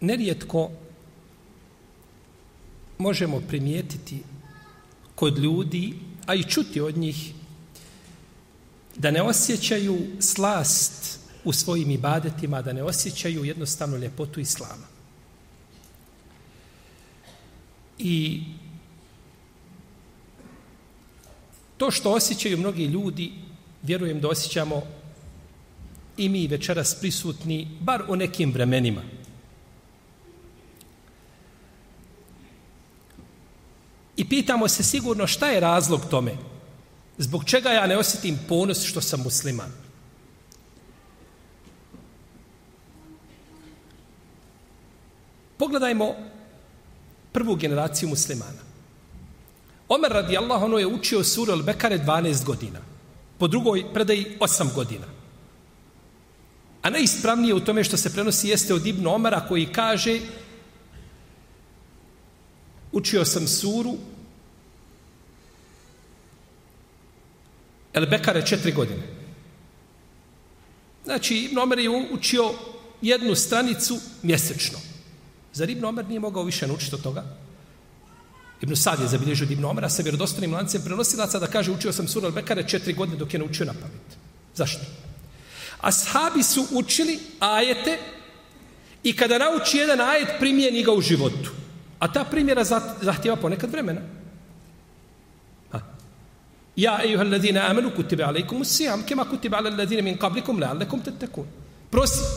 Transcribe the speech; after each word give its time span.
Nerijetko 0.00 0.70
možemo 2.98 3.40
primijetiti 3.40 4.22
kod 5.14 5.38
ljudi, 5.38 5.94
a 6.26 6.34
i 6.34 6.42
čuti 6.42 6.80
od 6.80 6.96
njih, 6.96 7.32
da 8.96 9.10
ne 9.10 9.22
osjećaju 9.22 9.98
slast 10.20 11.20
u 11.44 11.52
svojim 11.52 11.90
ibadetima, 11.90 12.62
da 12.62 12.72
ne 12.72 12.82
osjećaju 12.82 13.44
jednostavno 13.44 13.96
ljepotu 13.96 14.40
islama. 14.40 14.86
I 17.98 18.42
to 21.76 21.90
što 21.90 22.12
osjećaju 22.12 22.58
mnogi 22.58 22.84
ljudi, 22.84 23.32
vjerujem 23.82 24.20
da 24.20 24.28
osjećamo 24.28 24.82
i 26.16 26.28
mi 26.28 26.46
večeras 26.46 26.94
prisutni, 27.00 27.68
bar 27.80 28.02
u 28.08 28.16
nekim 28.16 28.52
vremenima– 28.52 29.02
I 34.20 34.28
pitamo 34.28 34.68
se 34.68 34.82
sigurno 34.82 35.26
šta 35.26 35.46
je 35.46 35.60
razlog 35.60 36.00
tome. 36.10 36.36
Zbog 37.18 37.44
čega 37.44 37.70
ja 37.70 37.86
ne 37.86 37.96
osjetim 37.98 38.38
ponos 38.48 38.84
što 38.84 39.00
sam 39.00 39.22
musliman? 39.22 39.72
Pogledajmo 45.56 46.14
prvu 47.32 47.54
generaciju 47.54 48.08
muslimana. 48.08 48.60
Omer 49.88 50.12
radijallahu 50.12 50.64
ono 50.64 50.78
je 50.78 50.86
učio 50.86 51.24
suru 51.24 51.52
Al-Bekare 51.52 52.04
12 52.04 52.44
godina. 52.44 52.80
Po 53.38 53.48
drugoj 53.48 53.84
predaji 53.94 54.36
8 54.40 54.74
godina. 54.74 55.06
A 56.82 56.90
najispravnije 56.90 57.54
u 57.54 57.60
tome 57.60 57.84
što 57.84 57.96
se 57.96 58.12
prenosi 58.12 58.48
jeste 58.48 58.74
od 58.74 58.86
Ibn 58.86 59.06
Omara 59.06 59.46
koji 59.48 59.72
kaže 59.72 60.20
učio 62.92 63.24
sam 63.24 63.48
suru 63.48 63.96
El 67.94 68.06
Bekare 68.06 68.46
četiri 68.46 68.72
godine. 68.72 69.02
Znači, 71.04 71.36
Ibn 71.36 71.58
Omer 71.58 71.78
je 71.78 71.90
učio 72.12 72.50
jednu 73.02 73.34
stranicu 73.34 73.98
mjesečno. 74.22 74.78
Zar 75.52 75.70
Ibn 75.70 75.84
Omer 75.84 76.08
nije 76.08 76.20
mogao 76.20 76.42
više 76.42 76.66
naučiti 76.66 76.94
od 76.94 77.02
toga? 77.02 77.24
Ibn 78.60 78.76
Sad 78.76 79.00
je 79.00 79.08
zabilježio 79.08 79.44
od 79.44 79.50
Ibn 79.50 79.64
Omera 79.64 79.88
sa 79.88 80.02
vjerodostanim 80.02 80.52
lancem 80.54 80.82
prenosilaca 80.84 81.38
da 81.38 81.46
kaže 81.46 81.72
učio 81.72 81.92
sam 81.92 82.08
suru 82.08 82.28
Al-Bekare 82.28 82.68
četiri 82.68 82.92
godine 82.92 83.18
dok 83.18 83.34
je 83.34 83.38
naučio 83.38 83.66
na 83.66 83.72
pamet. 83.72 84.18
Zašto? 84.54 84.84
Ashabi 85.80 86.42
su 86.42 86.66
učili 86.70 87.18
ajete 87.40 87.98
i 89.02 89.16
kada 89.16 89.38
nauči 89.38 89.78
jedan 89.78 90.00
ajet 90.00 90.28
primijeni 90.38 90.82
ga 90.82 90.92
u 90.92 91.00
životu. 91.00 91.50
A 91.98 92.12
ta 92.12 92.24
primjera 92.24 92.64
zahtjeva 93.02 93.36
ponekad 93.36 93.70
vremena. 93.70 94.00
Ja, 96.76 97.00
ejuha 97.04 97.22
alladhina 97.22 97.66
amanu, 97.68 97.90
kutiba 97.90 98.24
alaikum 98.24 98.60
usijam, 98.60 99.02
kema 99.06 99.24
kutiba 99.24 99.58
ala 99.58 99.70
alladhina 99.70 100.02
min 100.02 100.18
qablikum, 100.18 100.58
la'allakum 100.60 101.02
tettekun. 101.02 101.46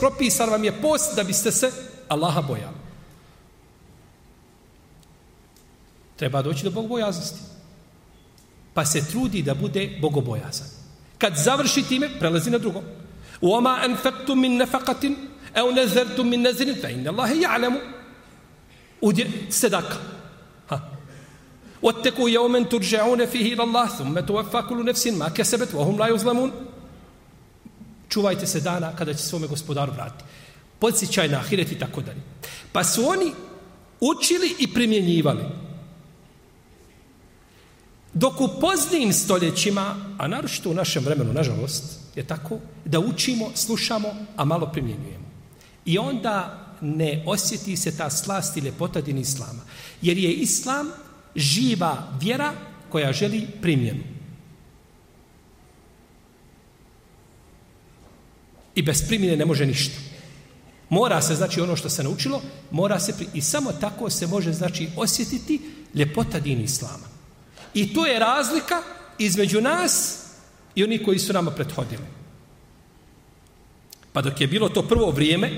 Propisan 0.00 0.50
vam 0.50 0.64
je 0.64 0.72
post 0.82 1.16
da 1.16 1.24
biste 1.24 1.52
se 1.52 1.70
Allaha 2.08 2.42
bojali. 2.42 2.76
Treba 6.16 6.42
doći 6.42 6.64
do 6.64 6.70
bogobojaznosti. 6.70 7.40
Pa 8.74 8.84
se 8.84 9.04
trudi 9.10 9.42
da 9.42 9.54
bude 9.54 9.98
bogobojazan. 10.00 10.66
Kad 11.18 11.36
završi 11.36 11.82
time, 11.82 12.10
prelazi 12.18 12.50
na 12.50 12.58
drugo. 12.58 12.82
Uoma 13.40 13.78
anfaktum 13.82 14.40
min 14.40 14.56
nefakatin, 14.56 15.16
au 15.54 15.72
nezertum 15.72 16.28
min 16.28 16.42
nezirin, 16.42 16.76
fa 16.82 16.90
inna 16.90 17.10
Allahe 17.10 17.34
ja'lamu. 17.34 17.78
Udje 19.00 19.26
sedaka. 19.50 19.96
Ha. 21.83 21.83
واتقوا 21.83 22.29
يوما 22.29 22.63
ترجعون 22.63 23.25
فيه 23.25 23.53
الى 23.53 23.63
الله 23.63 23.87
ثم 23.87 24.19
توفى 24.19 24.61
كل 24.61 24.85
نفس 24.85 25.07
ما 25.07 25.29
كسبت 25.29 25.75
وهم 25.75 25.99
لا 25.99 26.07
يظلمون 26.07 26.51
čuvajte 28.09 28.47
se 28.47 28.59
dana 28.59 28.95
kada 28.95 29.13
će 29.13 29.23
svome 29.23 29.47
gospodaru 29.47 29.91
vratiti. 29.91 30.23
Podsjećaj 30.79 31.27
na 31.27 31.37
ahiret 31.37 31.71
i 31.71 31.79
tako 31.79 32.01
dalje. 32.01 32.21
Pa 32.71 32.83
su 32.83 33.09
oni 33.09 33.31
učili 33.99 34.55
i 34.59 34.73
primjenjivali. 34.73 35.43
Dok 38.13 38.41
u 38.41 38.49
poznijim 38.61 39.13
stoljećima, 39.13 39.95
a 40.17 40.27
naročito 40.27 40.69
u 40.69 40.73
našem 40.73 41.03
vremenu, 41.03 41.33
nažalost, 41.33 41.83
je 42.15 42.27
tako, 42.27 42.59
da 42.85 42.99
učimo, 42.99 43.51
slušamo, 43.55 44.07
a 44.35 44.45
malo 44.45 44.69
primjenjujemo. 44.73 45.25
I 45.85 45.97
onda 45.97 46.65
ne 46.81 47.23
osjeti 47.27 47.77
se 47.77 47.97
ta 47.97 48.09
slast 48.09 48.57
i 48.57 48.59
ljepota 48.59 49.01
din 49.01 49.17
islama. 49.17 49.61
Jer 50.01 50.17
je 50.17 50.33
islam 50.33 50.87
živa 51.36 52.18
vjera 52.20 52.52
koja 52.88 53.12
želi 53.12 53.46
primjenu. 53.62 54.02
I 58.74 58.82
bez 58.82 59.06
primjene 59.08 59.36
ne 59.36 59.44
može 59.44 59.66
ništa. 59.66 59.98
Mora 60.88 61.22
se, 61.22 61.34
znači, 61.34 61.60
ono 61.60 61.76
što 61.76 61.88
se 61.90 62.02
naučilo, 62.02 62.42
mora 62.70 63.00
se, 63.00 63.16
pri... 63.16 63.26
i 63.34 63.40
samo 63.40 63.72
tako 63.72 64.10
se 64.10 64.26
može, 64.26 64.52
znači, 64.52 64.88
osjetiti 64.96 65.60
ljepota 65.94 66.40
din 66.40 66.60
Islama. 66.60 67.06
I 67.74 67.94
to 67.94 68.06
je 68.06 68.18
razlika 68.18 68.82
između 69.18 69.60
nas 69.60 70.24
i 70.74 70.84
oni 70.84 71.04
koji 71.04 71.18
su 71.18 71.32
nama 71.32 71.50
prethodili. 71.50 72.04
Pa 74.12 74.22
dok 74.22 74.40
je 74.40 74.46
bilo 74.46 74.68
to 74.68 74.82
prvo 74.88 75.10
vrijeme, 75.10 75.50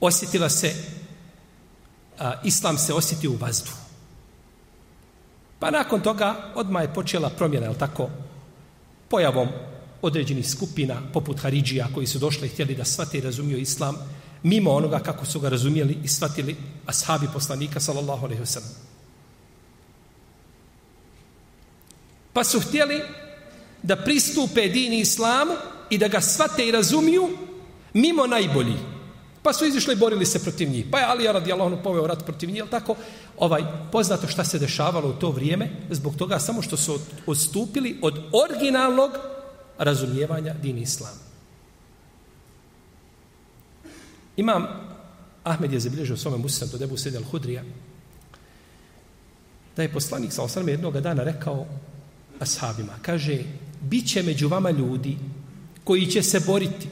osjetila 0.00 0.48
se 0.48 0.74
a, 2.18 2.40
islam 2.44 2.78
se 2.78 2.94
osjeti 2.94 3.28
u 3.28 3.36
vazduhu. 3.36 3.78
Pa 5.58 5.70
nakon 5.70 6.00
toga 6.00 6.52
odmah 6.54 6.82
je 6.82 6.94
počela 6.94 7.30
promjena, 7.30 7.66
je 7.66 7.78
tako, 7.78 8.08
pojavom 9.08 9.48
određenih 10.02 10.50
skupina, 10.50 11.00
poput 11.12 11.40
Haridžija, 11.40 11.88
koji 11.94 12.06
su 12.06 12.18
došli 12.18 12.46
i 12.46 12.50
htjeli 12.50 12.74
da 12.74 12.84
shvate 12.84 13.18
i 13.18 13.20
razumiju 13.20 13.58
islam, 13.58 13.96
mimo 14.42 14.70
onoga 14.70 14.98
kako 14.98 15.26
su 15.26 15.40
ga 15.40 15.48
razumijeli 15.48 15.98
i 16.04 16.08
shvatili 16.08 16.56
ashabi 16.86 17.28
poslanika, 17.32 17.80
sallallahu 17.80 18.24
alaihi 18.24 18.42
wasallam. 18.42 18.74
Pa 22.32 22.44
su 22.44 22.60
htjeli 22.60 23.02
da 23.82 23.96
pristupe 23.96 24.68
dini 24.68 25.00
islamu 25.00 25.52
i 25.90 25.98
da 25.98 26.08
ga 26.08 26.20
shvate 26.20 26.68
i 26.68 26.70
razumiju 26.70 27.28
mimo 27.92 28.26
najboljih. 28.26 28.93
Pa 29.44 29.52
su 29.52 29.66
izišli 29.66 29.92
i 29.92 29.96
borili 29.96 30.26
se 30.26 30.42
protiv 30.42 30.70
njih. 30.70 30.86
Pa 30.90 30.98
je 30.98 31.04
Alija 31.04 31.32
radijallahu 31.32 31.70
anhu 31.70 31.82
poveo 31.82 32.06
rat 32.06 32.24
protiv 32.24 32.50
njih, 32.50 32.64
tako? 32.70 32.96
Ovaj, 33.38 33.62
poznato 33.92 34.26
šta 34.26 34.44
se 34.44 34.58
dešavalo 34.58 35.08
u 35.08 35.12
to 35.12 35.30
vrijeme, 35.30 35.68
zbog 35.90 36.16
toga 36.16 36.38
samo 36.38 36.62
što 36.62 36.76
su 36.76 36.98
odstupili 37.26 37.98
od 38.02 38.22
originalnog 38.32 39.10
razumijevanja 39.78 40.54
din 40.62 40.78
islama. 40.78 41.20
Imam 44.36 44.66
Ahmed 45.44 45.72
je 45.72 45.80
zabilježio 45.80 46.16
svome 46.16 46.36
muslimu 46.36 46.72
do 46.72 46.78
debu 46.78 46.96
Sidi 46.96 47.18
al-Hudrija 47.18 47.62
da 49.76 49.82
je 49.82 49.92
poslanik 49.92 50.32
sa 50.32 50.42
osrame 50.42 50.72
jednog 50.72 51.00
dana 51.00 51.22
rekao 51.22 51.66
ashabima, 52.40 52.92
kaže, 53.02 53.42
bit 53.80 54.08
će 54.08 54.22
među 54.22 54.48
vama 54.48 54.70
ljudi 54.70 55.18
koji 55.84 56.06
će 56.06 56.22
se 56.22 56.40
boriti 56.40 56.88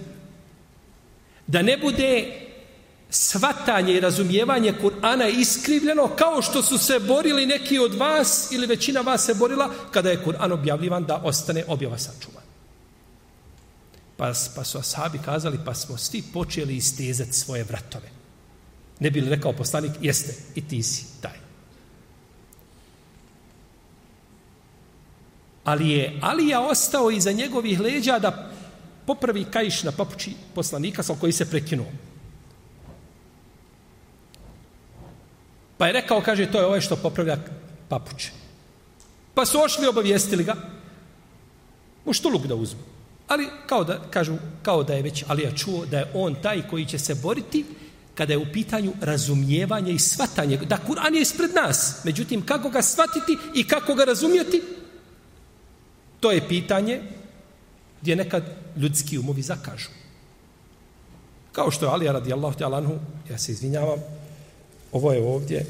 da 1.47 1.63
ne 1.63 1.77
bude 1.79 2.39
svatanje 3.11 3.93
i 3.93 4.01
razumijevanje 4.01 4.75
Kur'ana 4.83 5.41
iskrivljeno 5.41 6.09
kao 6.17 6.43
što 6.43 6.63
su 6.63 6.79
se 6.79 6.99
borili 6.99 7.47
neki 7.47 7.79
od 7.79 7.95
vas 7.95 8.49
ili 8.53 8.67
većina 8.67 9.01
vas 9.01 9.27
se 9.27 9.35
borila 9.35 9.71
kada 9.91 10.11
je 10.11 10.25
Kur'an 10.25 10.53
objavljivan 10.53 11.05
da 11.05 11.17
ostane 11.25 11.65
objava 11.69 11.99
sačuvan. 11.99 12.43
Pa, 14.17 14.33
pa 14.57 14.65
su 14.65 14.79
ashabi 14.79 15.19
kazali 15.25 15.59
pa 15.65 15.75
smo 15.75 15.97
svi 15.97 16.23
počeli 16.33 16.77
istezati 16.77 17.33
svoje 17.33 17.65
vratove. 17.65 18.09
Ne 19.01 19.11
bi 19.11 19.21
li 19.21 19.31
rekao 19.31 19.53
poslanik, 19.53 19.93
jeste, 20.01 20.35
i 20.55 20.69
ti 20.69 20.83
si 20.83 21.05
taj. 21.21 21.39
Ali 25.65 25.91
je 25.91 26.19
Alija 26.23 26.61
ostao 26.61 27.11
iza 27.11 27.33
njegovih 27.33 27.81
leđa 27.81 28.19
da 28.19 28.52
popravi 29.07 29.45
kajiš 29.45 29.83
na 29.83 29.93
papuči 29.93 30.33
poslanika 30.55 31.03
sa 31.03 31.15
koji 31.21 31.33
se 31.33 31.51
prekinuo. 31.51 31.87
Pa 35.79 35.87
je 35.87 35.93
rekao, 35.93 36.21
kaže, 36.21 36.47
to 36.47 36.59
je 36.59 36.67
ovaj 36.67 36.81
što 36.81 36.97
popravlja 36.97 37.37
papuče. 37.89 38.31
Pa 39.35 39.47
su 39.47 39.63
ošli, 39.63 39.87
obavijestili 39.87 40.45
ga, 40.45 40.55
što 42.13 42.29
luk 42.29 42.47
da 42.47 42.55
uzmu. 42.55 42.81
Ali, 43.29 43.49
kao 43.67 43.85
da, 43.85 43.99
kažu, 44.11 44.37
kao 44.63 44.83
da 44.83 44.95
je 44.95 45.03
već 45.03 45.25
Alija 45.29 45.51
čuo 45.57 45.87
da 45.87 45.99
je 45.99 46.11
on 46.15 46.35
taj 46.43 46.63
koji 46.71 46.87
će 46.87 46.99
se 46.99 47.15
boriti 47.15 47.65
kada 48.15 48.33
je 48.33 48.39
u 48.39 48.47
pitanju 48.53 48.93
razumijevanje 49.01 49.93
i 49.93 49.99
svatanje. 49.99 50.57
Da 50.57 50.79
Kur'an 50.89 51.15
je 51.15 51.21
ispred 51.21 51.55
nas. 51.55 52.05
Međutim, 52.05 52.47
kako 52.47 52.71
ga 52.71 52.83
svatiti 52.83 53.37
i 53.55 53.65
kako 53.69 53.95
ga 53.95 54.05
razumijeti, 54.05 54.63
to 56.21 56.31
je 56.31 56.49
pitanje 56.49 57.01
gdje 58.03 58.17
nekad 58.17 58.62
ljudski 58.77 59.19
umovi 59.19 59.43
zakažu. 59.43 59.89
Kao 61.53 61.71
što 61.71 61.87
je 61.87 61.91
Alija 61.93 62.13
radijallahu 62.13 62.59
ta'ala 62.59 62.79
anhu, 62.79 62.99
ja 63.31 63.39
se 63.39 63.53
izvinjavam, 63.53 63.99
ovo 64.93 65.13
je 65.13 65.23
ovdje, 65.23 65.67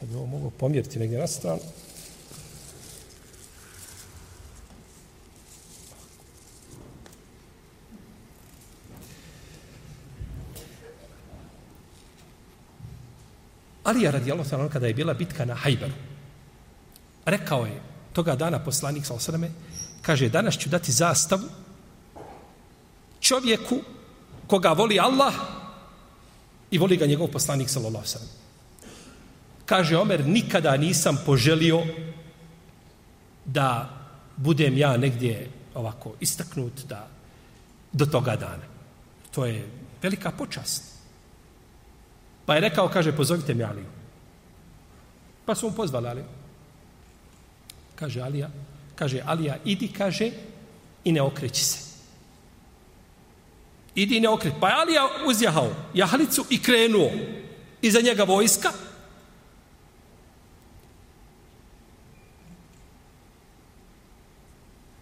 kad 0.00 0.08
bi 0.08 0.14
ovo 0.14 0.26
mogo 0.26 0.50
pomjeriti 0.50 0.98
negdje 0.98 1.18
na 1.18 1.26
stranu, 1.26 1.60
Alija 13.84 14.10
radijallahu 14.10 14.50
ta'ala 14.50 14.68
kada 14.68 14.86
je 14.86 14.94
bila 14.94 15.14
bitka 15.14 15.44
na 15.44 15.54
Hajberu. 15.54 15.92
Rekao 17.24 17.66
je 17.66 17.80
toga 18.12 18.36
dana 18.36 18.58
poslanik 18.64 19.06
sa 19.06 19.14
osrame, 19.14 19.50
kaže 20.02 20.28
danas 20.28 20.58
ću 20.58 20.68
dati 20.68 20.92
zastavu 20.92 21.48
čovjeku 23.20 23.80
koga 24.46 24.72
voli 24.72 25.00
Allah 25.00 25.34
i 26.70 26.78
voli 26.78 26.96
ga 26.96 27.06
njegov 27.06 27.28
poslanik 27.28 27.68
sallallahu 27.68 28.04
alejhi 28.04 28.42
Kaže 29.66 29.96
Omer 29.96 30.26
nikada 30.26 30.76
nisam 30.76 31.18
poželio 31.26 31.82
da 33.44 33.88
budem 34.36 34.78
ja 34.78 34.96
negdje 34.96 35.50
ovako 35.74 36.14
istaknut 36.20 36.84
da 36.88 37.08
do 37.92 38.06
toga 38.06 38.36
dana. 38.36 38.66
To 39.30 39.46
je 39.46 39.68
velika 40.02 40.30
počast. 40.30 40.92
Pa 42.46 42.54
je 42.54 42.60
rekao, 42.60 42.88
kaže, 42.88 43.16
pozovite 43.16 43.54
mi 43.54 43.64
Aliju. 43.64 43.86
Pa 45.46 45.54
su 45.54 45.68
mu 45.70 45.76
pozvali 45.76 46.08
Aliju. 46.08 46.24
Kaže 47.94 48.20
Alija, 48.20 48.50
kaže 49.02 49.22
Alija, 49.26 49.58
idi, 49.64 49.88
kaže, 49.88 50.30
i 51.04 51.12
ne 51.12 51.22
okreći 51.22 51.64
se. 51.64 51.78
Idi 53.94 54.16
i 54.16 54.20
ne 54.20 54.28
okreći. 54.28 54.56
Pa 54.60 54.68
je 54.68 54.74
Alija 54.74 55.08
uzjahao 55.26 55.74
jahalicu 55.94 56.44
i 56.50 56.62
krenuo 56.62 57.10
iza 57.82 58.00
njega 58.00 58.24
vojska. 58.24 58.70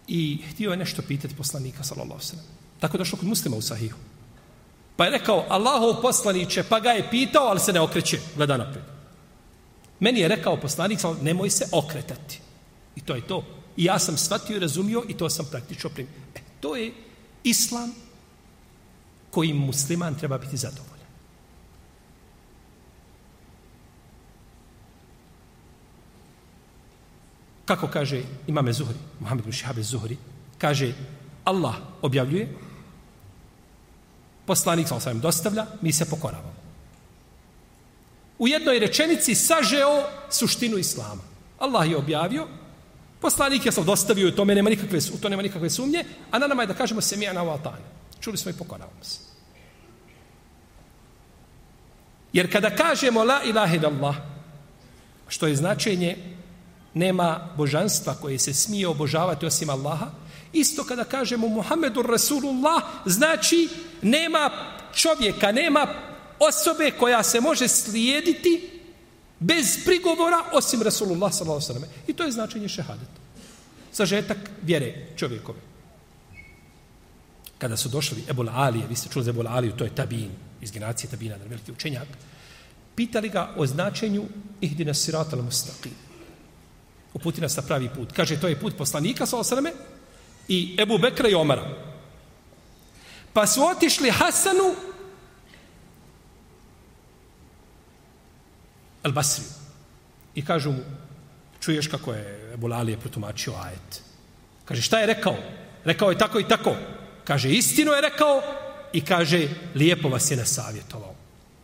I 0.07 0.41
htio 0.49 0.71
je 0.71 0.77
nešto 0.77 1.01
pitati 1.01 1.35
poslanika, 1.35 1.83
sallallahu 1.83 2.19
sallam. 2.19 2.45
Tako 2.79 2.97
došlo 2.97 3.19
kod 3.19 3.27
muslima 3.27 3.57
u 3.57 3.61
sahihu. 3.61 3.97
Pa 4.95 5.05
je 5.05 5.11
rekao, 5.11 5.45
Allahov 5.49 6.01
poslaniće, 6.01 6.63
pa 6.63 6.79
ga 6.79 6.89
je 6.89 7.09
pitao, 7.09 7.45
ali 7.47 7.59
se 7.59 7.73
ne 7.73 7.79
okreće, 7.79 8.19
gleda 8.35 8.57
napred. 8.57 8.83
Meni 9.99 10.19
je 10.19 10.27
rekao 10.27 10.57
poslanik, 10.57 10.99
nemoj 11.21 11.49
se 11.49 11.69
okretati. 11.71 12.39
I 12.95 13.01
to 13.01 13.15
je 13.15 13.27
to. 13.27 13.60
I 13.81 13.85
ja 13.85 13.99
sam 13.99 14.17
shvatio 14.17 14.55
i 14.55 14.59
razumio 14.59 15.03
i 15.09 15.13
to 15.17 15.29
sam 15.29 15.45
praktično 15.51 15.89
primio. 15.89 16.13
E, 16.35 16.39
to 16.59 16.75
je 16.75 16.93
islam 17.43 17.91
kojim 19.31 19.57
musliman 19.57 20.15
treba 20.15 20.37
biti 20.37 20.57
zadovoljan. 20.57 21.07
Kako 27.65 27.87
kaže 27.87 28.23
imame 28.47 28.73
Zuhri, 28.73 28.97
Muhammed 29.19 29.45
Mušihabe 29.45 29.83
Zuhri, 29.83 30.17
kaže 30.57 30.93
Allah 31.43 31.75
objavljuje 32.01 32.53
poslanik 34.45 34.87
sa 34.87 34.95
osvijem 34.95 35.19
dostavlja, 35.19 35.65
mi 35.81 35.93
se 35.93 36.09
pokoravamo. 36.09 36.53
U 38.39 38.47
jednoj 38.47 38.79
rečenici 38.79 39.35
sažeo 39.35 40.03
suštinu 40.29 40.77
islama. 40.77 41.23
Allah 41.59 41.89
je 41.89 41.97
objavio, 41.97 42.47
poslanik 43.21 43.65
je 43.65 43.71
sam 43.71 43.85
dostavio 43.85 44.27
i 44.27 44.35
tome 44.35 44.55
nema 44.55 44.69
nikakve, 44.69 44.99
u 45.13 45.17
to 45.17 45.29
nema 45.29 45.41
nikakve 45.41 45.69
sumnje, 45.69 46.05
a 46.31 46.39
na 46.39 46.47
nama 46.47 46.63
je 46.63 46.67
da 46.67 46.73
kažemo 46.73 47.01
se 47.01 47.17
mijana 47.17 47.41
u. 47.41 47.83
Čuli 48.19 48.37
smo 48.37 48.51
i 48.51 48.57
pokoravamo 48.57 49.03
se. 49.03 49.19
Jer 52.33 52.51
kada 52.51 52.75
kažemo 52.75 53.23
la 53.23 53.43
ilaha 53.43 53.75
illallah, 53.75 54.15
što 55.27 55.47
je 55.47 55.55
značenje 55.55 56.17
nema 56.93 57.49
božanstva 57.57 58.13
koje 58.13 58.39
se 58.39 58.53
smije 58.53 58.87
obožavati 58.87 59.45
osim 59.45 59.69
Allaha, 59.69 60.11
Isto 60.53 60.83
kada 60.83 61.03
kažemo 61.03 61.47
Muhammedur 61.47 62.05
Rasulullah, 62.05 62.83
znači 63.05 63.69
nema 64.01 64.49
čovjeka, 64.95 65.51
nema 65.51 65.87
osobe 66.39 66.91
koja 66.91 67.23
se 67.23 67.41
može 67.41 67.67
slijediti 67.67 68.80
bez 69.41 69.85
prigovora 69.85 70.43
osim 70.53 70.81
Rasulullah 70.81 71.33
sallallahu 71.33 71.65
alejhi 71.69 71.87
I 72.07 72.13
to 72.13 72.23
je 72.23 72.31
značenje 72.31 72.69
šehadeta. 72.69 73.21
Sažetak 73.91 74.37
vjere 74.61 75.07
čovjekove. 75.15 75.59
Kada 77.57 77.77
su 77.77 77.89
došli 77.89 78.23
Ebul 78.29 78.49
Alije, 78.49 78.87
vi 78.89 78.95
ste 78.95 79.09
čuli 79.09 79.25
za 79.25 79.29
Ebul 79.29 79.47
Aliju, 79.47 79.75
to 79.77 79.83
je 79.83 79.95
Tabin, 79.95 80.31
iz 80.61 80.71
generacije 80.71 81.09
Tabina, 81.09 81.35
veliki 81.49 81.71
učenjak, 81.71 82.07
pitali 82.95 83.29
ga 83.29 83.53
o 83.57 83.65
značenju 83.65 84.23
ihdina 84.61 84.93
sirata 84.93 85.35
al-mustaqim. 85.35 85.93
Uputi 87.13 87.41
nas 87.41 87.55
na 87.55 87.61
pravi 87.61 87.89
put. 87.95 88.11
Kaže, 88.11 88.39
to 88.39 88.47
je 88.47 88.59
put 88.59 88.77
poslanika, 88.77 89.25
sallallahu 89.25 89.55
alejhi 89.55 89.77
i 90.47 90.77
Ebu 90.79 90.97
Bekra 90.97 91.29
i 91.29 91.35
Omara. 91.35 91.77
Pa 93.33 93.47
su 93.47 93.63
otišli 93.63 94.11
Hasanu 94.11 94.75
El 99.03 99.11
Basriju. 99.11 99.49
I 100.35 100.45
kažu 100.45 100.71
mu, 100.71 100.83
čuješ 101.59 101.87
kako 101.87 102.13
je 102.13 102.51
Ebu 102.53 102.67
Lalije 102.67 102.97
protumačio 102.97 103.53
ajet. 103.63 104.01
Kaže, 104.65 104.81
šta 104.81 104.99
je 104.99 105.07
rekao? 105.07 105.37
Rekao 105.83 106.09
je 106.09 106.17
tako 106.17 106.39
i 106.39 106.47
tako. 106.47 106.75
Kaže, 107.23 107.49
istinu 107.49 107.91
je 107.91 108.01
rekao 108.01 108.41
i 108.93 109.01
kaže, 109.01 109.47
lijepo 109.75 110.09
vas 110.09 110.31
je 110.31 110.37
nasavjetovao. 110.37 111.15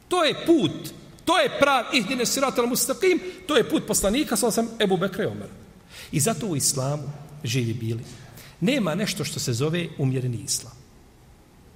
To 0.07 0.23
je 0.23 0.45
put, 0.45 0.93
to 1.25 1.39
je 1.39 1.59
prav, 1.59 1.85
ihdine 1.93 2.25
sirat 2.25 2.59
al 2.59 2.67
mustaqim, 2.67 3.19
to 3.47 3.57
je 3.57 3.69
put 3.69 3.87
poslanika, 3.87 4.35
sa 4.35 4.51
sam 4.51 4.69
Ebu 4.79 4.97
Bekre 4.97 5.27
Omer. 5.27 5.49
I 6.11 6.19
zato 6.19 6.47
u 6.47 6.55
islamu 6.55 7.03
živi 7.43 7.73
bili 7.73 8.03
Nema 8.59 8.95
nešto 8.95 9.23
što 9.23 9.39
se 9.39 9.53
zove 9.53 9.87
umjereni 9.97 10.37
islam. 10.37 10.73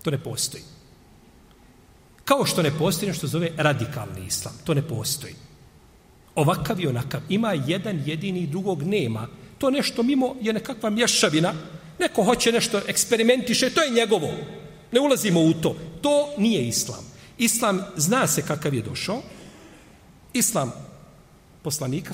To 0.03 0.11
ne 0.11 0.17
postoji. 0.17 0.63
Kao 2.25 2.45
što 2.45 2.61
ne 2.61 2.71
postoji 2.77 3.09
nešto 3.09 3.27
zove 3.27 3.51
radikalni 3.57 4.25
islam. 4.27 4.53
To 4.63 4.73
ne 4.73 4.81
postoji. 4.87 5.35
Ovakav 6.35 6.79
i 6.79 6.87
onakav. 6.87 7.21
Ima 7.29 7.53
jedan 7.53 8.03
jedini 8.05 8.47
drugog 8.47 8.83
nema. 8.83 9.27
To 9.57 9.69
nešto 9.69 10.03
mimo 10.03 10.35
je 10.41 10.53
nekakva 10.53 10.89
mješavina. 10.89 11.53
Neko 11.99 12.23
hoće 12.23 12.51
nešto 12.51 12.81
eksperimentiše. 12.87 13.69
To 13.69 13.81
je 13.81 13.91
njegovo. 13.91 14.31
Ne 14.91 14.99
ulazimo 14.99 15.41
u 15.41 15.53
to. 15.53 15.75
To 16.01 16.33
nije 16.37 16.67
islam. 16.67 17.05
Islam 17.37 17.85
zna 17.97 18.27
se 18.27 18.41
kakav 18.41 18.73
je 18.73 18.81
došao. 18.81 19.21
Islam 20.33 20.71
poslanika, 21.63 22.13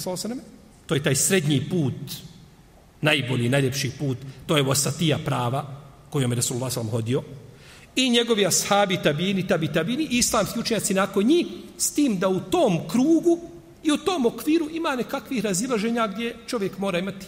to 0.86 0.96
je 0.96 1.04
taj 1.04 1.16
srednji 1.16 1.70
put 1.70 1.94
najbolji, 3.02 3.50
najljepši 3.50 3.92
put, 4.00 4.18
to 4.46 4.58
je 4.58 4.64
vosatija 4.64 5.18
prava 5.26 5.66
kojom 6.10 6.32
je 6.32 6.36
Resulullah 6.36 6.74
s.a.v. 6.74 6.90
hodio. 6.90 7.24
I 7.96 8.10
njegovi 8.10 8.46
ashabi, 8.46 9.00
tabini, 9.04 9.48
tabi, 9.48 9.68
tabini, 9.74 10.08
islamski 10.12 10.60
učenjaci 10.60 10.94
nakon 10.94 11.26
njih, 11.26 11.48
s 11.78 11.92
tim 11.92 12.20
da 12.20 12.30
u 12.30 12.40
tom 12.40 12.88
krugu 12.88 13.40
i 13.88 13.91
u 13.91 13.98
tom 13.98 14.25
okviru 14.25 14.70
ima 14.72 14.96
nekakvih 14.96 15.44
razilaženja 15.44 16.08
gdje 16.08 16.36
čovjek 16.48 16.77
mora 16.77 17.00
imati 17.00 17.25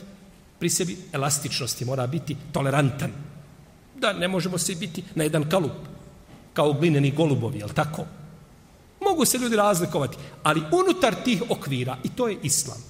pri 0.60 0.70
sebi 0.70 0.98
elastičnosti, 1.14 1.86
mora 1.86 2.08
biti 2.08 2.36
tolerantan. 2.52 3.12
Da 3.96 4.14
ne 4.14 4.28
možemo 4.28 4.58
se 4.58 4.76
biti 4.76 5.04
na 5.16 5.24
jedan 5.24 5.50
kalup, 5.50 5.72
kao 6.54 6.74
glineni 6.74 7.12
golubovi, 7.12 7.60
jel 7.60 7.70
tako? 7.70 8.06
Mogu 9.02 9.26
se 9.26 9.38
ljudi 9.38 9.56
razlikovati, 9.56 10.18
ali 10.44 10.64
unutar 10.72 11.16
tih 11.24 11.44
okvira, 11.50 11.98
i 12.04 12.10
to 12.10 12.28
je 12.28 12.38
islam. 12.44 12.84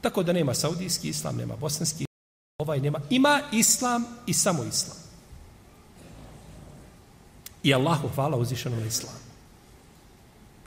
Tako 0.00 0.22
da 0.22 0.32
nema 0.32 0.54
saudijski 0.54 1.08
islam, 1.08 1.36
nema 1.36 1.56
bosanski 1.56 2.08
Ovaj 2.58 2.80
nema. 2.80 2.98
Ima 3.10 3.40
islam 3.52 4.04
i 4.26 4.32
samo 4.34 4.64
islam. 4.64 4.96
I 7.62 7.74
Allahu 7.74 8.08
hvala 8.14 8.36
uzvišenom 8.36 8.86
islam. 8.86 9.14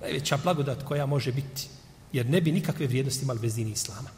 Najveća 0.01 0.37
blagodat 0.43 0.83
koja 0.83 1.05
može 1.05 1.31
biti 1.31 1.67
jer 2.13 2.29
ne 2.29 2.41
bi 2.41 2.51
nikakve 2.51 2.87
vrijednosti 2.87 3.23
imali 3.23 3.39
bez 3.39 3.55
dini 3.55 3.71
islama. 3.71 4.09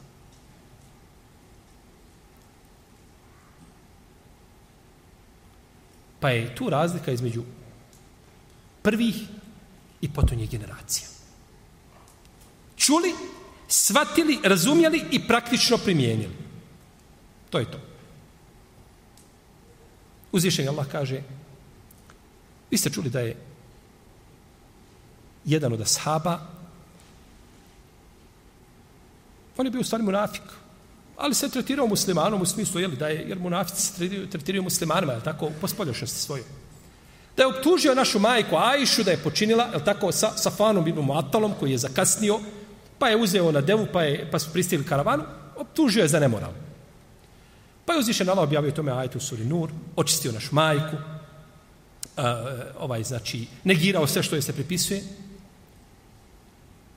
Pa 6.19 6.29
je 6.29 6.55
tu 6.55 6.69
razlika 6.69 7.11
između 7.11 7.43
prvih 8.81 9.15
i 10.01 10.13
potonjih 10.13 10.49
generacija. 10.49 11.07
Čuli, 12.77 13.13
svatili, 13.67 14.39
razumjeli 14.43 15.03
i 15.11 15.27
praktično 15.27 15.77
primijenili. 15.77 16.35
To 17.49 17.59
je 17.59 17.71
to. 17.71 17.79
Uzvišenje 20.31 20.69
Allah 20.69 20.87
kaže, 20.91 21.21
vi 22.71 22.77
ste 22.77 22.89
čuli 22.89 23.09
da 23.09 23.19
je 23.19 23.35
jedan 25.45 25.73
od 25.73 25.81
ashaba 25.81 26.62
on 29.57 29.65
je 29.65 29.71
bio 29.71 29.81
u 29.81 29.83
stvari 29.83 30.03
munafik, 30.03 30.41
ali 31.17 31.35
se 31.35 31.49
tretirao 31.49 31.87
muslimanom 31.87 32.41
u 32.41 32.45
smislu, 32.45 32.81
jeli, 32.81 32.95
da 32.95 33.07
je, 33.07 33.25
jer 33.27 33.39
munafici 33.39 33.81
se 33.81 34.27
tretiraju 34.29 34.63
muslimanima, 34.63 35.13
je 35.13 35.23
tako, 35.23 35.51
po 35.61 35.67
spoljašnosti 35.67 36.19
svoju. 36.19 36.43
Da 37.37 37.43
je 37.43 37.47
optužio 37.47 37.95
našu 37.95 38.19
majku 38.19 38.55
Ajšu 38.55 39.03
da 39.03 39.11
je 39.11 39.23
počinila, 39.23 39.63
je 39.73 39.85
tako, 39.85 40.11
sa 40.11 40.37
Safanom 40.37 40.87
ibn 40.87 40.99
Muatalom, 40.99 41.53
koji 41.59 41.71
je 41.71 41.77
zakasnio, 41.77 42.39
pa 42.99 43.09
je 43.09 43.17
uzeo 43.17 43.51
na 43.51 43.61
devu, 43.61 43.87
pa, 43.93 44.03
je, 44.03 44.31
pa 44.31 44.39
su 44.39 44.51
pristigli 44.53 44.85
karavanu, 44.85 45.23
optužio 45.55 46.01
je 46.01 46.07
za 46.07 46.19
nemoral. 46.19 46.51
Pa 47.85 47.93
je 47.93 47.99
uzvišen 47.99 48.29
Allah 48.29 48.43
objavio 48.43 48.71
tome 48.71 48.91
ajtu 48.91 49.19
suri 49.19 49.45
Nur, 49.45 49.69
očistio 49.95 50.31
našu 50.31 50.55
majku, 50.55 50.95
uh, 50.95 52.23
ovaj, 52.79 53.03
znači, 53.03 53.47
negirao 53.63 54.07
sve 54.07 54.23
što 54.23 54.35
je 54.35 54.41
se 54.41 54.53
pripisuje, 54.53 55.03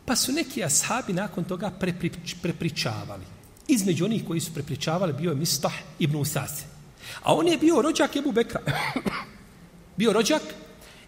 Pa 0.06 0.16
su 0.16 0.32
neki 0.32 0.64
ashabi 0.64 1.12
nakon 1.12 1.44
toga 1.44 1.70
preprič, 1.70 2.34
prepričavali. 2.42 3.24
Između 3.68 4.04
onih 4.04 4.24
koji 4.26 4.40
su 4.40 4.54
prepričavali 4.54 5.12
bio 5.12 5.30
je 5.30 5.36
Mistah 5.36 5.72
ibn 5.98 6.16
Usase. 6.16 6.64
A 7.22 7.34
on 7.34 7.48
je 7.48 7.58
bio 7.58 7.82
rođak 7.82 8.16
Ebu 8.16 8.32
Bekra. 8.32 8.60
bio 9.98 10.12
rođak 10.12 10.42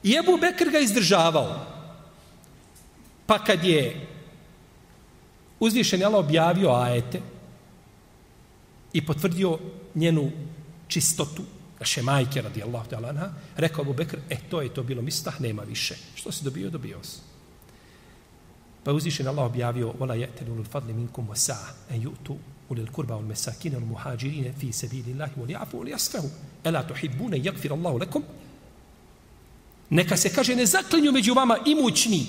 i 0.02 0.14
Ebu 0.14 0.38
Bekr 0.40 0.70
ga 0.70 0.78
izdržavao. 0.78 1.66
Pa 3.26 3.44
kad 3.44 3.64
je 3.64 4.06
uzvišen 5.60 6.04
Allah 6.04 6.24
objavio 6.24 6.70
ajete 6.70 7.20
i 8.92 9.06
potvrdio 9.06 9.58
njenu 9.94 10.30
čistotu, 10.88 11.42
naše 11.80 12.02
majke 12.02 12.42
radijallahu 12.42 12.90
ta'ala 12.90 13.30
rekao 13.56 13.82
Ebu 13.82 13.92
Bekr, 13.92 14.18
e 14.30 14.36
to 14.50 14.62
je 14.62 14.74
to 14.74 14.82
bilo 14.82 15.02
Mistah, 15.02 15.40
nema 15.40 15.62
više. 15.62 15.94
Što 16.14 16.32
si 16.32 16.44
dobio, 16.44 16.70
dobio 16.70 17.04
si. 17.04 17.27
Pa 18.83 18.91
uzvišen 18.91 19.27
Allah 19.27 19.45
objavio 19.45 19.93
وَلَا 19.99 20.15
يَأْتَلُوا 20.15 20.57
الْفَضْلِ 20.59 20.93
مِنْكُمْ 20.93 21.29
وَسَعَ 21.29 21.57
أَنْ 21.91 22.01
يُؤْتُوا 22.01 22.35
أُولِي 22.69 22.81
الْكُرْبَى 22.81 23.13
وَالْمَسَاكِينَ 23.13 23.75
وَالْمُهَاجِرِينَ 23.75 24.53
فِي 24.59 24.71
سَبِيلِ 24.71 25.05
اللَّهِ 25.07 25.29
وَلْيَعْفُوا 25.37 25.79
وَلْيَصْفَهُوا 25.79 26.29
أَلَا 26.67 26.81
تُحِبُّونَ 26.81 27.33
يَغْفِرَ 27.33 27.71
اللَّهُ 27.73 27.99
لَكُمْ 27.99 28.23
Neka 29.89 30.17
se 30.17 30.29
kaže 30.29 30.55
ne 30.55 30.65
zaklinju 30.65 31.11
među 31.11 31.33
vama 31.33 31.57
imućni 31.65 32.25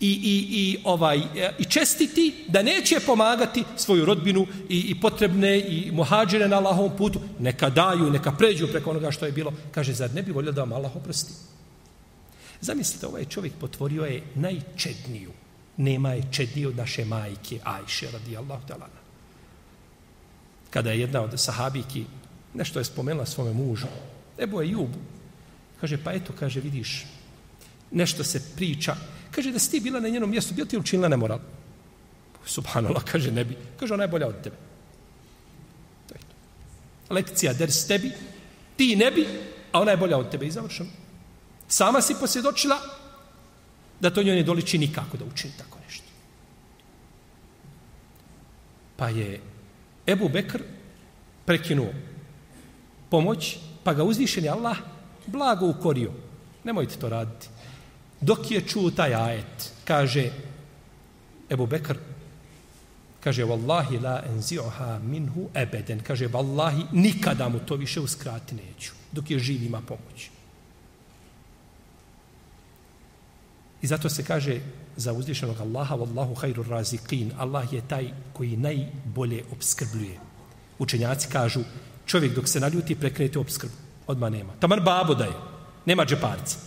i, 0.00 0.10
i, 0.10 0.46
i, 0.50 0.78
ovaj, 0.84 1.20
i 1.58 1.64
čestiti 1.64 2.44
da 2.48 2.62
neće 2.62 3.00
pomagati 3.06 3.64
svoju 3.76 4.04
rodbinu 4.04 4.46
i, 4.68 4.78
i 4.78 5.00
potrebne 5.00 5.58
i 5.60 5.90
muhađire 5.92 6.48
na 6.48 6.56
Allahovom 6.56 6.96
putu. 6.96 7.20
Neka 7.38 7.70
daju, 7.70 8.10
neka 8.10 8.32
pređu 8.32 8.66
preko 8.66 8.90
onoga 8.90 9.10
što 9.10 9.26
je 9.26 9.32
bilo. 9.32 9.52
Kaže, 9.70 9.92
zar 9.92 10.14
ne 10.14 10.22
bi 10.22 10.32
volio 10.32 10.52
da 10.52 10.60
vam 10.60 10.72
Allah 10.72 10.96
oprosti? 10.96 11.32
Zamislite, 12.60 13.06
ovaj 13.06 13.24
čovjek 13.24 13.52
potvorio 13.60 14.04
je 14.04 14.22
najčedniju 14.34 15.30
nema 15.77 16.13
je 16.13 16.23
čedi 16.31 16.65
od 16.65 16.77
naše 16.77 17.05
majke 17.05 17.59
Ajše 17.63 18.11
radijallahu 18.11 18.67
ta'ala. 18.67 18.87
Kada 20.69 20.91
je 20.91 20.99
jedna 20.99 21.21
od 21.21 21.39
sahabiki 21.39 22.05
nešto 22.53 22.79
je 22.79 22.85
spomenula 22.85 23.25
svome 23.25 23.53
mužu, 23.53 23.87
Ebu 24.39 24.61
je 24.61 24.69
Jubu, 24.69 24.99
kaže, 25.81 25.97
pa 26.03 26.13
eto, 26.13 26.33
kaže, 26.39 26.59
vidiš, 26.59 27.05
nešto 27.91 28.23
se 28.23 28.41
priča, 28.55 28.95
kaže, 29.31 29.51
da 29.51 29.59
si 29.59 29.71
ti 29.71 29.79
bila 29.79 29.99
na 29.99 30.09
njenom 30.09 30.29
mjestu, 30.29 30.53
bio 30.53 30.65
ti 30.65 30.77
učinila 30.77 31.07
nemoral? 31.07 31.39
Subhanallah, 32.45 33.03
kaže, 33.03 33.31
ne 33.31 33.45
bi. 33.45 33.57
Kaže, 33.79 33.93
ona 33.93 34.03
je 34.03 34.07
bolja 34.07 34.27
od 34.27 34.41
tebe. 34.43 34.55
To 36.07 36.13
je 36.15 36.19
to. 36.19 37.13
Lekcija, 37.13 37.53
der 37.53 37.71
s 37.71 37.87
tebi, 37.87 38.11
ti 38.77 38.95
ne 38.95 39.11
bi, 39.11 39.27
a 39.71 39.81
ona 39.81 39.91
je 39.91 39.97
bolja 39.97 40.17
od 40.17 40.31
tebe. 40.31 40.47
I 40.47 40.51
završeno. 40.51 40.89
Sama 41.67 42.01
si 42.01 42.15
posvjedočila, 42.19 42.79
da 44.01 44.09
to 44.09 44.23
njoj 44.23 44.35
ne 44.35 44.43
doliči 44.43 44.77
nikako 44.77 45.17
da 45.17 45.25
učini 45.25 45.53
tako 45.57 45.77
nešto. 45.85 46.05
Pa 48.97 49.09
je 49.09 49.41
Ebu 50.07 50.29
Bekr 50.29 50.63
prekinuo 51.45 51.93
pomoć, 53.09 53.57
pa 53.83 53.93
ga 53.93 54.03
uzvišen 54.03 54.43
je 54.43 54.49
Allah 54.49 54.77
blago 55.27 55.69
ukorio. 55.69 56.11
Nemojte 56.63 56.95
to 56.95 57.09
raditi. 57.09 57.47
Dok 58.21 58.51
je 58.51 58.61
čuo 58.67 58.91
taj 58.91 59.15
ajet, 59.15 59.71
kaže 59.85 60.31
Ebu 61.49 61.65
Bekr, 61.65 61.97
kaže, 63.19 63.45
Wallahi 63.45 64.01
la 64.01 64.23
enzi'oha 64.25 64.99
minhu 65.03 65.49
ebeden. 65.53 66.01
Kaže, 66.01 66.27
Wallahi, 66.27 66.85
nikada 66.91 67.49
mu 67.49 67.59
to 67.59 67.75
više 67.75 67.99
uskrati 67.99 68.55
neću, 68.55 68.91
dok 69.11 69.31
je 69.31 69.39
živ 69.39 69.63
ima 69.63 69.81
pomoć. 69.81 70.29
I 73.81 73.87
zato 73.87 74.09
se 74.09 74.23
kaže 74.23 74.59
za 74.97 75.13
uzvišenog 75.13 75.61
Allaha, 75.61 75.95
Wallahu 75.95 76.35
hajru 76.41 76.63
raziqin, 76.63 77.31
Allah 77.37 77.73
je 77.73 77.81
taj 77.87 78.11
koji 78.33 78.57
najbolje 78.57 79.43
obskrbljuje. 79.51 80.19
Učenjaci 80.79 81.27
kažu, 81.27 81.61
čovjek 82.05 82.35
dok 82.35 82.47
se 82.47 82.59
naljuti, 82.59 82.95
prekrete 82.95 83.39
obskrbu. 83.39 83.73
Odma 84.07 84.29
nema. 84.29 84.53
Tamar 84.59 84.81
babo 84.81 85.15
daje. 85.15 85.33
Nema 85.85 86.05
džeparca. 86.05 86.57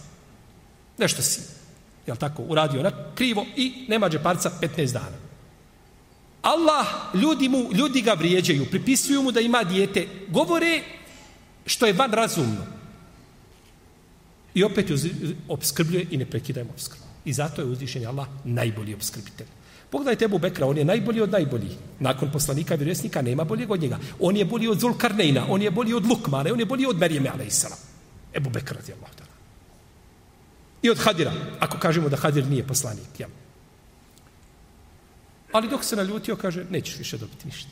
Nešto 0.99 1.23
si. 1.23 1.41
Jel 2.07 2.17
tako? 2.17 2.43
Uradio 2.43 2.83
na 2.83 2.93
krivo 3.15 3.47
i 3.57 3.87
nema 3.89 4.09
džeparca 4.11 4.51
15 4.61 4.93
dana. 4.93 5.17
Allah, 6.43 6.87
ljudi, 7.15 7.49
mu, 7.49 7.71
ljudi 7.73 8.03
ga 8.03 8.13
vrijeđaju, 8.13 8.67
pripisuju 8.71 9.23
mu 9.23 9.33
da 9.33 9.41
ima 9.41 9.65
dijete, 9.65 10.09
govore 10.29 10.83
što 11.67 11.87
je 11.87 11.93
van 11.93 12.13
razumno. 12.13 12.67
I 14.55 14.65
opet 14.65 14.91
obskrbljuje 15.49 16.07
i 16.11 16.17
ne 16.17 16.27
prekidajmo 16.27 16.71
obskrbu. 16.71 17.04
I 17.25 17.33
zato 17.33 17.63
je 17.63 17.69
uzvišen 17.69 18.07
Allah 18.07 18.29
najbolji 18.45 18.95
obskrbitelj. 18.95 19.47
Pogledajte 19.91 20.25
Ebu 20.25 20.39
Bekra, 20.39 20.67
on 20.67 20.79
je 20.79 20.85
najbolji 20.85 21.21
od 21.21 21.31
najboljih. 21.31 21.73
Nakon 22.01 22.31
poslanika 22.31 22.75
i 22.75 22.77
vjerovjesnika 22.77 23.23
nema 23.23 23.45
boljeg 23.45 23.71
od 23.71 23.81
njega. 23.81 23.99
On 24.21 24.37
je 24.37 24.45
bolji 24.45 24.69
od 24.69 24.81
Zulkarnejna, 24.81 25.47
on 25.49 25.63
je 25.63 25.71
bolji 25.71 25.95
od 25.95 26.07
Lukmana, 26.07 26.53
on 26.53 26.61
je 26.61 26.67
bolji 26.67 26.87
od 26.87 26.99
Merijeme, 26.99 27.29
a.s. 27.29 27.67
Ebu 28.35 28.51
Bekra, 28.51 28.77
radi 28.77 28.93
Allah. 28.93 29.11
I 30.85 30.91
od 30.91 30.99
Hadira, 30.99 31.33
ako 31.61 31.79
kažemo 31.79 32.09
da 32.09 32.17
Hadir 32.17 32.47
nije 32.47 32.67
poslanik. 32.67 33.21
Ja. 33.21 33.29
Ali 35.53 35.69
dok 35.69 35.85
se 35.85 35.97
naljutio, 35.97 36.37
kaže, 36.37 36.65
nećeš 36.71 36.99
više 36.99 37.19
dobiti 37.19 37.47
ništa. 37.47 37.71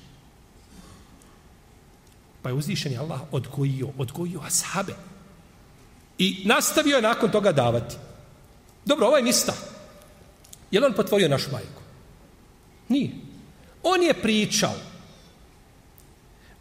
Pa 2.42 2.48
je 2.48 2.54
uzvišen 2.54 2.98
Allah 2.98 3.20
odgojio, 3.32 3.88
odgojio 3.98 4.40
ashabe. 4.40 4.94
I 6.18 6.42
nastavio 6.44 6.96
je 6.96 7.02
nakon 7.02 7.30
toga 7.30 7.52
davati. 7.52 7.96
Dobro, 8.84 9.06
ovaj 9.06 9.22
mista. 9.22 9.54
Je 10.70 10.80
li 10.80 10.86
on 10.86 10.92
potvorio 10.92 11.28
našu 11.28 11.50
majku? 11.52 11.82
Nije. 12.88 13.10
On 13.82 14.02
je 14.02 14.14
pričao. 14.14 14.74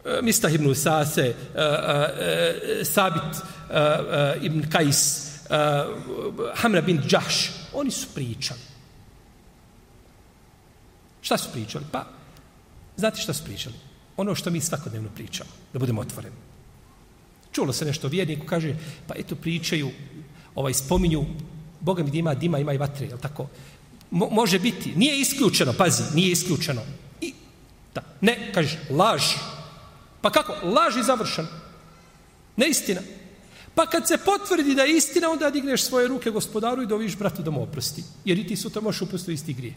E, 0.04 0.22
mista 0.22 0.48
ibn 0.48 0.66
Usase, 0.66 1.22
e, 1.22 1.34
e, 1.54 2.80
e 2.80 2.84
Sabit 2.84 3.22
e, 3.22 3.78
e, 3.78 4.38
ibn 4.42 4.70
Kajs, 4.70 5.32
Hamra 6.54 6.80
bin 6.80 7.02
Džaš. 7.06 7.50
Oni 7.72 7.90
su 7.90 8.06
pričali. 8.14 8.60
Šta 11.20 11.38
su 11.38 11.48
pričali? 11.52 11.84
Pa, 11.92 12.04
znate 12.96 13.20
šta 13.20 13.32
su 13.32 13.44
pričali? 13.44 13.74
Ono 14.16 14.34
što 14.34 14.50
mi 14.50 14.60
svakodnevno 14.60 15.08
pričamo, 15.14 15.50
da 15.72 15.78
budemo 15.78 16.00
otvoreni. 16.00 16.36
Čulo 17.52 17.72
se 17.72 17.84
nešto 17.84 18.08
vjerniku, 18.08 18.46
kaže, 18.46 18.76
pa 19.06 19.14
eto 19.18 19.36
pričaju, 19.36 19.90
ovaj, 20.54 20.74
spominju 20.74 21.24
Boga 21.82 22.02
mi 22.02 22.10
da 22.10 22.18
ima 22.18 22.34
dima, 22.34 22.58
ima 22.58 22.72
i 22.72 22.78
vatre, 22.78 23.06
je 23.06 23.18
tako? 23.20 23.46
Mo, 24.10 24.28
može 24.30 24.58
biti, 24.58 24.92
nije 24.96 25.20
isključeno, 25.20 25.72
pazi, 25.72 26.02
nije 26.14 26.32
isključeno. 26.32 26.82
I, 27.20 27.34
da, 27.94 28.02
ne, 28.20 28.52
kažeš, 28.54 28.78
laž. 28.90 29.22
Pa 30.20 30.30
kako? 30.30 30.66
Laž 30.66 30.96
je 30.96 31.02
završen. 31.02 31.46
Ne 32.56 32.68
istina. 32.68 33.00
Pa 33.74 33.86
kad 33.86 34.08
se 34.08 34.18
potvrdi 34.18 34.74
da 34.74 34.82
je 34.82 34.96
istina, 34.96 35.30
onda 35.30 35.50
digneš 35.50 35.82
svoje 35.82 36.08
ruke 36.08 36.30
gospodaru 36.30 36.82
i 36.82 36.86
doviš 36.86 37.16
bratu 37.16 37.42
da 37.42 37.50
mu 37.50 37.62
oprosti. 37.62 38.04
Jer 38.24 38.38
i 38.38 38.46
ti 38.46 38.56
sutra 38.56 38.82
možeš 38.82 39.02
upustiti 39.02 39.32
isti 39.32 39.52
grije. 39.52 39.74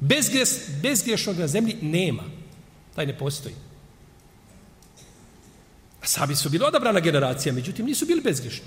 Bezgres, 0.00 0.68
bezgrešnog 0.82 1.38
na 1.38 1.48
zemlji 1.48 1.76
nema. 1.82 2.22
Taj 2.94 3.06
ne 3.06 3.18
postoji. 3.18 3.54
A 6.02 6.06
sabi 6.06 6.36
su 6.36 6.50
bili 6.50 6.64
odabrana 6.64 7.00
generacija, 7.00 7.52
međutim 7.52 7.86
nisu 7.86 8.06
bili 8.06 8.20
bezgrešni. 8.20 8.66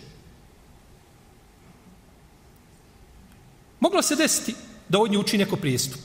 Moglo 3.86 4.02
se 4.02 4.16
desiti 4.16 4.56
da 4.90 5.00
od 5.00 5.12
nje 5.12 5.18
uči 5.18 5.38
neko 5.38 5.56
prijestup. 5.56 6.00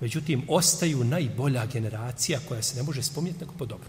Međutim, 0.00 0.42
ostaju 0.48 1.04
najbolja 1.04 1.66
generacija 1.66 2.40
koja 2.48 2.62
se 2.62 2.76
ne 2.76 2.82
može 2.82 3.02
spominjati 3.02 3.40
neko 3.40 3.54
po 3.58 3.66
dobru. 3.66 3.88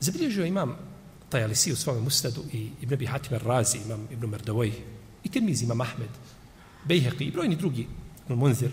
Zabilježio 0.00 0.46
imam 0.46 0.78
taj 1.28 1.44
Alisi 1.44 1.72
u 1.72 1.76
svome 1.76 2.00
musnadu 2.00 2.44
i 2.52 2.70
Ibn 2.80 2.94
Abi 2.94 3.06
Hatim 3.06 3.38
Razi, 3.38 3.78
imam 3.84 4.08
Ibn 4.10 4.26
Merdovoj, 4.26 4.72
i 5.24 5.28
Tirmiz, 5.28 5.62
imam 5.62 5.80
Ahmed, 5.80 6.10
Bejheqi 6.88 7.28
i 7.28 7.30
brojni 7.30 7.56
drugi, 7.56 7.86
Ibn 8.24 8.38
Munzir, 8.38 8.70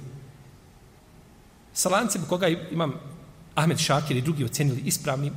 sa 1.74 1.90
lancem 1.90 2.24
koga 2.30 2.48
imam 2.48 2.94
Ahmed 3.56 3.78
Šakir 3.78 4.18
i 4.18 4.22
drugi 4.22 4.46
ocenili 4.46 4.82
ispravnim 4.86 5.34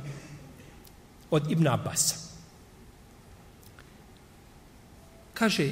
od 1.31 1.51
Ibn 1.51 1.67
Abbasa. 1.67 2.20
Kaže, 5.41 5.71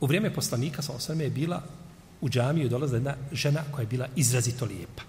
u 0.00 0.06
vrijeme 0.06 0.34
poslanika, 0.34 0.82
sa 0.82 0.92
osvrme, 0.92 1.24
je 1.24 1.30
bila 1.30 1.62
u 2.20 2.28
džamiju 2.28 2.68
dolazila 2.68 2.98
jedna 2.98 3.14
žena 3.32 3.62
koja 3.72 3.82
je 3.82 3.86
bila 3.86 4.08
izrazito 4.16 4.64
lijepa. 4.64 5.02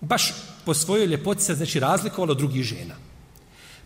Baš 0.00 0.32
po 0.64 0.74
svojoj 0.74 1.06
ljepoti 1.06 1.42
se 1.42 1.54
znači 1.54 1.80
razlikovalo 1.80 2.32
od 2.32 2.38
drugih 2.38 2.64
žena. 2.64 2.94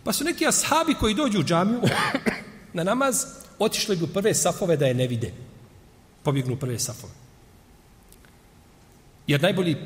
Pa 0.04 0.12
su 0.12 0.24
neki 0.24 0.46
ashabi 0.46 0.94
koji 0.94 1.14
dođu 1.14 1.40
u 1.40 1.44
džamiju 1.44 1.80
na 2.72 2.84
namaz, 2.84 3.24
otišli 3.58 3.96
bi 3.96 4.04
u 4.04 4.12
prve 4.12 4.34
safove 4.34 4.76
da 4.76 4.86
je 4.86 4.94
ne 4.94 5.06
vide. 5.06 5.34
Pobjegnu 6.22 6.54
u 6.54 6.58
prve 6.58 6.78
safove. 6.78 7.12
Jer 9.26 9.42
najbolji 9.42 9.76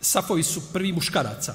safovi 0.00 0.42
su 0.42 0.62
prvi 0.72 0.92
muškaraca, 0.92 1.54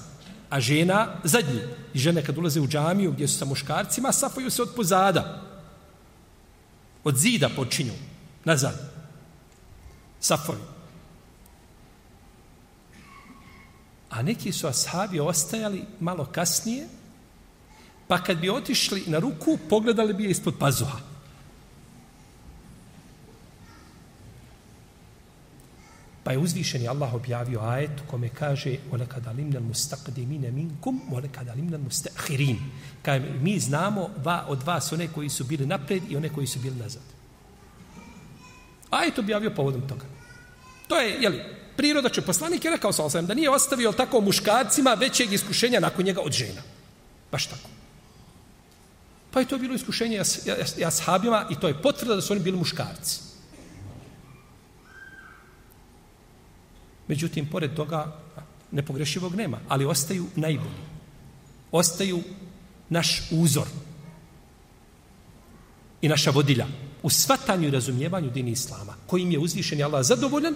a 0.53 0.61
žena 0.61 1.07
zadnji. 1.23 1.61
I 1.93 1.99
žene 1.99 2.21
kad 2.25 2.37
ulaze 2.37 2.61
u 2.61 2.67
džamiju 2.67 3.11
gdje 3.11 3.27
su 3.27 3.37
sa 3.37 3.45
muškarcima, 3.45 4.11
safaju 4.11 4.49
se 4.49 4.61
od 4.61 4.69
pozada. 4.75 5.41
Od 7.03 7.17
zida 7.17 7.49
počinju. 7.55 7.93
Nazad. 8.45 8.93
Safovi. 10.19 10.61
A 14.09 14.21
neki 14.21 14.51
su 14.51 14.67
ashabi 14.67 15.19
ostajali 15.19 15.85
malo 15.99 16.25
kasnije, 16.25 16.87
pa 18.07 18.23
kad 18.23 18.37
bi 18.37 18.49
otišli 18.49 19.03
na 19.07 19.19
ruku, 19.19 19.57
pogledali 19.69 20.13
bi 20.13 20.23
je 20.23 20.29
ispod 20.29 20.53
pazuha. 20.59 20.97
Pa 26.24 26.32
je 26.32 26.38
uzvišeni 26.38 26.88
Allah 26.88 27.14
objavio 27.14 27.60
ajet 27.60 27.90
u 28.06 28.10
kome 28.10 28.28
kaže 28.28 28.76
وَلَكَدْ 28.90 29.28
عَلِمْنَا 29.28 29.58
الْمُسْتَقْدِمِينَ 29.58 30.52
مِنْكُمْ 30.54 31.00
وَلَكَدْ 31.12 31.48
عَلِمْنَا 31.48 31.76
الْمُسْتَقْهِرِينَ 31.76 32.58
Kaže, 33.02 33.24
mi 33.40 33.60
znamo 33.60 34.10
va, 34.24 34.44
od 34.48 34.62
vas 34.62 34.92
one 34.92 35.08
koji 35.08 35.28
su 35.28 35.44
bili 35.44 35.66
napred 35.66 36.02
i 36.10 36.16
one 36.16 36.28
koji 36.28 36.46
su 36.46 36.58
bili 36.58 36.76
nazad. 36.76 37.02
Ajet 38.90 39.18
objavio 39.18 39.50
povodom 39.50 39.88
toga. 39.88 40.04
To 40.88 40.96
je, 41.00 41.16
jeli, 41.20 41.42
priroda 41.76 42.08
će 42.08 42.22
poslanik 42.22 42.64
je 42.64 42.70
rekao 42.70 42.92
sa 42.92 43.04
osam, 43.04 43.26
da 43.26 43.34
nije 43.34 43.50
ostavio 43.50 43.92
tako 43.92 44.20
muškarcima 44.20 44.94
većeg 44.94 45.32
iskušenja 45.32 45.80
nakon 45.80 46.04
njega 46.04 46.20
od 46.20 46.32
žena. 46.32 46.62
Baš 47.32 47.46
tako. 47.46 47.68
Pa 49.30 49.40
je 49.40 49.48
to 49.48 49.58
bilo 49.58 49.74
iskušenje 49.74 50.16
jas, 50.16 50.46
jas, 50.46 50.74
jashabima 50.78 51.46
i 51.50 51.60
to 51.60 51.68
je 51.68 51.82
potvrda 51.82 52.14
da 52.14 52.20
su 52.20 52.32
oni 52.32 52.42
bili 52.42 52.58
muškarci. 52.58 53.20
Međutim, 57.07 57.45
pored 57.45 57.75
toga, 57.75 58.19
nepogrešivog 58.71 59.35
nema, 59.35 59.59
ali 59.67 59.85
ostaju 59.85 60.25
najbolji. 60.35 60.83
Ostaju 61.71 62.23
naš 62.89 63.21
uzor 63.31 63.67
i 66.01 66.07
naša 66.07 66.31
vodilja 66.31 66.67
u 67.03 67.09
svatanju 67.09 67.67
i 67.67 67.71
razumijevanju 67.71 68.29
dini 68.29 68.51
Islama, 68.51 68.95
kojim 69.07 69.31
je 69.31 69.39
uzvišeni 69.39 69.83
Allah 69.83 70.05
zadovoljan 70.05 70.55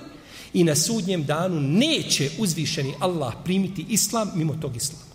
i 0.53 0.63
na 0.63 0.75
sudnjem 0.75 1.25
danu 1.25 1.61
neće 1.61 2.29
uzvišeni 2.39 2.93
Allah 2.99 3.33
primiti 3.43 3.85
Islam 3.89 4.31
mimo 4.35 4.55
tog 4.61 4.75
Islama. 4.75 5.07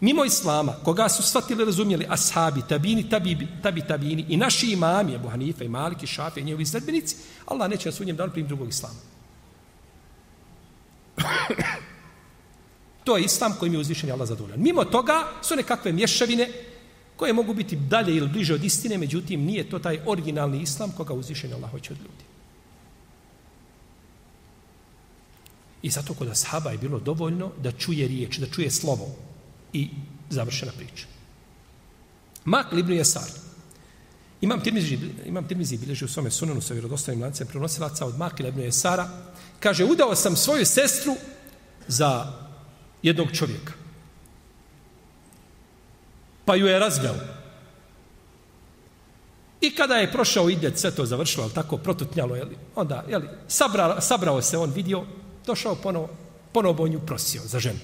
Mimo 0.00 0.24
Islama, 0.24 0.72
koga 0.72 1.08
su 1.08 1.22
shvatili, 1.22 1.64
razumjeli, 1.64 2.06
ashabi, 2.08 2.62
tabini, 2.68 3.08
tabi, 3.10 3.48
tabi, 3.62 3.80
tabini 3.80 4.26
i 4.28 4.36
naši 4.36 4.72
imami, 4.72 5.14
Abu 5.14 5.28
Hanife, 5.28 5.64
i 5.64 5.68
Malik, 5.68 6.02
i 6.02 6.06
Šafe, 6.06 6.40
i 6.40 6.44
njegovi 6.44 6.66
sredbenici, 6.66 7.16
Allah 7.46 7.70
neće 7.70 7.88
na 7.88 7.92
sudnjem 7.92 8.16
danu 8.16 8.32
primiti 8.32 8.48
drugog 8.48 8.68
Islama 8.68 9.13
to 13.04 13.16
je 13.16 13.24
Islam 13.24 13.54
kojim 13.58 13.74
je 13.74 13.80
uzvišen 13.80 14.12
Allah 14.12 14.28
zadovoljan. 14.28 14.62
Mimo 14.62 14.84
toga 14.84 15.28
su 15.42 15.56
nekakve 15.56 15.92
mješavine 15.92 16.48
koje 17.16 17.32
mogu 17.32 17.54
biti 17.54 17.76
dalje 17.76 18.16
ili 18.16 18.28
bliže 18.28 18.54
od 18.54 18.64
istine, 18.64 18.98
međutim 18.98 19.44
nije 19.44 19.70
to 19.70 19.78
taj 19.78 20.00
originalni 20.06 20.62
Islam 20.62 20.92
koga 20.96 21.14
uzvišen 21.14 21.52
Allah 21.52 21.70
hoće 21.70 21.92
od 21.92 21.98
ljudi. 21.98 22.24
I 25.82 25.90
zato 25.90 26.14
kod 26.14 26.28
ashaba 26.28 26.70
je 26.70 26.78
bilo 26.78 26.98
dovoljno 26.98 27.50
da 27.62 27.72
čuje 27.72 28.08
riječ, 28.08 28.38
da 28.38 28.46
čuje 28.46 28.70
slovo 28.70 29.16
i 29.72 29.88
završena 30.30 30.72
priča. 30.72 31.06
Mak 32.44 32.66
Ibn 32.72 32.92
Jesar. 32.92 33.28
Imam 34.40 34.60
Tirmizi, 34.60 34.98
imam 35.26 35.48
Tirmizi 35.48 35.78
bilježi 35.78 36.04
u 36.04 36.08
svome 36.08 36.30
sunanu 36.30 36.60
sa 36.60 36.74
vjerodostavnim 36.74 37.22
lancem 37.22 37.46
prenosilaca 37.46 38.06
od 38.06 38.18
Mak 38.18 38.40
Ibn 38.40 38.60
Jesara. 38.60 39.08
Kaže, 39.60 39.84
udao 39.84 40.14
sam 40.14 40.36
svoju 40.36 40.66
sestru 40.66 41.16
za 41.88 42.26
jednog 43.02 43.32
čovjeka. 43.32 43.72
Pa 46.44 46.54
ju 46.54 46.66
je 46.66 46.78
razveo. 46.78 47.14
I 49.60 49.74
kada 49.74 49.94
je 49.94 50.12
prošao 50.12 50.50
idet, 50.50 50.78
sve 50.78 50.90
to 50.90 51.06
završilo, 51.06 51.44
ali 51.44 51.52
tako 51.52 51.76
protutnjalo, 51.76 52.36
jeli, 52.36 52.56
onda, 52.74 53.04
jeli, 53.08 53.28
sabrao, 53.48 54.00
sabrao 54.00 54.42
se, 54.42 54.58
on 54.58 54.70
vidio, 54.70 55.04
došao 55.46 55.74
ponovo, 55.74 56.08
ponovo 56.52 56.84
on 56.84 56.92
ju 56.92 57.00
prosio 57.00 57.42
za 57.44 57.58
ženu. 57.58 57.78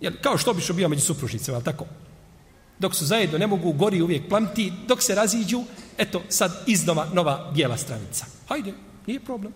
Jeli, 0.00 0.16
kao 0.22 0.38
što 0.38 0.54
bi 0.54 0.60
što 0.60 0.72
bio 0.72 0.88
među 0.88 1.02
supružnicama, 1.02 1.56
ali 1.56 1.64
tako? 1.64 1.86
Dok 2.78 2.94
su 2.94 3.06
zajedno, 3.06 3.38
ne 3.38 3.46
mogu 3.46 3.72
gori 3.72 4.02
uvijek 4.02 4.28
plamti, 4.28 4.72
dok 4.88 5.02
se 5.02 5.14
raziđu, 5.14 5.62
eto, 5.98 6.22
sad 6.28 6.62
iznova 6.66 7.08
nova 7.12 7.50
bijela 7.54 7.76
stranica. 7.76 8.26
Hajde, 8.48 8.72
nije 9.06 9.20
problem. 9.20 9.52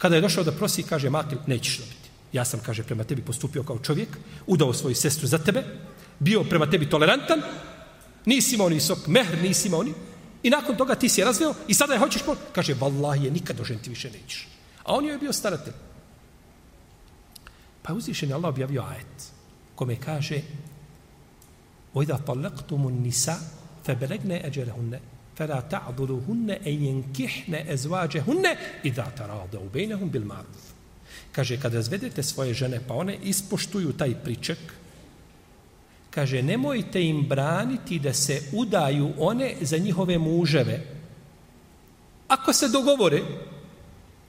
Kada 0.00 0.14
je 0.14 0.20
došao 0.20 0.44
da 0.44 0.52
prosi, 0.52 0.82
kaže, 0.82 1.10
Makil, 1.10 1.38
nećeš 1.46 1.78
dobiti. 1.78 2.08
Ja 2.32 2.44
sam, 2.44 2.60
kaže, 2.60 2.82
prema 2.82 3.04
tebi 3.04 3.22
postupio 3.22 3.62
kao 3.62 3.78
čovjek, 3.78 4.08
udao 4.46 4.72
svoju 4.72 4.94
sestru 4.94 5.26
za 5.26 5.38
tebe, 5.38 5.64
bio 6.18 6.44
prema 6.44 6.70
tebi 6.70 6.90
tolerantan, 6.90 7.42
nisi 8.24 8.54
imao 8.54 8.68
ni 8.68 8.74
visok 8.74 9.06
mehr, 9.06 9.42
nisi 9.42 9.68
imao 9.68 9.82
ni... 9.82 9.94
I 10.42 10.50
nakon 10.50 10.76
toga 10.76 10.94
ti 10.94 11.08
si 11.08 11.20
je 11.20 11.24
razveo 11.24 11.54
i 11.68 11.74
sada 11.74 11.92
je 11.92 11.98
hoćeš 11.98 12.22
po... 12.22 12.36
Kaže, 12.52 12.74
vallahi 12.74 13.24
je, 13.24 13.30
nikad 13.30 13.56
do 13.56 13.64
ženti 13.64 13.90
više 13.90 14.10
nećeš. 14.10 14.48
A 14.84 14.94
on 14.94 15.04
je 15.04 15.18
bio 15.18 15.32
staratelj. 15.32 15.74
Pa 17.82 17.92
je 17.92 17.96
uzvišen 17.96 18.28
je 18.28 18.34
Allah 18.34 18.48
objavio 18.48 18.82
ajet, 18.82 19.32
kome 19.74 19.96
kaže, 19.96 20.42
وَإِذَا 21.94 22.20
طَلَّقْتُمُ 22.26 22.82
النِّسَا 22.92 23.36
فَبَلَقْنَ 23.84 24.32
أَجَلَهُنَّ 24.44 24.98
فلا 25.40 25.60
تعذلوهن 25.60 26.50
أن 26.50 26.84
ينكحن 26.84 27.54
أزواجهن 27.54 28.46
إذا 28.84 29.12
تراضوا 29.16 29.68
بينهم 29.74 30.08
بالمعروف 30.08 30.66
kaže 31.32 31.60
kad 31.60 31.74
razvedete 31.74 32.22
svoje 32.22 32.54
žene 32.54 32.80
pa 32.88 32.94
one 32.94 33.16
ispoštuju 33.22 33.92
taj 33.92 34.14
priček 34.24 34.58
kaže 36.10 36.42
nemojte 36.42 37.02
im 37.04 37.22
braniti 37.28 37.98
da 37.98 38.12
se 38.12 38.42
udaju 38.52 39.12
one 39.18 39.54
za 39.60 39.78
njihove 39.78 40.18
muževe 40.18 40.80
ako 42.28 42.52
se 42.52 42.68
dogovore 42.68 43.22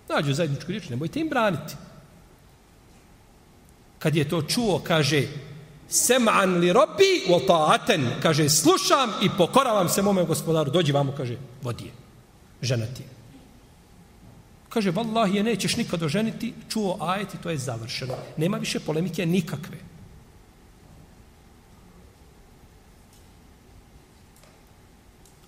nađu 0.09 0.33
zajedničku 0.33 0.71
riječ 0.71 0.89
nemojte 0.89 1.19
im 1.19 1.29
braniti 1.29 1.75
kad 3.99 4.15
je 4.15 4.29
to 4.29 4.41
čuo 4.41 4.81
kaže 4.83 5.27
sem'an 5.92 6.58
li 6.58 6.72
robbi 6.72 7.28
wa 7.28 7.40
ta'atan. 7.46 8.20
kaže, 8.22 8.48
slušam 8.48 9.12
i 9.22 9.28
pokoravam 9.38 9.88
se 9.88 10.02
mome 10.02 10.24
gospodaru, 10.24 10.70
dođi 10.70 10.92
vamo, 10.92 11.12
kaže, 11.16 11.36
vodi 11.62 11.84
je, 11.84 11.92
žena 12.62 12.86
ti 12.86 13.02
je. 13.02 13.08
Kaže, 14.68 14.90
vallahi 14.90 15.36
je 15.36 15.42
nećeš 15.42 15.76
nikad 15.76 16.02
oženiti, 16.02 16.54
čuo 16.68 16.96
ajet 17.00 17.34
i 17.34 17.38
to 17.42 17.50
je 17.50 17.58
završeno. 17.58 18.14
Nema 18.36 18.56
više 18.56 18.80
polemike 18.80 19.26
nikakve. 19.26 19.76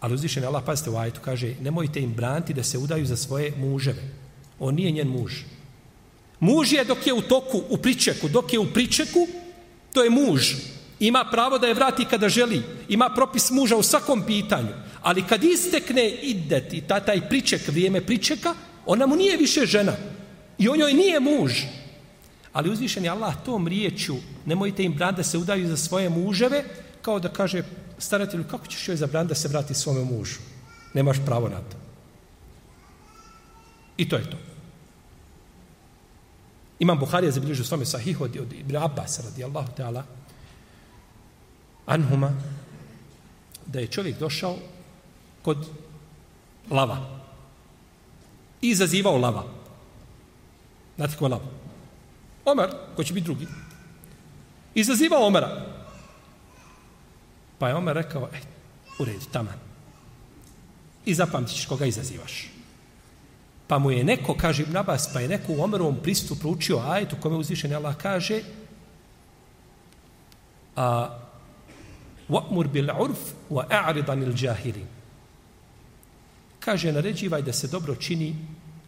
Ali 0.01 0.15
uzvišen 0.15 0.43
je 0.43 0.47
Allah, 0.47 0.63
pazite 0.67 0.91
u 0.91 0.97
ajetu, 0.97 1.21
kaže, 1.25 1.55
nemojte 1.61 2.01
im 2.01 2.13
branti 2.15 2.55
da 2.55 2.63
se 2.63 2.79
udaju 2.79 3.07
za 3.07 3.17
svoje 3.17 3.53
muževe. 3.57 4.03
On 4.59 4.75
nije 4.75 4.91
njen 4.91 5.09
muž. 5.09 5.33
Muž 6.41 6.73
je 6.73 6.85
dok 6.85 7.07
je 7.07 7.13
u 7.13 7.23
toku, 7.23 7.63
u 7.69 7.77
pričeku, 7.77 8.29
dok 8.29 8.53
je 8.53 8.59
u 8.59 8.67
pričeku, 8.73 9.27
To 9.95 10.03
je 10.03 10.11
muž. 10.11 10.55
Ima 11.01 11.25
pravo 11.31 11.59
da 11.59 11.67
je 11.67 11.75
vrati 11.75 12.05
kada 12.05 12.29
želi. 12.29 12.63
Ima 12.89 13.11
propis 13.15 13.51
muža 13.51 13.77
u 13.77 13.83
svakom 13.83 14.23
pitanju. 14.27 14.75
Ali 15.03 15.23
kad 15.23 15.45
istekne 15.45 16.11
idet 16.11 16.73
i 16.73 16.81
ta, 16.81 17.01
taj 17.01 17.29
priček, 17.29 17.69
vrijeme 17.69 18.01
pričeka, 18.01 18.55
ona 18.87 19.07
mu 19.07 19.17
nije 19.17 19.37
više 19.37 19.67
žena. 19.67 19.93
I 20.59 20.69
on 20.69 20.81
joj 20.81 20.93
nije 20.93 21.21
muž. 21.21 21.53
Ali 22.53 22.71
uzvišen 22.71 23.05
je 23.05 23.11
Allah 23.11 23.35
tom 23.45 23.69
riječu, 23.69 24.17
nemojte 24.47 24.83
im 24.83 24.93
branda 24.95 25.17
da 25.17 25.23
se 25.23 25.39
udaju 25.39 25.69
za 25.69 25.77
svoje 25.77 26.09
muževe, 26.09 26.65
kao 27.03 27.19
da 27.19 27.29
kaže 27.29 27.63
staratelju, 27.99 28.45
kako 28.51 28.67
ćeš 28.67 28.89
joj 28.89 28.97
zabrati 28.97 29.29
da 29.29 29.35
se 29.35 29.49
vrati 29.49 29.75
svome 29.75 30.05
mužu? 30.05 30.39
Nemaš 30.95 31.17
pravo 31.27 31.49
na 31.49 31.59
to. 31.59 31.77
I 33.97 34.09
to 34.09 34.17
je 34.17 34.31
to. 34.31 34.54
Imam 36.79 36.99
Buharija 36.99 37.33
zabilježio 37.33 37.65
svome 37.65 37.87
sahih 37.87 38.21
od, 38.21 38.37
od 38.37 38.53
Ibn 38.53 38.77
Abbas 38.77 39.21
radijallahu 39.25 39.69
ta'ala 39.77 40.03
anhuma 41.87 42.33
da 43.67 43.81
je 43.81 43.87
čovjek 43.87 44.19
došao 44.19 44.57
kod 45.43 45.69
lava 46.71 47.21
i 48.63 48.69
izazivao 48.69 49.19
lava. 49.19 49.45
Znate 50.97 51.17
ko 51.17 51.25
je 51.25 51.29
lava? 51.29 51.45
Omer, 52.45 52.71
ko 52.97 53.05
će 53.05 53.15
biti 53.15 53.25
drugi. 53.25 53.47
Izazivao 54.75 55.27
Omera. 55.27 55.67
Pa 57.59 57.69
je 57.69 57.75
Omer 57.75 57.97
rekao, 57.97 58.29
e, 58.33 58.41
u 58.99 59.05
redu, 59.05 59.25
taman. 59.33 59.59
I 61.05 61.15
zapamtit 61.15 61.57
ćeš 61.57 61.67
koga 61.67 61.87
izazivaš. 61.87 62.54
Pa 63.67 63.79
mu 63.79 63.91
je 63.91 64.05
neko, 64.05 64.35
kaže 64.35 64.63
Ibn 64.63 64.77
Abbas, 64.77 65.13
pa 65.13 65.21
je 65.21 65.29
neko 65.29 65.53
u 65.53 65.63
Omerovom 65.63 65.97
pristupu 66.03 66.41
proučio 66.41 66.79
ajet 66.79 67.13
u 67.13 67.17
kome 67.21 67.37
uzvišen 67.37 67.75
Allah 67.75 67.97
kaže 67.97 68.43
a 70.77 71.21
وَأْمُرْ 72.29 72.69
bil 72.69 72.91
urf 72.91 73.35
wa 73.51 73.67
a'rid. 73.69 74.85
Kaže, 76.61 76.93
naređivaj 76.93 77.43
da 77.43 77.53
se 77.53 77.69
dobro 77.69 77.95
čini, 77.95 78.37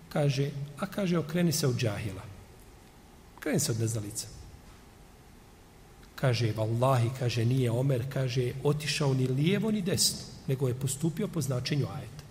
kaže, 0.08 0.50
a 0.78 0.86
kaže, 0.86 1.18
okreni 1.18 1.52
se 1.52 1.66
od 1.66 1.76
džahila. 1.76 2.22
Okreni 3.36 3.60
se 3.60 3.72
od 3.72 3.80
neznalica. 3.80 4.26
Kaže, 6.14 6.52
vallahi, 6.56 7.10
kaže, 7.18 7.44
nije 7.44 7.70
Omer, 7.70 8.04
kaže, 8.12 8.52
otišao 8.64 9.14
ni 9.14 9.26
lijevo 9.26 9.70
ni 9.70 9.82
desno, 9.82 10.18
nego 10.46 10.68
je 10.68 10.74
postupio 10.74 11.28
po 11.28 11.40
značenju 11.40 11.86
ajeta. 11.96 12.24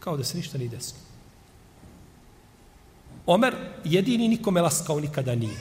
Kao 0.00 0.16
da 0.16 0.24
se 0.24 0.36
ništa 0.36 0.58
ni 0.58 0.68
desno. 0.68 1.07
Omer 3.28 3.54
jedini 3.84 4.28
nikome 4.28 4.60
laskao 4.60 5.00
nikada 5.00 5.34
nije. 5.34 5.56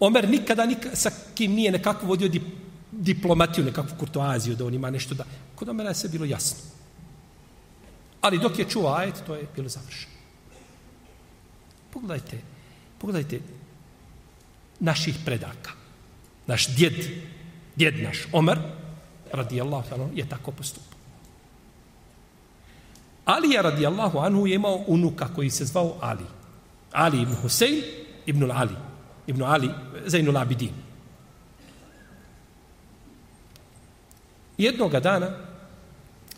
Omer 0.00 0.28
nikada 0.28 0.66
nik 0.66 0.86
sa 0.94 1.10
kim 1.34 1.52
nije 1.52 1.72
nekako 1.72 2.06
vodio 2.06 2.28
dip, 2.28 2.42
diplomatiju, 2.92 3.64
nekakvu 3.64 3.96
kurtoaziju, 3.98 4.56
da 4.56 4.66
on 4.66 4.74
ima 4.74 4.90
nešto 4.90 5.14
da... 5.14 5.24
Kod 5.54 5.68
Omera 5.68 5.90
je 5.90 5.94
sve 5.94 6.10
bilo 6.10 6.24
jasno. 6.24 6.58
Ali 8.20 8.38
dok 8.38 8.58
je 8.58 8.68
čuo 8.70 8.94
ajet, 8.94 9.22
to 9.26 9.34
je 9.34 9.48
bilo 9.56 9.68
završeno. 9.68 10.14
Pogledajte, 11.90 12.38
pogledajte 12.98 13.40
naših 14.80 15.18
predaka. 15.24 15.70
Naš 16.46 16.68
djed, 16.76 16.94
djed 17.76 18.02
naš, 18.02 18.26
Omer, 18.32 18.58
radijallahu 19.32 19.88
ta'ala, 19.90 20.08
je 20.14 20.28
tako 20.28 20.52
postupio. 20.52 20.91
Ali 23.24 23.50
je 23.50 23.62
radijallahu 23.62 24.18
anhu 24.18 24.46
je 24.46 24.54
imao 24.54 24.84
unuka 24.86 25.28
koji 25.34 25.50
se 25.50 25.64
zvao 25.64 25.96
Ali. 26.00 26.24
Ali 26.92 27.22
ibn 27.22 27.34
Husein 27.34 27.82
ibn 28.26 28.50
Ali. 28.50 28.76
Ibn 29.26 29.42
Ali, 29.42 29.70
Zainul 30.06 30.36
Abidin. 30.36 30.74
Jednoga 34.58 35.00
dana 35.00 35.30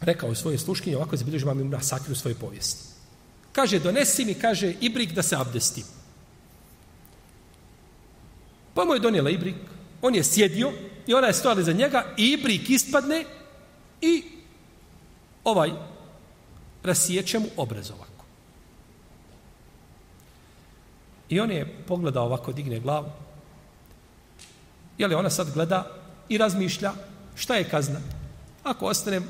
rekao 0.00 0.28
je 0.28 0.36
svoje 0.36 0.58
sluškinje, 0.58 0.96
ovako 0.96 1.14
je 1.14 1.18
zabilježio 1.18 1.48
vam 1.48 1.70
na 1.70 1.80
u 2.10 2.14
svoje 2.14 2.34
povijesti. 2.34 2.94
Kaže, 3.52 3.78
donesi 3.78 4.24
mi, 4.24 4.34
kaže, 4.34 4.74
ibrik 4.80 5.12
da 5.12 5.22
se 5.22 5.36
abdestim. 5.36 5.84
Pa 8.74 8.84
mu 8.84 8.94
je 8.94 9.00
donijela 9.00 9.30
ibrik, 9.30 9.54
on 10.02 10.14
je 10.14 10.24
sjedio 10.24 10.72
i 11.06 11.14
ona 11.14 11.26
je 11.26 11.34
stojala 11.34 11.62
za 11.62 11.72
njega 11.72 12.04
i 12.16 12.32
ibrik 12.32 12.70
ispadne 12.70 13.24
i 14.00 14.24
ovaj 15.44 15.70
rasijeće 16.84 17.38
mu 17.38 17.46
obraz 17.56 17.90
ovako. 17.90 18.24
I 21.28 21.40
on 21.40 21.50
je 21.50 21.84
pogledao 21.88 22.24
ovako, 22.24 22.52
digne 22.52 22.80
glavu. 22.80 23.10
Jeli 24.98 25.14
ona 25.14 25.30
sad 25.30 25.54
gleda 25.54 25.86
i 26.28 26.38
razmišlja 26.38 26.92
šta 27.34 27.54
je 27.54 27.68
kazna? 27.68 28.00
Ako 28.62 28.86
ostane 28.86 29.20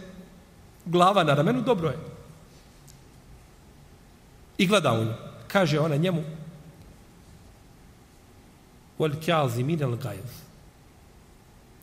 glava 0.85 1.25
na 1.25 1.35
ramenu, 1.35 1.61
dobro 1.61 1.89
je. 1.89 1.99
I 4.59 4.67
gleda 4.67 4.93
u 4.93 5.05
nju. 5.05 5.13
Kaže 5.49 5.81
ona 5.81 5.97
njemu 5.97 6.23
Wal 8.99 9.21
kjazi 9.25 9.63
minel 9.63 9.97
gajv. 9.97 10.27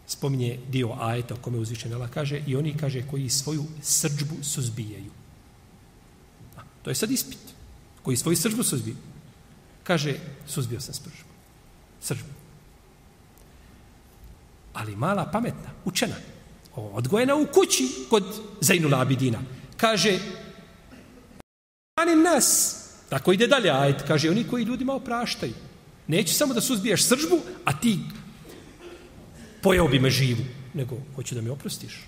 Spominje 0.07 0.59
dio 0.69 0.95
ajeta 0.99 1.33
o 1.33 1.37
kome 1.41 1.57
uzvišen 1.57 1.93
Allah 1.93 2.09
kaže 2.09 2.41
i 2.47 2.55
oni 2.55 2.77
kaže 2.77 3.03
koji 3.11 3.29
svoju 3.29 3.63
srđbu 3.81 4.43
suzbijaju. 4.43 5.11
To 6.83 6.89
je 6.89 6.95
sad 6.95 7.11
ispit. 7.11 7.39
Koji 8.03 8.17
svoju 8.17 8.37
sržbu 8.37 8.63
suzbio. 8.63 8.95
Kaže, 9.83 10.15
suzbio 10.47 10.81
sam 10.81 10.93
sržbu. 10.93 11.31
Sržbu. 12.01 12.29
Ali 14.73 14.95
mala, 14.95 15.25
pametna, 15.25 15.69
učena. 15.85 16.15
Odgojena 16.75 17.35
u 17.35 17.47
kući 17.53 17.89
kod 18.09 18.23
Zainula 18.61 19.01
Abidina. 19.01 19.39
Kaže, 19.77 20.19
ani 21.95 22.15
nas. 22.15 22.77
Tako 23.09 23.33
ide 23.33 23.47
dalje, 23.47 23.69
ajt. 23.69 24.01
Kaže, 24.07 24.29
oni 24.29 24.47
koji 24.47 24.63
ljudima 24.63 24.93
opraštaju. 24.93 25.53
Neću 26.07 26.33
samo 26.33 26.53
da 26.53 26.61
suzbiješ 26.61 27.07
sržbu, 27.07 27.39
a 27.65 27.79
ti 27.79 27.99
pojao 29.61 29.87
bi 29.87 29.99
me 29.99 30.09
živu. 30.09 30.43
Nego, 30.73 30.97
hoću 31.15 31.35
da 31.35 31.41
mi 31.41 31.49
oprostiš. 31.49 31.99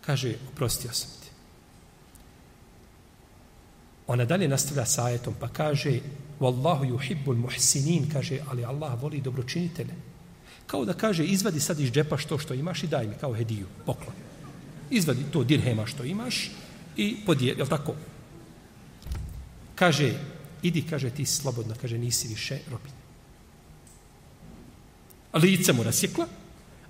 Kaže, 0.00 0.34
oprostio 0.52 0.92
sam 0.92 1.19
Ona 4.10 4.24
dalje 4.24 4.48
nastavlja 4.48 4.84
sa 4.86 5.04
ajetom 5.04 5.34
pa 5.40 5.48
kaže 5.48 6.00
Wallahu 6.40 6.82
yuhibbul 6.82 7.36
muhsinin 7.36 8.10
kaže 8.12 8.40
ali 8.50 8.64
Allah 8.64 9.02
voli 9.02 9.20
dobročinitelje. 9.20 9.94
Kao 10.66 10.84
da 10.84 10.92
kaže 10.92 11.24
izvadi 11.24 11.60
sad 11.60 11.80
iz 11.80 11.92
džepa 11.92 12.16
što 12.18 12.38
što 12.38 12.54
imaš 12.54 12.82
i 12.82 12.86
daj 12.86 13.06
mi 13.06 13.14
kao 13.20 13.34
hediju, 13.34 13.66
poklon. 13.86 14.14
Izvadi 14.90 15.24
to 15.32 15.44
dirhema 15.44 15.86
što 15.86 16.04
imaš 16.04 16.50
i 16.96 17.16
podijeli, 17.26 17.60
je 17.60 17.68
tako? 17.68 17.94
Kaže, 19.74 20.14
idi, 20.62 20.82
kaže 20.90 21.10
ti 21.10 21.26
slobodno, 21.26 21.74
kaže 21.80 21.98
nisi 21.98 22.28
više 22.28 22.58
robin. 22.70 22.92
Lice 25.34 25.72
mu 25.72 25.82
rasjekla, 25.82 26.26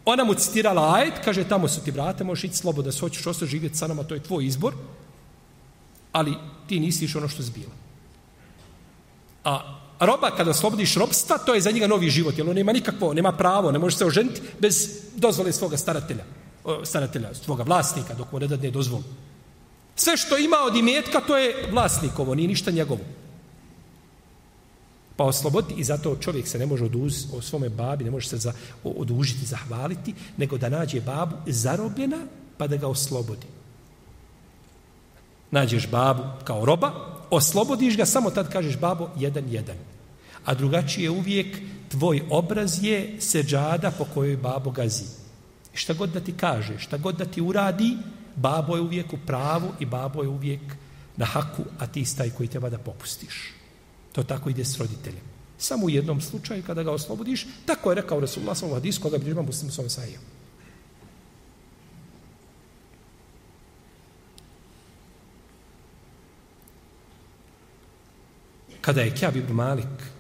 ona 0.05 0.25
mu 0.25 0.35
citirala 0.35 0.95
ajet, 0.95 1.21
kaže 1.25 1.45
tamo 1.49 1.69
su 1.69 1.85
ti 1.85 1.93
brate, 1.93 2.25
možeš 2.25 2.45
ići 2.45 2.57
slobodno, 2.57 2.93
se 2.93 3.01
hoćeš 3.01 3.27
ostati 3.27 3.51
živjeti 3.51 3.77
sa 3.77 3.87
nama, 3.87 4.03
to 4.03 4.15
je 4.15 4.23
tvoj 4.23 4.47
izbor, 4.47 4.75
ali 6.13 6.35
ti 6.67 6.81
nisi 6.81 7.05
išao 7.05 7.19
ono 7.19 7.29
što 7.29 7.43
zbila. 7.43 7.73
A 9.45 10.07
roba, 10.07 10.31
kada 10.37 10.55
slobodiš 10.55 10.95
robstva, 10.95 11.39
to 11.39 11.55
je 11.55 11.61
za 11.61 11.71
njega 11.71 11.87
novi 11.87 12.11
život, 12.11 12.39
jer 12.39 12.49
on 12.49 12.57
nema 12.57 12.73
nikakvo, 12.73 13.15
nema 13.15 13.33
pravo, 13.33 13.73
ne 13.73 13.79
može 13.79 13.97
se 13.97 14.07
oženiti 14.07 14.41
bez 14.61 15.01
dozvole 15.17 15.53
svoga 15.53 15.77
staratelja, 15.77 16.25
staratelja, 16.85 17.35
svoga 17.35 17.63
vlasnika, 17.63 18.15
dok 18.15 18.33
mu 18.33 18.39
ne 18.41 18.47
dadne 18.47 18.71
dozvolu. 18.71 19.05
Sve 19.97 20.17
što 20.17 20.39
ima 20.39 20.57
od 20.67 20.77
imetka, 20.77 21.21
to 21.21 21.37
je 21.37 21.69
vlasnikovo, 21.73 22.35
nije 22.35 22.49
ništa 22.49 22.71
njegovo. 22.71 23.01
Pa 25.17 25.25
osloboditi, 25.25 25.81
i 25.81 25.85
zato 25.85 26.17
čovjek 26.17 26.49
se 26.49 26.59
ne 26.59 26.67
može 26.67 26.85
oduz, 26.85 27.27
o 27.35 27.43
svome 27.43 27.69
babi, 27.69 28.05
ne 28.05 28.11
može 28.11 28.29
se 28.29 28.37
za, 28.37 28.53
odužiti, 28.85 29.47
zahvaliti, 29.47 30.15
nego 30.37 30.59
da 30.59 30.69
nađe 30.69 31.01
babu 31.01 31.37
zarobljena, 31.47 32.19
pa 32.57 32.67
da 32.67 32.77
ga 32.77 32.89
oslobodi 32.89 33.60
nađeš 35.51 35.89
babu 35.89 36.23
kao 36.45 36.65
roba, 36.65 36.93
oslobodiš 37.31 37.97
ga, 37.97 38.07
samo 38.07 38.31
tad 38.31 38.53
kažeš 38.53 38.79
babo, 38.79 39.09
jedan, 39.17 39.45
jedan. 39.49 39.77
A 40.45 40.55
drugačije 40.55 41.11
uvijek, 41.11 41.57
tvoj 41.89 42.23
obraz 42.31 42.85
je 42.85 43.17
seđada 43.21 43.91
po 43.91 44.05
kojoj 44.15 44.37
babo 44.37 44.71
gazi. 44.71 45.05
I 45.75 45.77
šta 45.77 45.93
god 45.93 46.11
da 46.11 46.21
ti 46.21 46.33
kaže, 46.33 46.79
šta 46.79 46.97
god 46.97 47.17
da 47.17 47.25
ti 47.25 47.41
uradi, 47.41 47.97
babo 48.37 48.77
je 48.77 48.83
uvijek 48.83 49.13
u 49.13 49.19
pravu 49.27 49.73
i 49.81 49.87
babo 49.87 50.23
je 50.23 50.29
uvijek 50.29 50.61
na 51.17 51.27
haku, 51.27 51.63
a 51.79 51.87
ti 51.87 52.05
staj 52.05 52.31
koji 52.31 52.49
treba 52.49 52.71
da 52.71 52.79
popustiš. 52.79 53.53
To 54.13 54.23
tako 54.23 54.51
ide 54.51 54.65
s 54.65 54.79
roditeljem. 54.79 55.23
Samo 55.59 55.87
u 55.87 55.91
jednom 55.91 56.21
slučaju, 56.21 56.63
kada 56.67 56.83
ga 56.83 56.93
oslobodiš, 56.93 57.47
tako 57.67 57.91
je 57.91 57.95
rekao 57.95 58.21
Rasulullah 58.21 58.57
ve 58.57 58.61
sellem 58.61 59.03
koga 59.03 59.19
bi 59.19 59.27
ljubam 59.27 59.47
muslimu 59.47 59.73
svome 59.73 59.91
sajijom. 59.91 60.23
Kada 68.81 69.01
je 69.01 69.15
Kjab 69.15 69.37
ibn 69.37 69.53
Malik, 69.53 70.11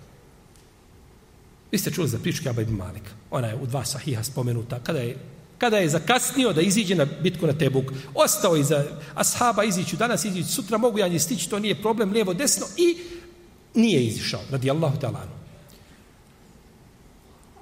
vi 1.73 1.79
ste 1.79 1.91
čuli 1.91 2.09
za 2.09 2.19
priču 2.19 2.43
Kjaba 2.43 2.63
ibn 2.63 2.77
Malik, 2.77 3.03
ona 3.31 3.47
je 3.47 3.57
u 3.57 3.67
dva 3.67 3.85
sahiha 3.85 4.23
spomenuta, 4.25 4.81
kada 4.83 4.99
je, 4.99 5.17
kada 5.59 5.79
je 5.79 5.89
zakasnio 5.89 6.53
da 6.53 6.61
iziđe 6.61 6.95
na 6.95 7.07
bitku 7.23 7.47
na 7.47 7.53
Tebuk, 7.53 7.93
ostao 8.15 8.57
iza 8.57 8.85
ashaba 9.15 9.65
iziću, 9.65 9.97
danas 9.97 10.25
iziću, 10.25 10.49
sutra 10.49 10.79
mogu 10.79 10.99
ja 10.99 11.09
nje 11.09 11.19
stići, 11.19 11.51
to 11.51 11.59
nije 11.59 11.83
problem, 11.83 12.13
lijevo, 12.13 12.35
desno, 12.35 12.67
i 12.77 12.97
nije 13.75 14.05
izišao, 14.07 14.41
radi 14.51 14.71
Allahu 14.71 15.01
talanu. 15.01 15.41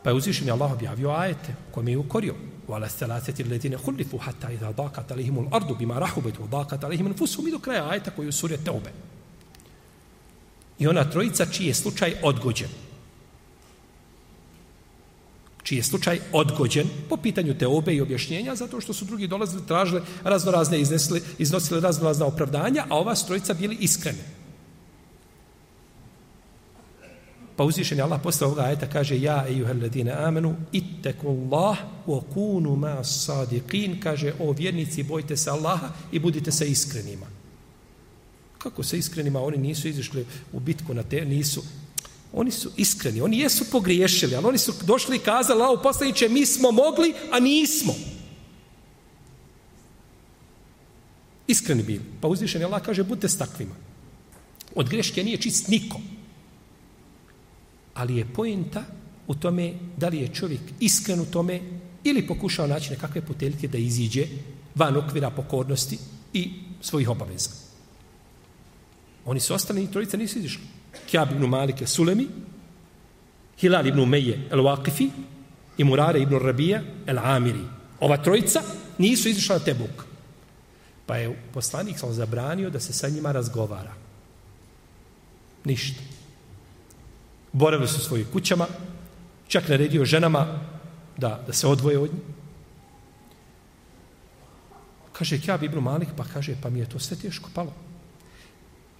Pa 0.02 0.10
je 0.10 0.16
uzvišen 0.16 0.46
je 0.46 0.52
Allah 0.52 0.72
objavio 0.72 1.10
ajete 1.10 1.54
koje 1.70 1.90
je 1.90 1.98
ukorio. 1.98 2.34
Vala 2.68 2.88
stelaceti 2.88 3.44
ledine 3.44 3.76
hullifu 3.76 4.18
hatta 4.18 4.50
idha 4.50 4.72
dakat 4.72 5.10
alihimul 5.10 5.46
ardu 5.52 5.74
bima 5.74 5.98
rahubet 5.98 6.38
u 6.38 6.46
dakat 6.46 6.84
alihimul 6.84 7.14
fusu 7.14 7.42
mi 7.42 7.50
do 7.50 7.58
kraja 7.58 7.88
ajeta 7.90 8.10
koji 8.10 8.28
u 8.28 8.32
surje 8.32 8.56
Teube. 8.64 8.92
I 10.78 10.86
ona 10.86 11.04
trojica 11.10 11.46
čiji 11.46 11.66
je 11.66 11.74
slučaj 11.74 12.14
odgođen. 12.22 12.68
Čiji 15.62 15.76
je 15.76 15.82
slučaj 15.82 16.20
odgođen 16.32 16.88
po 17.08 17.16
pitanju 17.16 17.58
teobe 17.58 17.94
i 17.94 18.00
objašnjenja, 18.00 18.54
zato 18.54 18.80
što 18.80 18.92
su 18.92 19.04
drugi 19.04 19.26
dolazili, 19.26 19.66
tražili 19.66 20.02
razno 20.24 20.52
razne 20.52 20.80
iznesli, 20.80 21.22
iznosili 21.38 21.80
razno 21.80 22.04
razne 22.04 22.24
opravdanja, 22.24 22.84
a 22.88 22.96
ova 22.96 23.14
trojica 23.14 23.54
bili 23.54 23.76
iskreni. 23.80 24.18
Pa 27.56 27.64
uzvišen 27.64 27.98
je 27.98 28.04
Allah 28.04 28.20
posle 28.22 28.46
ovoga 28.46 28.62
ajeta 28.62 28.86
kaže 28.86 29.20
Ja, 29.20 29.44
ejuhel 29.48 29.82
ladine 29.82 30.12
amenu, 30.12 30.56
itteku 30.72 31.28
Allah, 31.28 31.78
wa 32.06 32.22
kunu 32.34 32.76
ma 32.76 33.04
sadiqin, 33.04 34.00
kaže 34.02 34.32
o 34.38 34.52
vjernici, 34.52 35.02
bojte 35.02 35.36
se 35.36 35.50
Allaha 35.50 35.88
i 36.12 36.18
budite 36.18 36.52
se 36.52 36.70
iskrenima. 36.70 37.37
Kako 38.58 38.82
se 38.82 38.98
iskrenima? 38.98 39.42
Oni 39.42 39.56
nisu 39.56 39.88
izišli 39.88 40.26
u 40.52 40.60
bitku 40.60 40.94
na 40.94 41.02
te, 41.02 41.24
nisu. 41.24 41.62
Oni 42.32 42.50
su 42.50 42.70
iskreni, 42.76 43.20
oni 43.20 43.38
jesu 43.38 43.64
pogriješili, 43.70 44.36
ali 44.36 44.46
oni 44.46 44.58
su 44.58 44.72
došli 44.84 45.16
i 45.16 45.20
kazali, 45.20 45.60
lao 45.60 45.82
poslaniće, 45.82 46.28
mi 46.28 46.46
smo 46.46 46.70
mogli, 46.70 47.14
a 47.32 47.40
nismo. 47.40 47.94
Iskreni 51.46 51.82
bili. 51.82 52.04
Pa 52.20 52.28
uzvišen 52.28 52.60
je 52.60 52.66
Allah 52.66 52.82
kaže, 52.82 53.04
budite 53.04 53.28
s 53.28 53.38
takvima. 53.38 53.74
Od 54.74 54.88
greške 54.88 55.24
nije 55.24 55.36
čist 55.36 55.68
niko. 55.68 56.00
ali 57.94 58.16
je 58.16 58.32
pojenta 58.34 58.84
u 59.26 59.34
tome 59.34 59.74
da 59.96 60.08
li 60.08 60.18
je 60.18 60.34
čovjek 60.34 60.60
iskren 60.80 61.20
u 61.20 61.26
tome 61.26 61.60
ili 62.04 62.26
pokušao 62.26 62.66
naći 62.66 62.90
nekakve 62.90 63.20
puteljke 63.26 63.68
da 63.68 63.78
iziđe 63.78 64.26
van 64.74 64.96
okvira 64.96 65.30
pokornosti 65.30 65.98
i 66.32 66.50
svojih 66.80 67.08
obaveza. 67.08 67.67
Oni 69.28 69.40
su 69.40 69.54
ostali, 69.54 69.82
i 69.82 69.90
trojica 69.90 70.16
nisu 70.16 70.38
izišli. 70.38 70.62
Kjab 71.10 71.32
ibn 71.32 71.44
Malik 71.46 71.82
Sulemi, 71.86 72.28
Hilal 73.60 73.86
ibn 73.86 74.00
Umeje 74.00 74.48
el 74.50 74.58
Waqifi 74.58 75.10
i 75.78 75.84
Murare 75.84 76.20
ibn 76.20 76.38
Rabija 76.38 76.82
el 77.06 77.18
Amiri. 77.18 77.64
Ova 78.00 78.16
trojica 78.16 78.62
nisu 78.98 79.28
izišla 79.28 79.58
na 79.58 79.64
Tebuk. 79.64 80.04
Pa 81.06 81.16
je 81.16 81.36
poslanik 81.54 81.98
sam 81.98 82.12
zabranio 82.12 82.70
da 82.70 82.80
se 82.80 82.92
sa 82.92 83.08
njima 83.08 83.32
razgovara. 83.32 83.92
Ništa 85.64 86.00
boravili 87.52 87.88
su 87.88 88.00
svojim 88.00 88.26
kućama, 88.32 88.66
čak 89.48 89.68
naredio 89.68 90.04
ženama 90.04 90.60
da, 91.16 91.42
da 91.46 91.52
se 91.52 91.66
odvoje 91.66 91.98
od 91.98 92.10
njih. 92.14 92.22
Kaže, 95.12 95.40
Kjab 95.40 95.62
ibn 95.62 95.78
Malik, 95.78 96.08
pa 96.16 96.24
kaže, 96.24 96.56
pa 96.62 96.70
mi 96.70 96.78
je 96.78 96.88
to 96.88 96.98
sve 96.98 97.16
teško 97.16 97.50
palo. 97.54 97.87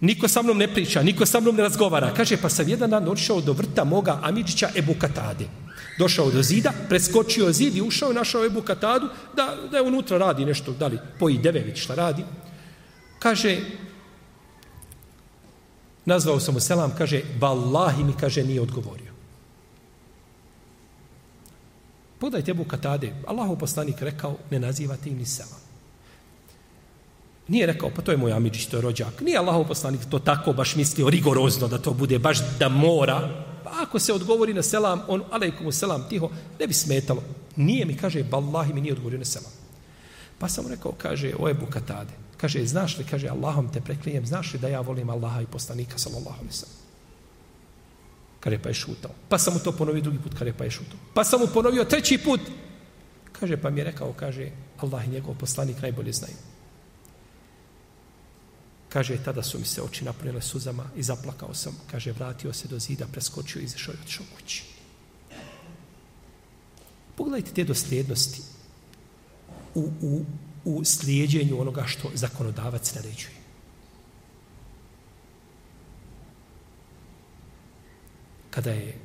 Niko 0.01 0.29
sa 0.29 0.43
mnom 0.43 0.59
ne 0.59 0.69
priča, 0.75 1.03
niko 1.03 1.27
sa 1.27 1.41
mnom 1.41 1.57
ne 1.57 1.63
razgovara. 1.63 2.15
Kaže, 2.15 2.37
pa 2.37 2.49
sam 2.49 2.69
jedan 2.69 2.91
dan 2.91 3.05
došao 3.05 3.41
do 3.41 3.53
vrta 3.53 3.85
moga 3.85 4.21
Amidžića 4.23 4.69
Ebu 4.77 4.95
Katade. 4.99 5.49
Došao 5.99 6.31
do 6.31 6.43
zida, 6.43 6.73
preskočio 6.89 7.53
zid 7.53 7.77
i 7.77 7.83
ušao 7.83 8.11
i 8.11 8.15
našao 8.15 8.45
Ebu 8.45 8.63
Katadu 8.63 9.09
da, 9.37 9.57
da 9.71 9.77
je 9.77 9.83
unutra 9.83 10.19
radi 10.19 10.45
nešto, 10.45 10.73
da 10.73 10.87
li 10.87 10.99
poji 11.19 11.39
deve 11.39 11.61
već 11.61 11.83
šta 11.85 11.95
radi. 11.95 12.25
Kaže, 13.19 13.59
Nazvao 16.09 16.41
sam 16.41 16.55
mu 16.55 16.61
selam, 16.61 16.95
kaže, 16.99 17.21
vallahi 17.39 18.05
mi, 18.05 18.13
kaže, 18.21 18.45
nije 18.45 18.61
odgovorio. 18.61 19.13
Podajte 22.19 22.51
Ebu 22.51 22.65
Katade, 22.65 23.13
Allahu 23.27 23.59
poslanik 23.59 24.01
rekao, 24.01 24.39
ne 24.51 24.59
nazivate 24.59 25.11
im 25.11 25.19
ni 25.19 25.27
selam. 25.27 25.68
Nije 27.49 27.67
rekao, 27.67 27.91
pa 27.97 28.03
to 28.03 28.11
je 28.11 28.17
moj 28.17 28.33
Amidžić, 28.33 28.67
to 28.67 28.77
je 28.77 28.81
rođak. 28.81 29.21
Nije 29.21 29.39
Allahov 29.39 29.65
poslanik 29.65 30.01
to 30.11 30.19
tako 30.19 30.53
baš 30.53 30.77
mislio 30.77 31.11
rigorozno 31.11 31.69
da 31.69 31.79
to 31.79 31.93
bude, 31.93 32.19
baš 32.19 32.39
da 32.59 32.69
mora. 32.69 33.45
Pa 33.65 33.71
ako 33.83 33.99
se 33.99 34.13
odgovori 34.13 34.55
na 34.55 34.63
selam, 34.63 35.03
on, 35.09 35.23
alejkum 35.31 35.73
selam, 35.73 36.09
tiho, 36.09 36.31
ne 36.61 36.67
bi 36.67 36.75
smetalo. 36.75 37.23
Nije 37.57 37.85
mi, 37.85 37.97
kaže, 37.97 38.25
vallahi 38.31 38.73
mi 38.73 38.81
nije 38.81 38.93
odgovorio 38.93 39.19
na 39.19 39.25
selam. 39.25 39.53
Pa 40.39 40.49
sam 40.49 40.67
rekao, 40.67 40.93
kaže, 40.93 41.33
o 41.39 41.49
Ebu 41.49 41.67
Katade, 41.67 42.13
Kaže, 42.39 42.63
znaš 42.67 42.99
li, 42.99 43.05
kaže, 43.05 43.29
Allahom 43.29 43.69
te 43.69 43.81
preklijem, 43.81 44.27
znaš 44.27 44.55
li 44.55 44.59
da 44.63 44.69
ja 44.69 44.81
volim 44.81 45.11
Allaha 45.11 45.43
i 45.43 45.47
poslanika, 45.47 45.99
sallallahu 45.99 46.39
alaihi 46.39 46.55
sallam. 46.55 46.79
Kaže, 48.41 48.59
pa 48.59 48.69
je 48.69 48.75
šutao. 48.75 49.11
Pa 49.29 49.39
sam 49.39 49.55
mu 49.55 49.61
to 49.61 49.73
ponovio 49.73 50.03
drugi 50.03 50.19
put, 50.19 50.39
kaže, 50.39 50.53
pa 50.53 50.65
je 50.65 50.71
šutao. 50.71 50.99
Pa 51.15 51.25
sam 51.25 51.41
mu 51.41 51.47
ponovio 51.55 51.85
treći 51.85 52.19
put. 52.19 52.41
Kaže, 53.33 53.57
pa 53.57 53.71
mi 53.71 53.81
je 53.81 53.85
rekao, 53.85 54.13
kaže, 54.13 54.51
Allah 54.79 55.05
i 55.05 55.11
njegov 55.11 55.35
poslanik 55.35 55.83
najbolje 55.83 56.13
znaju. 56.13 56.35
Kaže, 58.89 59.19
tada 59.25 59.43
su 59.43 59.59
mi 59.59 59.65
se 59.65 59.83
oči 59.83 60.05
napunile 60.05 60.43
suzama 60.43 60.85
i 60.97 61.03
zaplakao 61.03 61.55
sam. 61.55 61.77
Kaže, 61.91 62.13
vratio 62.13 62.53
se 62.53 62.69
do 62.69 62.79
zida, 62.79 63.07
preskočio, 63.13 63.61
izašao 63.63 63.95
i 63.95 64.03
odšao 64.05 64.27
kući. 64.37 64.65
Pogledajte 67.17 67.55
te 67.55 67.65
dosljednosti 67.65 68.43
u, 69.75 69.91
u 70.01 70.25
u 70.69 70.85
slijedjenju 70.85 71.61
onoga 71.61 71.87
što 71.87 72.11
zakonodavac 72.15 72.95
naređuje. 72.95 73.35
Kada 78.51 78.71
je 78.71 78.99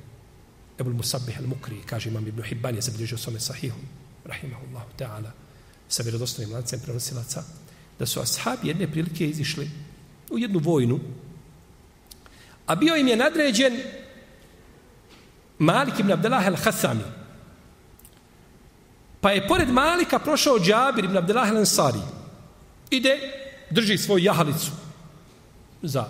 Ebul 0.79 0.93
Musabih 0.93 1.39
al-Mukri, 1.39 1.85
kaže 1.85 2.09
imam 2.09 2.27
Ibn 2.27 2.43
Hibban, 2.43 2.75
je 2.75 2.81
zabilježio 2.81 3.17
svome 3.17 3.39
sahihu, 3.39 3.77
rahimahullahu 4.25 4.89
ta'ala, 4.97 5.31
sa 5.87 6.03
vjerodostojnim 6.03 6.53
lancem 6.53 6.79
prenosilaca, 6.79 7.43
da 8.03 8.07
su 8.07 8.19
ashabi 8.19 8.67
jedne 8.67 8.91
prilike 8.91 9.27
izišli 9.29 9.69
u 10.31 10.39
jednu 10.39 10.59
vojnu, 10.59 10.99
a 12.67 12.75
bio 12.75 12.95
im 12.95 13.07
je 13.07 13.15
nadređen 13.15 13.77
Malik 15.59 15.99
ibn 15.99 16.11
Abdullah 16.11 16.47
al-Hasami. 16.47 17.03
Pa 19.21 19.31
je 19.31 19.47
pored 19.47 19.69
Malika 19.69 20.19
prošao 20.19 20.59
Džabir 20.59 21.05
ibn 21.05 21.17
Abdullah 21.17 21.51
al-Ansari. 21.51 22.01
Ide, 22.89 23.17
drži 23.69 23.97
svoju 23.97 24.23
jahalicu 24.23 24.71
za 25.81 26.05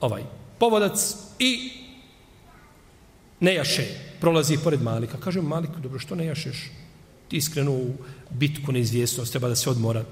ovaj 0.00 0.22
povodac 0.58 1.14
i 1.38 1.72
ne 3.40 3.54
jaše, 3.54 3.86
prolazi 4.20 4.58
pored 4.64 4.82
Malika. 4.82 5.18
Kaže 5.18 5.40
mu 5.40 5.48
Malik, 5.48 5.70
dobro, 5.82 5.98
što 5.98 6.14
ne 6.14 6.26
jašeš? 6.26 6.70
Ti 7.28 7.36
iskreno 7.36 7.72
u 7.72 7.94
bitku 8.30 8.72
neizvjesnost, 8.72 9.32
treba 9.32 9.48
da 9.48 9.56
se 9.56 9.70
odmora. 9.70 10.04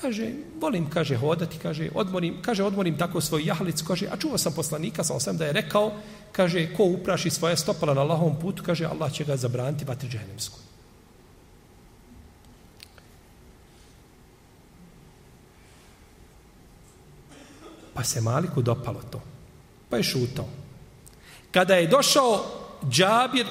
Kaže, 0.00 0.32
volim, 0.60 0.90
kaže, 0.90 1.16
hodati, 1.16 1.58
kaže, 1.58 1.88
odmorim, 1.94 2.42
kaže, 2.42 2.64
odmorim 2.64 2.98
tako 2.98 3.20
svoj 3.20 3.46
jahlic, 3.46 3.82
kaže, 3.82 4.08
a 4.10 4.16
čuo 4.16 4.38
sam 4.38 4.52
poslanika, 4.52 5.04
sam 5.04 5.20
sam 5.20 5.36
da 5.36 5.46
je 5.46 5.52
rekao, 5.52 5.92
kaže, 6.32 6.74
ko 6.76 6.84
upraši 6.84 7.30
svoje 7.30 7.56
stopala 7.56 7.94
na 7.94 8.02
lahom 8.02 8.36
putu, 8.40 8.62
kaže, 8.62 8.84
Allah 8.84 9.12
će 9.12 9.24
ga 9.24 9.36
zabraniti 9.36 9.84
vatri 9.84 10.08
džehennemsku. 10.08 10.58
Pa 17.94 18.04
se 18.04 18.20
Maliku 18.20 18.62
dopalo 18.62 19.00
to. 19.10 19.22
Pa 19.90 19.96
je 19.96 20.02
šutao. 20.02 20.48
Kada 21.50 21.74
je 21.74 21.86
došao 21.86 22.44
Džabir 22.90 23.46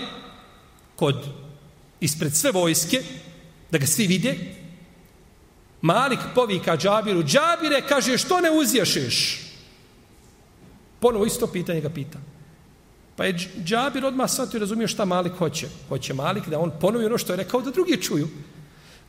kod 0.96 1.26
ispred 2.00 2.36
sve 2.36 2.52
vojske, 2.52 3.00
da 3.72 3.78
ga 3.78 3.88
svi 3.88 4.08
vide, 4.08 4.36
Malik 5.84 6.20
povika 6.36 6.78
Džabiru, 6.78 7.24
Džabire, 7.24 7.82
kaže, 7.88 8.18
što 8.18 8.42
ne 8.42 8.52
uzješeš? 8.52 9.40
Ponovo 11.00 11.26
isto 11.26 11.48
pitanje 11.48 11.82
ga 11.82 11.90
pita. 11.90 12.20
Pa 13.16 13.26
je 13.26 13.34
Džabir 13.64 14.06
odmah 14.06 14.30
sad 14.30 14.54
i 14.54 14.60
razumio 14.60 14.88
šta 14.88 15.06
Malik 15.06 15.34
hoće. 15.38 15.68
Hoće 15.90 16.14
Malik 16.14 16.48
da 16.48 16.60
on 16.60 16.72
ponovi 16.82 17.06
ono 17.06 17.18
što 17.18 17.34
je 17.34 17.38
rekao 17.38 17.62
da 17.62 17.72
drugi 17.72 18.02
čuju. 18.02 18.28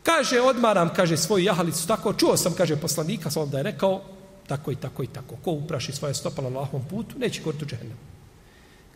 Kaže, 0.03 0.41
odmaram, 0.41 0.91
kaže, 0.95 1.17
svoju 1.17 1.45
jahalicu 1.45 1.87
tako. 1.87 2.13
Čuo 2.13 2.37
sam, 2.37 2.55
kaže, 2.55 2.77
poslanika, 2.77 3.31
sam 3.31 3.51
da 3.51 3.57
je 3.57 3.63
rekao, 3.63 4.03
tako 4.47 4.73
i 4.73 4.77
tako 4.77 5.03
i 5.03 5.07
tako. 5.07 5.37
Ko 5.45 5.51
upraši 5.51 5.93
svoje 5.93 6.15
stopalo 6.15 6.51
na 6.51 6.61
lahom 6.61 6.83
putu, 6.91 7.19
neće 7.19 7.43
goriti 7.43 7.65
u 7.65 7.69
džehennem. 7.69 7.99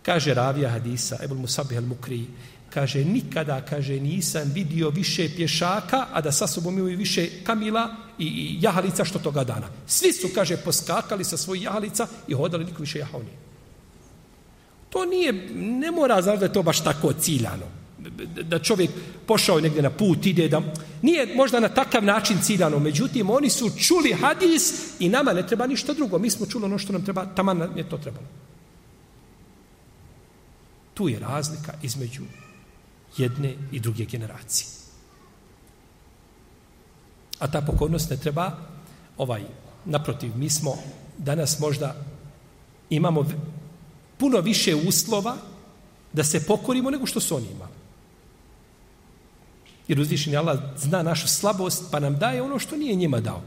Kaže 0.03 0.35
Ravija 0.35 0.71
Hadisa, 0.71 1.17
Ebul 1.23 1.39
Musabih 1.39 1.79
al-Mukri, 1.79 2.25
kaže, 2.71 3.05
nikada, 3.05 3.61
kaže, 3.61 4.01
nisam 4.01 4.51
vidio 4.55 4.91
više 4.91 5.29
pješaka, 5.37 6.07
a 6.13 6.21
da 6.21 6.33
sa 6.33 6.47
sobom 6.47 6.79
imaju 6.79 6.99
više 6.99 7.29
kamila 7.45 7.97
i, 8.19 8.27
i 8.27 8.59
jahalica 8.61 9.05
što 9.05 9.19
toga 9.19 9.45
dana. 9.45 9.69
Svi 9.87 10.13
su, 10.13 10.29
kaže, 10.35 10.57
poskakali 10.57 11.25
sa 11.25 11.37
svojih 11.37 11.63
jahalica 11.63 12.07
i 12.29 12.35
hodali 12.35 12.65
niko 12.65 12.83
više 12.83 12.99
jahao 12.99 13.23
nije. 13.23 13.37
To 14.91 15.05
nije, 15.05 15.33
ne 15.55 15.91
mora 15.91 16.23
znači 16.23 16.39
da 16.39 16.45
je 16.45 16.53
to 16.53 16.63
baš 16.63 16.85
tako 16.85 17.13
ciljano 17.13 17.79
da 18.43 18.59
čovjek 18.59 18.91
pošao 19.27 19.61
negdje 19.61 19.83
na 19.83 19.91
put, 19.91 20.27
ide 20.27 20.49
da... 20.49 20.63
Nije 21.03 21.35
možda 21.35 21.61
na 21.61 21.69
takav 21.69 22.05
način 22.05 22.39
ciljano, 22.43 22.79
međutim, 22.79 23.31
oni 23.31 23.51
su 23.51 23.71
čuli 23.79 24.13
hadis 24.13 24.73
i 24.99 25.09
nama 25.09 25.33
ne 25.33 25.47
treba 25.47 25.67
ništa 25.67 25.93
drugo. 25.93 26.19
Mi 26.19 26.31
smo 26.31 26.47
čuli 26.47 26.65
ono 26.65 26.79
što 26.79 26.93
nam 26.93 27.05
treba, 27.05 27.27
tamo 27.27 27.55
nam 27.55 27.79
je 27.79 27.89
to 27.89 27.99
trebalo. 27.99 28.27
Tu 30.95 31.09
je 31.09 31.19
razlika 31.19 31.73
između 31.83 32.23
jedne 33.19 33.55
i 33.73 33.81
druge 33.81 34.05
generacije. 34.05 34.67
A 37.39 37.51
ta 37.51 37.61
pokornost 37.61 38.11
ne 38.11 38.17
treba, 38.17 38.57
ovaj, 39.17 39.43
naprotiv, 39.85 40.37
mi 40.37 40.51
smo 40.51 40.75
danas 41.19 41.61
možda 41.61 41.97
imamo 42.91 43.25
puno 44.19 44.41
više 44.41 44.75
uslova 44.75 45.37
da 46.13 46.25
se 46.25 46.47
pokorimo 46.47 46.91
nego 46.91 47.07
što 47.07 47.21
su 47.21 47.37
oni 47.37 47.47
imali. 47.47 47.73
Jer 49.89 50.01
uzvišeni 50.01 50.37
Allah 50.37 50.59
zna 50.77 51.03
našu 51.03 51.29
slabost 51.29 51.85
pa 51.91 52.01
nam 52.01 52.19
daje 52.19 52.43
ono 52.43 52.59
što 52.59 52.77
nije 52.77 52.95
njima 52.95 53.21
dao. 53.21 53.43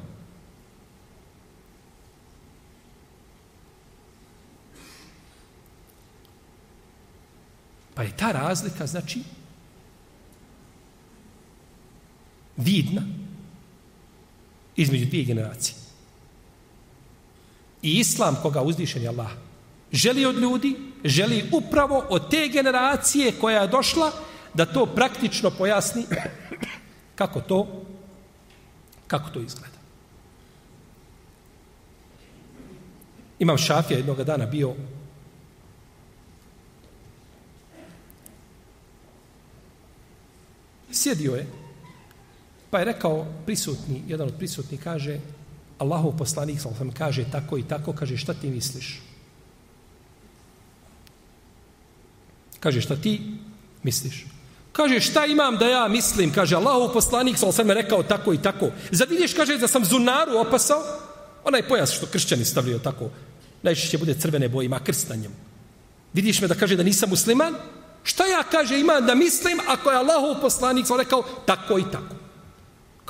Pa 7.94 8.04
je 8.04 8.18
ta 8.18 8.32
razlika, 8.32 8.88
znači, 8.88 9.24
vidna 12.58 13.02
između 14.76 15.06
dvije 15.06 15.24
generacije. 15.26 15.76
I 17.82 18.00
islam 18.00 18.38
koga 18.42 18.62
uzdišen 18.62 19.02
je 19.02 19.10
Allah 19.10 19.32
želi 19.92 20.26
od 20.26 20.38
ljudi, 20.38 20.76
želi 21.04 21.50
upravo 21.52 22.06
od 22.10 22.30
te 22.30 22.48
generacije 22.48 23.32
koja 23.32 23.62
je 23.62 23.68
došla 23.68 24.12
da 24.54 24.66
to 24.66 24.86
praktično 24.86 25.52
pojasni 25.52 26.06
kako 27.16 27.42
to 27.42 27.84
kako 29.08 29.30
to 29.30 29.40
izgleda. 29.40 29.78
Imam 33.40 33.58
šafija 33.58 33.98
jednog 33.98 34.24
dana 34.24 34.46
bio 34.46 34.76
sjedio 40.92 41.36
je 41.36 41.61
pa 42.72 42.80
je 42.80 42.86
rekao 42.86 43.26
prisutni, 43.46 44.04
jedan 44.08 44.28
od 44.28 44.34
prisutnih 44.38 44.80
kaže 44.84 45.20
Allahov 45.78 46.18
poslanik 46.18 46.62
sam 46.62 46.92
kaže 46.98 47.26
tako 47.32 47.58
i 47.58 47.64
tako, 47.64 47.94
kaže 47.94 48.18
šta 48.18 48.34
ti 48.34 48.50
misliš? 48.50 49.02
Kaže 52.60 52.82
šta 52.82 52.96
ti 52.96 53.22
misliš? 53.84 54.26
Kaže 54.72 55.00
šta 55.00 55.26
imam 55.26 55.58
da 55.58 55.66
ja 55.66 55.88
mislim? 55.88 56.34
Kaže 56.34 56.56
Allahov 56.56 56.94
poslanik 56.94 57.38
sam 57.38 57.52
sam 57.52 57.72
rekao 57.72 58.04
tako 58.04 58.34
i 58.34 58.38
tako. 58.38 58.72
Zad 58.92 59.10
vidiš 59.10 59.34
kaže 59.34 59.58
da 59.58 59.68
sam 59.68 59.86
zunaru 59.86 60.38
opasao? 60.38 60.84
Onaj 61.44 61.68
pojas 61.68 61.92
što 61.92 62.06
kršćani 62.06 62.46
stavljaju 62.46 62.80
tako. 62.80 63.10
Najčešće 63.64 63.98
bude 63.98 64.14
crvene 64.14 64.50
boje, 64.50 64.66
ima 64.66 64.80
krst 64.80 65.10
na 65.10 65.16
njemu. 65.16 65.36
Vidiš 66.14 66.42
me 66.42 66.48
da 66.48 66.56
kaže 66.56 66.76
da 66.76 66.84
nisam 66.84 67.10
musliman? 67.10 67.56
Šta 68.04 68.26
ja 68.26 68.44
kaže 68.44 68.80
imam 68.80 69.06
da 69.06 69.16
mislim 69.16 69.60
ako 69.68 69.92
je 69.92 69.98
Allahov 69.98 70.42
poslanik 70.42 70.88
sam 70.88 70.98
rekao 70.98 71.24
tako 71.46 71.80
i 71.80 71.84
tako? 71.92 72.21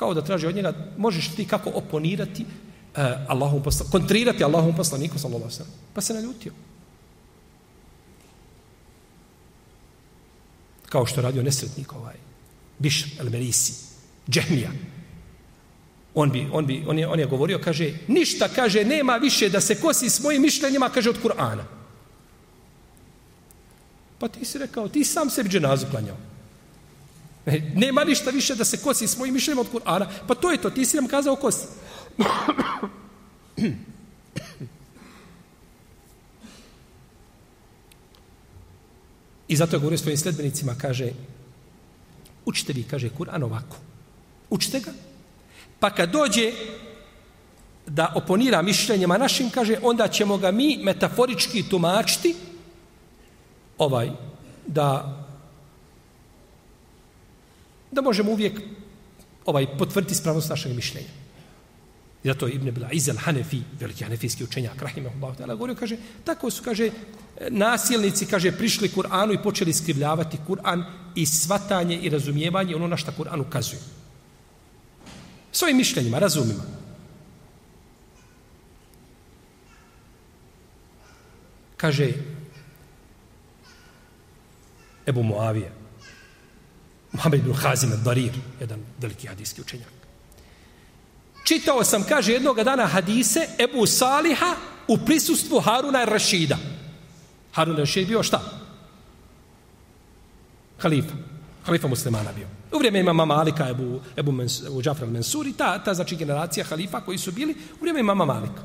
Kao 0.02 0.14
da 0.14 0.24
traži 0.24 0.46
od 0.46 0.54
njega, 0.54 0.72
možeš 0.98 1.28
ti 1.34 1.44
kako 1.46 1.70
oponirati 1.74 2.42
uh, 2.42 3.02
Allahom 3.28 3.62
posla, 3.62 3.86
kontrirati 3.90 4.44
Allahom 4.44 4.76
poslaniku, 4.76 5.18
sallallahu 5.18 5.50
sallam. 5.50 5.72
Pa 5.94 6.00
se 6.00 6.14
naljutio. 6.14 6.52
Kao 10.88 11.06
što 11.06 11.22
radio 11.22 11.42
nesretnik 11.42 11.92
ovaj, 11.92 12.14
Bišr 12.78 13.20
el 13.20 13.30
Merisi, 13.30 13.72
Džehmija. 14.30 14.70
On, 16.14 16.30
bi, 16.30 16.48
on, 16.52 16.66
bi, 16.66 16.84
on, 16.86 16.98
je, 16.98 17.08
on 17.08 17.20
je 17.20 17.26
govorio, 17.26 17.60
kaže, 17.64 17.92
ništa, 18.08 18.48
kaže, 18.48 18.84
nema 18.84 19.16
više 19.16 19.48
da 19.48 19.60
se 19.60 19.80
kosi 19.80 20.10
s 20.10 20.20
mojim 20.22 20.42
mišljenjima, 20.42 20.88
kaže, 20.88 21.10
od 21.10 21.22
Kur'ana. 21.22 21.64
Pa 24.18 24.28
ti 24.28 24.44
si 24.44 24.58
rekao, 24.58 24.88
ti 24.88 25.04
sam 25.04 25.30
sebi 25.30 25.48
dženazu 25.48 25.86
klanjao. 25.90 26.31
E, 27.46 27.60
nema 27.74 28.04
ništa 28.04 28.30
više 28.30 28.54
da 28.54 28.64
se 28.64 28.76
kosi 28.76 29.08
s 29.08 29.18
mojim 29.18 29.36
od 29.58 29.66
Kur'ana. 29.72 30.06
Pa 30.26 30.34
to 30.34 30.50
je 30.50 30.58
to, 30.58 30.70
ti 30.70 30.84
si 30.84 30.96
nam 30.96 31.08
kazao 31.08 31.36
kosi. 31.36 31.66
I 39.48 39.56
zato 39.56 39.76
je 39.76 39.80
govorio 39.80 39.98
svojim 39.98 40.18
sledbenicima, 40.18 40.74
kaže, 40.80 41.10
učite 42.44 42.72
vi, 42.72 42.82
kaže, 42.82 43.10
Kur'an 43.18 43.44
ovako. 43.44 43.76
Učite 44.50 44.80
ga. 44.80 44.92
Pa 45.80 45.90
kad 45.90 46.10
dođe 46.10 46.52
da 47.86 48.12
oponira 48.14 48.62
mišljenjima 48.62 49.18
našim, 49.18 49.50
kaže, 49.50 49.78
onda 49.82 50.08
ćemo 50.08 50.38
ga 50.38 50.50
mi 50.50 50.78
metaforički 50.82 51.68
tumačiti 51.68 52.34
ovaj, 53.78 54.10
da 54.66 55.18
da 57.92 58.02
možemo 58.02 58.32
uvijek 58.32 58.60
ovaj 59.46 59.66
potvrditi 59.78 60.14
spravnost 60.14 60.50
našeg 60.50 60.76
mišljenja. 60.76 61.08
I 62.24 62.28
zato 62.28 62.48
Ibn 62.48 62.70
Bila 62.70 62.88
Izel 62.92 63.16
Hanefi, 63.16 63.62
veliki 63.80 64.04
hanefijski 64.04 64.44
učenjak, 64.44 64.82
rahimahullahu 64.82 65.38
ta'ala, 65.38 65.54
govorio, 65.54 65.74
kaže, 65.74 65.96
tako 66.24 66.50
su, 66.50 66.62
kaže, 66.62 66.90
nasilnici, 67.50 68.26
kaže, 68.26 68.52
prišli 68.52 68.88
Kur'anu 68.88 69.34
i 69.34 69.42
počeli 69.42 69.72
skrivljavati 69.72 70.38
Kur'an 70.48 70.84
i 71.14 71.26
svatanje 71.26 71.98
i 71.98 72.08
razumijevanje 72.08 72.76
ono 72.76 72.86
na 72.86 72.96
što 72.96 73.12
Kur'an 73.12 73.40
ukazuje. 73.40 73.80
Svojim 75.52 75.76
mišljenjima, 75.76 76.18
razumima. 76.18 76.62
Kaže, 81.76 82.12
Ebu 85.06 85.22
Moavija, 85.22 85.81
Muhammed 87.12 87.40
ibn 87.40 87.52
Hazim 87.52 87.92
al-Darir, 87.92 88.32
jedan 88.60 88.80
veliki 88.98 89.26
hadijski 89.26 89.60
učenjak. 89.60 89.88
Čitao 91.44 91.84
sam, 91.84 92.04
kaže, 92.08 92.32
jednog 92.32 92.62
dana 92.62 92.86
hadise 92.86 93.48
Ebu 93.58 93.86
Saliha 93.86 94.54
u 94.88 94.98
prisustvu 94.98 95.60
Haruna 95.60 96.04
Rašida. 96.04 96.56
Harun 97.52 97.76
Rašid 97.76 98.08
bio 98.08 98.22
šta? 98.22 98.40
Halifa. 100.78 101.14
Halifa 101.64 101.88
muslimana 101.88 102.32
bio. 102.32 102.46
U 102.72 102.78
vrijeme 102.78 103.00
imama 103.00 103.24
Malika, 103.24 103.68
Ebu, 103.68 104.00
Ebu, 104.16 104.32
Mens, 104.32 104.62
Ebu 104.66 104.82
Džafra 104.82 105.06
Mensuri, 105.06 105.52
ta, 105.52 105.84
ta 105.84 105.94
znači 105.94 106.16
generacija 106.16 106.64
halifa 106.64 107.00
koji 107.00 107.18
su 107.18 107.32
bili 107.32 107.52
u 107.52 107.80
vrijeme 107.80 108.00
imama 108.00 108.24
Malika. 108.24 108.62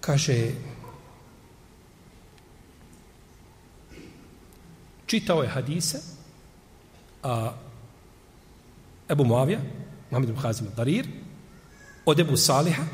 Kaže, 0.00 0.50
čitao 5.12 5.42
je 5.42 5.48
hadise 5.48 6.00
a 7.22 7.52
Ebu 9.08 9.24
Muavija, 9.24 9.60
Muhammed 10.10 10.30
ibn 10.30 10.40
Hazim 10.40 10.66
al-Darir, 10.72 11.06
od 12.06 12.20
Ebu 12.20 12.36
Saliha, 12.36 12.84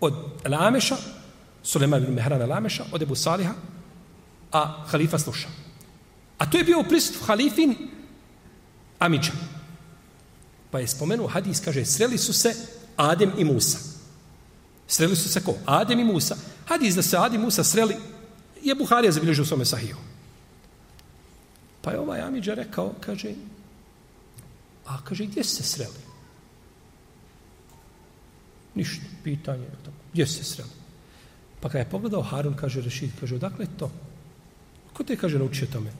od 0.00 0.14
Al-Ameša, 0.44 0.96
ibn 1.76 2.14
Mehran 2.14 2.42
Al-Ameša, 2.42 2.84
od 2.92 3.02
Ebu 3.02 3.14
Saliha, 3.14 3.54
a 4.52 4.84
halifa 4.86 5.18
sluša. 5.18 5.48
A 6.38 6.46
to 6.46 6.58
je 6.58 6.64
bio 6.64 6.82
prisut 6.82 7.18
halifin 7.26 7.74
Amidža. 8.98 9.32
Pa 10.70 10.78
je 10.78 10.88
spomenuo 10.88 11.28
hadis, 11.28 11.60
kaže, 11.60 11.84
sreli 11.84 12.18
su 12.18 12.32
se 12.32 12.54
Adem 12.96 13.32
i 13.38 13.44
Musa. 13.44 13.78
Sreli 14.86 15.16
su 15.16 15.28
se 15.28 15.42
ko? 15.44 15.54
Adem 15.66 16.00
i 16.00 16.04
Musa. 16.04 16.36
Hadis 16.68 16.94
da 16.94 17.02
se 17.02 17.18
Adem 17.18 17.40
i 17.40 17.44
Musa 17.44 17.64
sreli 17.64 17.96
je 18.62 18.74
Buharija 18.74 19.12
zabilježio 19.12 19.42
u 19.42 19.46
svome 19.46 19.64
sahiju. 19.64 19.96
Pa 21.82 21.90
je 21.90 22.00
ovaj 22.00 22.20
Amidža 22.20 22.54
rekao, 22.54 22.92
kaže, 23.00 23.34
A 24.90 24.98
kaže, 25.04 25.26
gdje 25.26 25.44
se 25.44 25.62
sreli? 25.62 26.02
Ništa, 28.74 29.06
pitanje. 29.24 29.66
Tako. 29.84 29.96
Gdje 30.12 30.26
se 30.26 30.44
sreli? 30.44 30.70
Pa 31.60 31.68
kada 31.68 31.78
je 31.78 31.90
pogledao 31.90 32.22
Harun, 32.22 32.54
kaže 32.54 32.80
Rešid, 32.80 33.10
kaže, 33.20 33.34
odakle 33.34 33.64
je 33.64 33.78
to? 33.78 33.90
Ko 34.92 35.04
te, 35.04 35.16
kaže, 35.16 35.38
naučio 35.38 35.68
tome? 35.72 35.92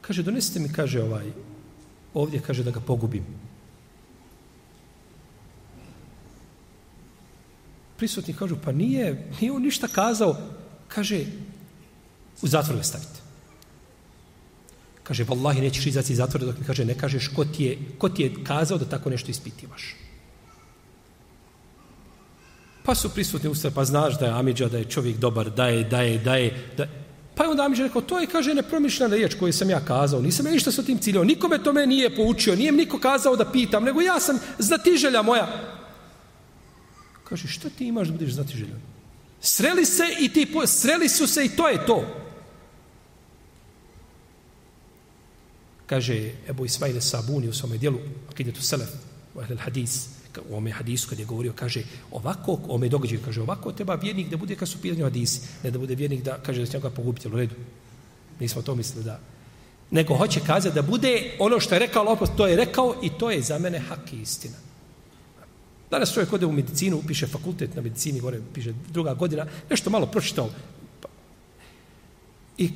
Kaže, 0.00 0.22
donesite 0.22 0.60
mi, 0.60 0.72
kaže, 0.72 1.02
ovaj, 1.02 1.30
ovdje, 2.14 2.40
kaže, 2.40 2.64
da 2.64 2.70
ga 2.70 2.80
pogubim. 2.80 3.24
Prisutni 7.96 8.34
kažu, 8.34 8.56
pa 8.64 8.72
nije, 8.72 9.30
nije 9.40 9.52
on 9.52 9.62
ništa 9.62 9.88
kazao. 9.88 10.36
Kaže, 10.88 11.24
u 12.42 12.48
zatvor 12.48 12.76
ga 12.76 12.82
stavite. 12.82 13.17
Kaže, 15.08 15.24
vallahi, 15.24 15.60
nećeš 15.60 15.86
izaći 15.86 16.12
iz 16.12 16.18
zatvora 16.18 16.46
dok 16.46 16.58
mi 16.58 16.66
kaže, 16.66 16.84
ne 16.84 16.94
kažeš 16.94 17.28
ko 17.28 17.44
ti, 17.44 17.64
je, 17.64 17.78
ko 17.98 18.08
ti 18.08 18.22
je 18.22 18.44
kazao 18.44 18.78
da 18.78 18.84
tako 18.84 19.10
nešto 19.10 19.30
ispitivaš. 19.30 19.94
Pa 22.84 22.94
su 22.94 23.08
prisutni 23.08 23.50
ustavi, 23.50 23.74
pa 23.74 23.84
znaš 23.84 24.18
da 24.18 24.26
je 24.26 24.32
Amidža, 24.32 24.68
da 24.68 24.78
je 24.78 24.84
čovjek 24.84 25.16
dobar, 25.16 25.50
da 25.50 25.66
je, 25.68 25.84
da 25.84 26.02
je, 26.02 26.18
da 26.18 26.36
je. 26.36 26.72
Da... 26.76 26.86
Pa 27.34 27.44
je 27.44 27.50
onda 27.50 27.64
Amidža 27.64 27.82
rekao, 27.82 28.02
to 28.02 28.20
je, 28.20 28.26
kaže, 28.26 28.54
nepromišljena 28.54 29.16
riječ 29.16 29.34
koju 29.34 29.52
sam 29.52 29.70
ja 29.70 29.80
kazao. 29.80 30.20
Nisam 30.20 30.46
ja 30.46 30.52
ništa 30.52 30.72
sa 30.72 30.82
tim 30.82 30.98
ciljom. 30.98 31.26
Nikome 31.26 31.62
to 31.62 31.72
me 31.72 31.86
nije 31.86 32.16
poučio. 32.16 32.56
Nije 32.56 32.72
mi 32.72 32.84
niko 32.84 32.98
kazao 32.98 33.36
da 33.36 33.52
pitam, 33.52 33.84
nego 33.84 34.00
ja 34.00 34.20
sam 34.20 34.38
znatiželja 34.58 35.22
moja. 35.22 35.48
Kaže, 37.24 37.48
šta 37.48 37.68
ti 37.70 37.86
imaš 37.86 38.08
da 38.08 38.12
budeš 38.12 38.32
znatiželja? 38.34 38.76
Sreli 39.40 39.84
se 39.84 40.04
i 40.20 40.28
ti, 40.32 40.52
sreli 40.66 41.08
su 41.08 41.26
se 41.26 41.44
i 41.44 41.48
to 41.48 41.68
je 41.68 41.86
to. 41.86 42.27
Kaže 45.88 46.32
Ebu 46.48 46.64
Ismail 46.64 47.00
Sabuni 47.00 47.48
u 47.48 47.52
svome 47.52 47.78
dijelu 47.78 47.98
Akidetu 48.30 48.62
Selef 48.62 48.88
u 49.34 49.40
Ahlel 49.40 49.58
Hadis 49.58 50.08
u 50.48 50.56
ome 50.56 50.70
hadisu 50.70 51.08
kad 51.08 51.18
je 51.18 51.24
govorio, 51.24 51.52
kaže, 51.52 51.82
ovako, 52.10 52.58
ome 52.68 52.88
događaju, 52.88 53.20
kaže, 53.24 53.42
ovako 53.42 53.72
treba 53.72 53.94
vjernik 53.94 54.28
da 54.28 54.36
bude 54.36 54.56
kad 54.56 54.68
su 54.68 54.80
pitanju 54.82 55.04
hadisi, 55.04 55.40
ne 55.64 55.70
da 55.70 55.78
bude 55.78 55.94
vjernik 55.94 56.22
da 56.22 56.38
kaže 56.38 56.60
da 56.60 56.66
će 56.66 56.76
njega 56.76 56.90
pogubiti, 56.90 57.28
u 57.28 57.36
redu. 57.36 57.54
Nismo 58.40 58.62
to 58.62 58.74
mislili 58.74 59.04
da... 59.04 59.20
Nego 59.90 60.16
hoće 60.16 60.40
kazati 60.46 60.74
da 60.74 60.82
bude 60.82 61.36
ono 61.38 61.60
što 61.60 61.74
je 61.74 61.78
rekao 61.78 62.04
Lopos, 62.04 62.30
to 62.36 62.46
je 62.46 62.56
rekao 62.56 62.94
i 63.02 63.10
to 63.18 63.30
je 63.30 63.42
za 63.42 63.58
mene 63.58 63.78
hak 63.78 64.12
i 64.12 64.20
istina. 64.20 64.56
Danas 65.90 66.14
čovjek 66.14 66.32
ode 66.32 66.46
u 66.46 66.52
medicinu, 66.52 67.02
piše 67.06 67.26
fakultet 67.26 67.74
na 67.74 67.82
medicini, 67.82 68.20
gore 68.20 68.40
piše 68.54 68.72
druga 68.88 69.14
godina, 69.14 69.46
nešto 69.70 69.90
malo 69.90 70.06
pročitao. 70.06 70.50
Pa- 71.00 71.08
I 72.58 72.70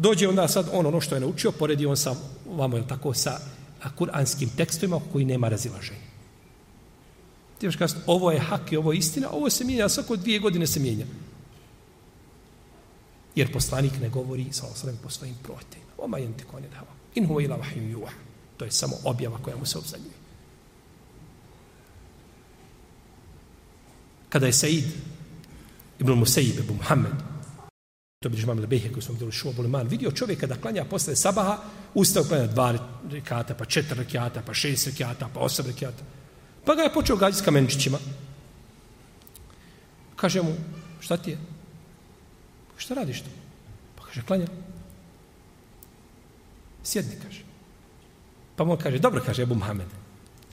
dođe 0.00 0.28
onda 0.28 0.48
sad 0.48 0.68
on 0.72 0.86
ono 0.86 1.00
što 1.00 1.14
je 1.14 1.20
naučio, 1.20 1.52
poredi 1.52 1.86
on 1.86 1.96
sa, 1.96 2.14
vamo 2.46 2.76
je 2.76 2.88
tako, 2.88 3.14
sa 3.14 3.38
kuranskim 3.96 4.48
tekstovima 4.56 5.00
koji 5.12 5.24
nema 5.24 5.48
razilaženja. 5.48 6.10
Ti 7.58 7.66
još 7.66 7.76
kazati, 7.76 8.00
ovo 8.06 8.32
je 8.32 8.40
hak 8.40 8.72
i 8.72 8.76
ovo 8.76 8.92
je 8.92 8.98
istina, 8.98 9.30
ovo 9.30 9.50
se 9.50 9.64
mijenja, 9.64 9.88
svako 9.88 10.16
dvije 10.16 10.38
godine 10.38 10.66
se 10.66 10.80
mijenja. 10.80 11.06
Jer 13.34 13.52
poslanik 13.52 13.92
ne 14.00 14.08
govori 14.08 14.46
sa 14.52 14.66
osrem 14.66 14.98
po 15.02 15.10
svojim 15.10 15.34
protejima. 15.42 15.90
Oma 15.98 16.18
jenti 16.18 16.44
kone 16.44 16.68
dava. 16.68 16.92
In 17.14 17.26
huva 17.26 17.42
ila 17.42 17.56
vahim 17.56 17.90
juha. 17.90 18.12
To 18.56 18.64
je 18.64 18.70
samo 18.70 18.96
objava 19.04 19.38
koja 19.38 19.56
mu 19.56 19.66
se 19.66 19.78
obzadnjuje. 19.78 20.14
Kada 24.28 24.46
je 24.46 24.52
Said 24.52 24.84
ibn 25.98 26.12
Musaib 26.12 26.58
ibn 26.58 26.74
Muhammed 26.74 27.29
to 28.20 28.28
bi 28.28 28.36
žmam 28.36 28.58
lebehe 28.58 28.92
koji 28.92 29.02
smo 29.02 29.12
vidjeli 29.12 29.32
šuo 29.32 29.52
boliman, 29.52 29.88
vidio 29.88 30.10
čovjeka 30.12 30.46
da 30.46 30.56
klanja 30.60 30.84
posle 30.84 31.16
sabaha, 31.16 31.58
ustao 31.94 32.24
klanja 32.24 32.46
dva 32.46 32.74
rekata, 33.10 33.54
pa 33.54 33.64
četiri 33.64 33.98
rekata, 33.98 34.42
pa 34.46 34.54
šest 34.54 34.86
rekata, 34.86 35.28
pa 35.34 35.40
osam 35.40 35.66
rekata. 35.66 36.04
Pa 36.64 36.74
ga 36.74 36.82
je 36.82 36.92
počeo 36.92 37.16
gađati 37.16 37.38
s 37.38 37.44
kamenčićima. 37.44 37.98
Kaže 40.16 40.42
mu, 40.42 40.52
šta 41.00 41.16
ti 41.16 41.30
je? 41.30 41.38
Šta 42.76 42.94
radiš 42.94 43.20
tu? 43.20 43.30
Pa 43.96 44.04
kaže, 44.04 44.22
klanja. 44.22 44.46
Sjedni, 46.84 47.16
kaže. 47.22 47.40
Pa 48.56 48.64
mu 48.64 48.76
kaže, 48.76 48.98
dobro, 48.98 49.22
kaže 49.26 49.42
Ebu 49.42 49.54
Muhammed, 49.54 49.88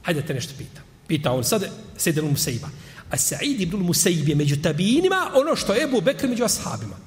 hajde 0.03 0.25
te 0.25 0.33
nešto 0.33 0.53
pita. 0.57 0.81
Pita 1.07 1.31
on, 1.31 1.43
sad 1.43 1.67
sedi 1.97 2.21
mu 2.21 2.31
Musaiba. 2.31 2.69
A 3.09 3.17
Sa'id 3.17 3.61
ibn 3.61 3.83
Musaib 3.83 4.29
je 4.29 4.35
među 4.35 4.61
tabinima 4.61 5.31
ono 5.35 5.55
što 5.55 5.73
je 5.73 5.83
Ebu 5.83 6.01
Bekr 6.01 6.27
među 6.27 6.43
ashabima. 6.43 7.06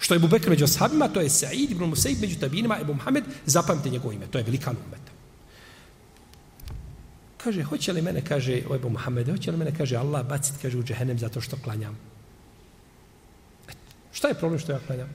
Što 0.00 0.14
je 0.14 0.18
Bubekr 0.20 0.50
među 0.50 0.64
ashabima, 0.64 1.08
to 1.08 1.20
je 1.20 1.28
Sa'id 1.28 1.70
ibn 1.70 1.84
Musaib 1.84 2.20
među 2.20 2.38
tabinima, 2.40 2.78
Ebu 2.80 2.94
Muhammed, 2.94 3.24
zapamte 3.46 3.90
njegovo 3.90 4.12
ime, 4.12 4.26
to 4.26 4.38
je 4.38 4.44
velikan 4.44 4.76
umet. 4.86 5.00
Kaže, 7.36 7.62
hoće 7.62 7.92
li 7.92 8.02
mene, 8.02 8.24
kaže, 8.24 8.62
o 8.70 8.74
Ebu 8.74 8.88
Muhammed, 8.88 9.28
hoće 9.28 9.50
li 9.50 9.56
mene, 9.56 9.72
kaže, 9.76 9.96
Allah 9.96 10.26
bacit, 10.26 10.54
kaže, 10.62 10.78
u 10.78 10.82
džehennem 10.82 11.18
zato 11.18 11.40
što 11.40 11.56
klanjam. 11.64 11.98
Šta 14.12 14.28
je 14.28 14.34
problem 14.34 14.60
što 14.60 14.72
ja 14.72 14.78
klanjam? 14.86 15.08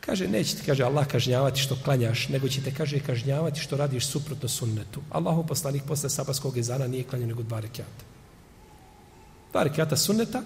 Kaže, 0.00 0.28
neće 0.28 0.56
ti, 0.56 0.62
kaže, 0.66 0.84
Allah 0.84 1.06
kažnjavati 1.06 1.60
što 1.60 1.76
klanjaš, 1.84 2.28
nego 2.28 2.48
će 2.48 2.60
te, 2.60 2.74
kaže, 2.74 3.00
kažnjavati 3.00 3.60
što 3.60 3.76
radiš 3.76 4.06
suprotno 4.06 4.48
sunnetu. 4.48 5.00
Allahu 5.10 5.46
poslanik 5.46 5.82
posle 5.88 6.10
sabaskog 6.10 6.58
ezana 6.58 6.86
nije 6.86 7.04
klanjao 7.04 7.28
nego 7.28 7.42
dva 7.42 7.60
rekiata. 7.60 8.04
Dva 9.52 9.62
rekiata 9.62 9.96
sunneta, 9.96 10.42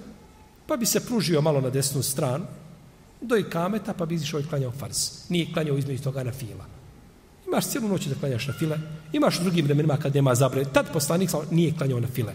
pa 0.66 0.76
bi 0.76 0.86
se 0.86 1.06
pružio 1.06 1.40
malo 1.40 1.60
na 1.60 1.70
desnu 1.70 2.02
stranu, 2.02 2.46
do 3.20 3.36
ikameta, 3.36 3.94
pa 3.94 4.06
bi 4.06 4.14
izišao 4.14 4.40
i 4.40 4.46
klanjao 4.46 4.72
fars. 4.72 5.28
Nije 5.28 5.52
klanjao 5.52 5.78
između 5.78 6.02
toga 6.02 6.22
na 6.22 6.32
fila. 6.32 6.66
Imaš 7.46 7.66
cijelu 7.66 7.88
noć 7.88 8.06
da 8.06 8.14
klanjaš 8.14 8.46
na 8.46 8.52
file, 8.52 8.78
imaš 9.12 9.40
u 9.40 9.42
drugim 9.42 9.64
vremenima 9.64 9.96
kad 9.96 10.14
nema 10.14 10.34
zabre. 10.34 10.64
Tad 10.64 10.92
poslanik 10.92 11.30
nije 11.50 11.74
klanjao 11.76 12.00
na 12.00 12.08
file. 12.08 12.34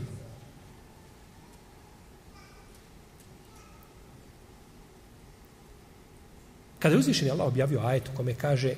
Kada 6.80 6.96
je 6.96 7.00
uzvišen 7.00 7.32
Allah 7.32 7.48
objavio 7.48 7.80
ajet 7.80 8.10
u 8.10 8.18
kome 8.18 8.34
kaže 8.34 8.76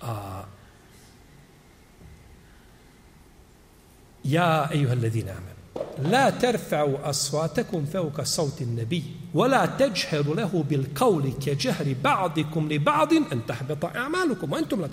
a 0.00 0.44
Ja, 4.24 4.68
ejuha 4.74 4.94
ledina 4.94 5.32
amen, 5.32 5.57
la 6.10 6.30
terfa'u 6.32 6.98
aswatakum 7.04 7.86
fawqa 7.92 8.24
sawti 8.24 8.64
an-nabi 8.64 9.02
wa 9.34 9.48
la 9.48 9.66
tajharu 9.66 10.34
lahu 10.34 10.64
bil 10.64 10.86
qawli 10.94 11.32
ka 11.44 11.54
jahri 11.58 11.94
ba'dikum 11.94 12.68
li 12.68 12.78
ba'din 12.78 13.24
an 13.30 13.42
tahbata 13.46 13.92
a'malukum 13.94 14.50
wa 14.50 14.58
antum 14.58 14.80
la 14.80 14.88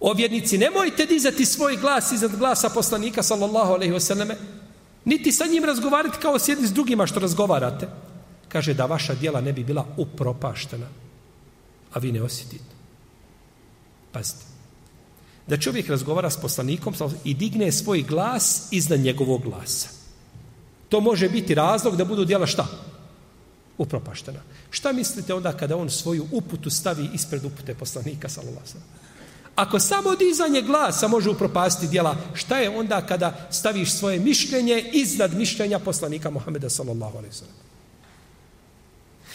O 0.00 0.14
vjernici, 0.14 0.58
nemojte 0.58 1.06
dizati 1.06 1.44
svoj 1.46 1.76
glas 1.76 2.12
iznad 2.12 2.36
glasa 2.36 2.68
poslanika 2.68 3.22
sallallahu 3.22 3.72
alejhi 3.72 3.92
ve 3.92 4.00
selleme 4.00 4.36
Niti 5.04 5.32
sa 5.32 5.46
njim 5.46 5.64
razgovarati 5.64 6.18
kao 6.22 6.38
s 6.38 6.48
jednim 6.48 6.68
s 6.68 6.72
drugima 6.72 7.06
što 7.06 7.20
razgovarate. 7.20 7.88
Kaže 8.48 8.74
da 8.74 8.86
vaša 8.86 9.14
dijela 9.14 9.40
ne 9.40 9.52
bi 9.52 9.64
bila 9.64 9.86
upropaštena. 9.96 10.86
A 11.92 11.98
vi 11.98 12.12
ne 12.12 12.22
osjetite. 12.22 12.74
Pazite. 14.12 14.49
Da 15.50 15.56
čovjek 15.56 15.88
razgovara 15.88 16.30
s 16.30 16.36
poslanikom 16.36 16.94
i 17.24 17.34
digne 17.34 17.72
svoj 17.72 18.02
glas 18.02 18.68
iznad 18.70 19.00
njegovog 19.00 19.42
glasa. 19.42 19.88
To 20.88 21.00
može 21.00 21.28
biti 21.28 21.54
razlog 21.54 21.96
da 21.96 22.04
budu 22.04 22.24
djela 22.24 22.46
šta? 22.46 22.66
Upropaštena. 23.78 24.40
Šta 24.70 24.92
mislite 24.92 25.34
onda 25.34 25.52
kada 25.52 25.76
on 25.76 25.90
svoju 25.90 26.26
uputu 26.32 26.70
stavi 26.70 27.08
ispred 27.14 27.44
upute 27.44 27.74
poslanika 27.74 28.28
sallallahu 28.28 28.66
Ako 29.54 29.80
samo 29.80 30.16
dizanje 30.16 30.62
glasa 30.62 31.08
može 31.08 31.30
upropasti 31.30 31.88
djela, 31.88 32.16
šta 32.34 32.58
je 32.58 32.70
onda 32.70 33.06
kada 33.06 33.48
staviš 33.50 33.92
svoje 33.92 34.20
mišljenje 34.20 34.90
iznad 34.92 35.34
mišljenja 35.34 35.78
poslanika 35.78 36.30
Muhammeda 36.30 36.70
sallallahu 36.70 37.18
alaihi 37.18 37.34
sallam? 37.34 37.54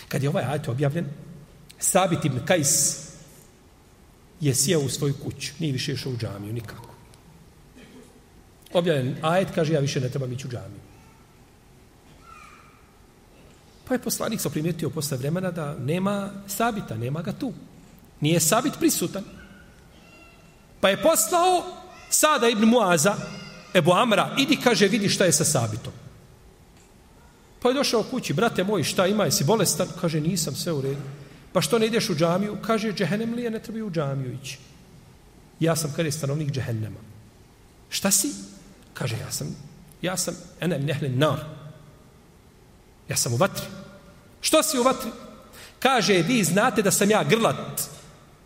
Kad 0.07 0.23
je 0.23 0.29
ovaj 0.29 0.43
ajet 0.43 0.67
objavljen, 0.67 1.05
Sabit 1.79 2.25
ibn 2.25 2.45
Kajs 2.45 3.04
je 4.41 4.55
sjeo 4.55 4.79
u 4.79 4.89
svoju 4.89 5.13
kuću, 5.23 5.53
nije 5.59 5.73
više 5.73 5.93
išao 5.93 6.11
u 6.11 6.17
džamiju, 6.17 6.53
nikako. 6.53 6.89
Objavljen 8.73 9.15
ajet, 9.21 9.47
kaže, 9.55 9.73
ja 9.73 9.79
više 9.79 10.01
ne 10.01 10.09
trebam 10.09 10.31
ići 10.31 10.47
u 10.47 10.49
džamiju. 10.49 10.79
Pa 13.87 13.93
je 13.93 14.01
poslanik 14.01 14.41
sa 14.41 14.49
primijetio 14.49 14.89
posle 14.89 15.17
vremena 15.17 15.51
da 15.51 15.77
nema 15.77 16.31
Sabita, 16.47 16.97
nema 16.97 17.21
ga 17.21 17.33
tu. 17.33 17.53
Nije 18.21 18.39
Sabit 18.39 18.73
prisutan. 18.79 19.23
Pa 20.81 20.89
je 20.89 21.01
poslao 21.01 21.63
Sada 22.09 22.49
ibn 22.49 22.65
Muaza, 22.65 23.15
Ebu 23.73 23.91
Amra, 23.91 24.35
idi 24.37 24.57
kaže 24.63 24.87
vidi 24.87 25.09
šta 25.09 25.25
je 25.25 25.31
sa 25.31 25.45
Sabitom. 25.45 25.93
Pa 27.61 27.69
je 27.69 27.75
došao 27.75 28.03
kući, 28.03 28.33
brate 28.33 28.63
moj, 28.63 28.83
šta 28.83 29.07
ima, 29.07 29.25
jesi 29.25 29.43
bolestan? 29.43 29.87
Kaže, 30.01 30.21
nisam, 30.21 30.55
sve 30.55 30.73
u 30.73 30.81
redu. 30.81 31.01
Pa 31.55 31.61
što 31.61 31.79
ne 31.79 31.87
ideš 31.87 32.09
u 32.09 32.15
džamiju? 32.15 32.57
Kaže, 32.61 32.91
džehennem 32.93 33.33
li 33.33 33.43
je, 33.43 33.49
ne 33.49 33.59
treba 33.59 33.85
u 33.85 33.91
džamiju 33.91 34.33
ići. 34.33 34.57
Ja 35.59 35.75
sam, 35.75 35.93
kada 35.95 36.07
je 36.07 36.11
stanovnik 36.11 36.51
džehennema. 36.51 36.99
Šta 37.89 38.11
si? 38.11 38.33
Kaže, 38.93 39.15
ja 39.17 39.31
sam, 39.31 39.55
ja 40.01 40.17
sam, 40.17 40.35
enem 40.59 40.83
nehlin 40.85 41.15
nar. 41.19 41.39
Ja 43.09 43.15
sam 43.15 43.33
u 43.33 43.37
vatri. 43.37 43.65
Što 44.41 44.63
si 44.63 44.79
u 44.79 44.83
vatri? 44.83 45.11
Kaže, 45.79 46.13
vi 46.13 46.43
znate 46.43 46.81
da 46.81 46.91
sam 46.91 47.11
ja 47.11 47.23
grlat 47.23 47.81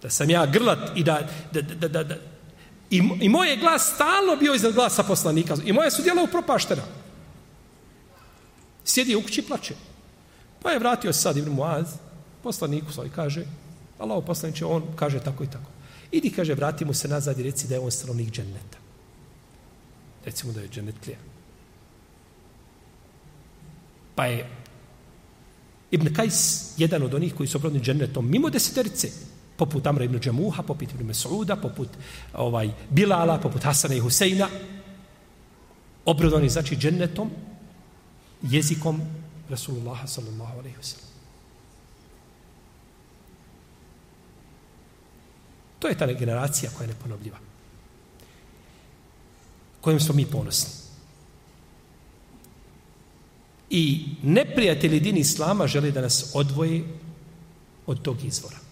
da 0.02 0.10
sam 0.10 0.30
ja 0.30 0.46
grlat 0.46 0.92
i 0.96 1.04
da, 1.04 1.22
da, 1.52 1.62
da, 1.62 1.88
da, 1.88 2.04
da 2.04 2.16
i, 2.90 3.02
i 3.22 3.30
moj 3.30 3.50
je 3.50 3.58
glas 3.58 3.92
stalno 3.96 4.36
bio 4.36 4.54
iznad 4.54 4.74
glasa 4.74 5.04
poslanika 5.04 5.58
i 5.66 5.74
moje 5.74 5.92
su 5.92 6.02
djela 6.02 6.24
upropaštena 6.24 6.84
sjedi 8.86 9.16
u 9.16 9.22
kući 9.22 9.42
plače 9.42 9.74
pa 10.62 10.72
je 10.72 10.80
vratio 10.80 11.14
se 11.14 11.22
sad 11.22 11.38
Ibn 11.38 11.52
Muaz 11.52 11.88
poslaniku 12.44 12.92
svoj 12.92 13.10
kaže 13.16 13.46
Allah 14.00 14.24
poslaniče 14.28 14.66
on 14.66 14.84
kaže 14.96 15.20
tako 15.20 15.44
i 15.44 15.48
tako. 15.48 15.72
Idi 16.12 16.32
kaže 16.32 16.54
vrati 16.54 16.86
mu 16.86 16.94
se 16.94 17.08
nazad 17.08 17.40
i 17.40 17.44
reci 17.44 17.68
da 17.68 17.76
je 17.76 17.80
on 17.80 17.92
stanovnik 17.92 18.32
dženneta. 18.32 18.78
Recimo 20.26 20.54
da 20.54 20.62
je 20.62 20.70
džennetlija. 20.70 21.18
Pa 24.16 24.26
je 24.26 24.50
Ibn 25.92 26.14
Kajs 26.14 26.72
jedan 26.78 27.04
od 27.04 27.14
onih 27.14 27.36
koji 27.36 27.48
su 27.48 27.58
obrodni 27.58 27.80
džennetom 27.80 28.30
mimo 28.30 28.50
deseterice 28.50 29.10
poput 29.58 29.88
Amra 29.88 30.04
ibn 30.04 30.20
Džemuha, 30.20 30.64
poput 30.64 30.92
ibn 30.92 31.06
Mesuda, 31.06 31.56
poput 31.56 31.90
ovaj, 32.34 32.72
Bilala, 32.90 33.40
poput 33.40 33.64
Hasana 33.64 33.96
i 33.96 34.00
Huseina, 34.00 34.48
obrodoni 36.06 36.50
znači 36.50 36.76
džennetom, 36.76 37.32
jezikom 38.42 39.02
Rasulullaha 39.50 40.08
sallallahu 40.08 40.60
alaihi 40.60 40.78
wa 40.78 41.19
To 45.80 45.88
je 45.88 45.98
ta 45.98 46.14
generacija 46.14 46.72
koja 46.78 46.88
je 46.88 46.94
neponovljiva. 46.94 47.38
Kojim 49.82 50.00
smo 50.00 50.16
mi 50.16 50.26
ponosni. 50.26 50.74
I 53.70 54.06
neprijatelji 54.24 55.00
din 55.00 55.18
Islama 55.18 55.68
žele 55.68 55.92
da 55.92 56.02
nas 56.02 56.32
odvoje 56.34 56.84
od 57.86 58.02
tog 58.02 58.24
izvora. 58.24 58.70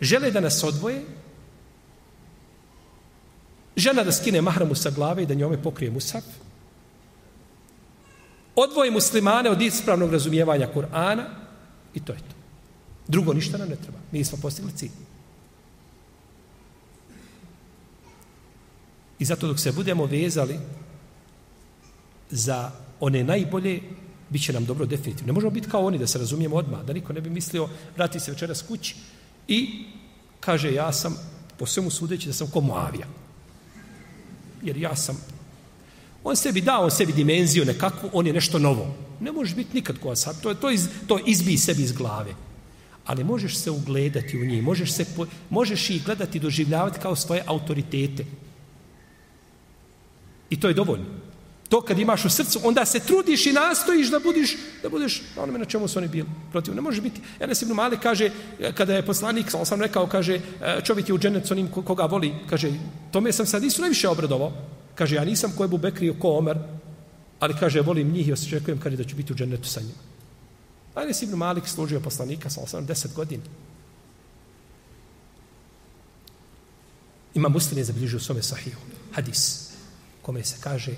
žele 0.00 0.30
da 0.30 0.40
nas 0.40 0.62
odvoje, 0.64 1.02
žena 3.76 4.04
da 4.04 4.12
skine 4.12 4.40
mahramu 4.40 4.74
sa 4.74 4.90
glave 4.90 5.22
i 5.22 5.26
da 5.26 5.34
njome 5.34 5.62
pokrije 5.62 5.90
musaf, 5.90 6.24
odvoje 8.56 8.90
muslimane 8.90 9.50
od 9.50 9.62
ispravnog 9.62 10.12
razumijevanja 10.12 10.68
Kur'ana 10.74 11.24
i 11.94 12.00
to 12.00 12.12
je 12.12 12.18
to. 12.18 12.34
Drugo 13.08 13.32
ništa 13.32 13.58
nam 13.58 13.68
ne 13.68 13.76
treba. 13.76 13.98
Mi 14.12 14.24
smo 14.24 14.38
postigli 14.42 14.72
cilj. 14.72 14.90
I 19.18 19.24
zato 19.24 19.46
dok 19.46 19.58
se 19.58 19.72
budemo 19.72 20.06
vezali 20.06 20.58
za 22.30 22.70
one 23.00 23.24
najbolje, 23.24 23.80
bit 24.28 24.42
će 24.42 24.52
nam 24.52 24.64
dobro 24.64 24.86
definitivno. 24.86 25.26
Ne 25.26 25.32
možemo 25.32 25.50
biti 25.50 25.70
kao 25.70 25.86
oni 25.86 25.98
da 25.98 26.06
se 26.06 26.18
razumijemo 26.18 26.56
odmah, 26.56 26.84
da 26.84 26.92
niko 26.92 27.12
ne 27.12 27.20
bi 27.20 27.30
mislio 27.30 27.68
vrati 27.96 28.20
se 28.20 28.30
večeras 28.30 28.62
kući 28.62 28.96
i 29.48 29.84
kaže 30.40 30.74
ja 30.74 30.92
sam 30.92 31.16
po 31.58 31.66
svemu 31.66 31.90
sudeći 31.90 32.26
da 32.26 32.32
sam 32.32 32.50
ko 32.50 32.60
Moavija. 32.60 33.06
Jer 34.62 34.76
ja 34.76 34.96
sam 34.96 35.16
on 36.24 36.36
sebi 36.36 36.60
dao, 36.60 36.84
on 36.84 36.90
sebi 36.90 37.12
dimenziju 37.12 37.64
nekakvu, 37.64 38.10
on 38.12 38.26
je 38.26 38.32
nešto 38.32 38.58
novo. 38.58 38.94
Ne 39.20 39.32
možeš 39.32 39.54
biti 39.54 39.74
nikad 39.74 39.98
ko 39.98 40.10
ashab, 40.10 40.36
to, 40.42 40.54
to, 40.54 40.70
iz, 40.70 40.88
to 41.06 41.18
izbi 41.26 41.58
sebi 41.58 41.82
iz 41.82 41.92
glave. 41.92 42.34
Ali 43.04 43.24
možeš 43.24 43.56
se 43.56 43.70
ugledati 43.70 44.38
u 44.38 44.44
njih, 44.44 44.62
možeš, 44.62 44.92
se, 44.92 45.04
možeš 45.50 45.90
ih 45.90 46.04
gledati 46.04 46.38
i 46.38 46.40
doživljavati 46.40 47.00
kao 47.00 47.16
svoje 47.16 47.42
autoritete. 47.46 48.24
I 50.50 50.60
to 50.60 50.68
je 50.68 50.74
dovoljno. 50.74 51.06
To 51.70 51.80
kad 51.80 51.98
imaš 51.98 52.24
u 52.24 52.30
srcu, 52.30 52.60
onda 52.64 52.84
se 52.84 53.00
trudiš 53.00 53.46
i 53.46 53.52
nastojiš 53.52 54.10
da 54.10 54.18
budiš, 54.18 54.56
da 54.82 54.88
budeš 54.88 55.22
na 55.36 55.42
onome 55.42 55.58
na 55.58 55.64
čemu 55.64 55.88
su 55.88 55.98
oni 55.98 56.08
bili 56.08 56.28
protiv. 56.50 56.74
Ne 56.74 56.80
može 56.80 57.00
biti. 57.00 57.20
Enes 57.40 57.62
ibn 57.62 57.72
Mali 57.72 57.98
kaže, 57.98 58.30
kada 58.74 58.94
je 58.94 59.06
poslanik, 59.06 59.50
sam 59.50 59.66
sam 59.66 59.80
rekao, 59.80 60.06
kaže, 60.06 60.34
e, 60.34 60.80
čovjek 60.84 61.08
je 61.08 61.14
u 61.14 61.18
dženet 61.18 61.46
s 61.46 61.50
onim 61.50 61.68
koga 61.68 62.04
voli, 62.04 62.34
kaže, 62.50 62.72
tome 63.12 63.32
sam 63.32 63.46
sad 63.46 63.62
nisu 63.62 63.80
najviše 63.80 64.08
obradovao. 64.08 64.52
Kaže, 64.94 65.16
ja 65.16 65.24
nisam 65.24 65.52
ko 65.56 65.64
je 65.64 65.68
Bubekrio, 65.68 66.14
ko 66.14 66.38
Omer, 66.38 66.58
ali 67.40 67.56
kaže, 67.60 67.80
volim 67.80 68.12
njih 68.12 68.28
i 68.28 68.32
očekujem, 68.32 68.80
kada 68.80 68.96
da 68.96 69.04
ću 69.04 69.16
biti 69.16 69.32
u 69.32 69.36
džennetu 69.36 69.68
sa 69.68 69.80
njima. 69.80 69.98
Anas 70.94 71.22
ibn 71.22 71.34
Malik 71.34 71.68
služio 71.68 72.00
poslanika, 72.00 72.50
sa 72.50 72.66
sam 72.66 72.86
deset 72.86 73.14
godina. 73.14 73.42
Ima 77.34 77.48
muslim 77.48 77.78
je 77.78 77.84
zabilježio 77.84 78.16
u 78.16 78.20
svome 78.20 78.42
sahiju. 78.42 78.76
Hadis 79.12 79.70
kome 80.22 80.44
se 80.44 80.56
kaže 80.60 80.92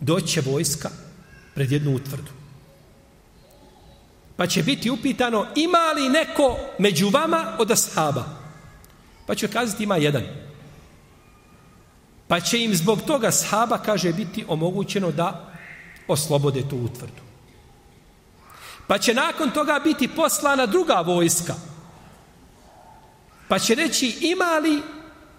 doće 0.00 0.40
vojska 0.40 0.90
pred 1.54 1.72
jednu 1.72 1.94
utvrdu. 1.94 2.30
Pa 4.36 4.46
će 4.46 4.62
biti 4.62 4.90
upitano 4.90 5.46
ima 5.56 5.92
li 5.96 6.08
neko 6.08 6.58
među 6.78 7.08
vama 7.08 7.56
od 7.58 7.70
ashaba? 7.70 8.24
Pa 9.26 9.34
će 9.34 9.48
kazati 9.48 9.82
ima 9.82 9.96
jedan. 9.96 10.47
Pa 12.28 12.40
će 12.40 12.58
im 12.64 12.74
zbog 12.74 13.00
toga 13.06 13.30
sahaba, 13.30 13.78
kaže, 13.78 14.12
biti 14.12 14.44
omogućeno 14.48 15.10
da 15.10 15.54
oslobode 16.08 16.68
tu 16.68 16.76
utvrdu. 16.76 17.22
Pa 18.86 18.98
će 18.98 19.14
nakon 19.14 19.50
toga 19.50 19.80
biti 19.84 20.08
poslana 20.08 20.66
druga 20.66 20.94
vojska. 21.06 21.54
Pa 23.48 23.58
će 23.58 23.74
reći 23.74 24.18
ima 24.20 24.58
li 24.58 24.82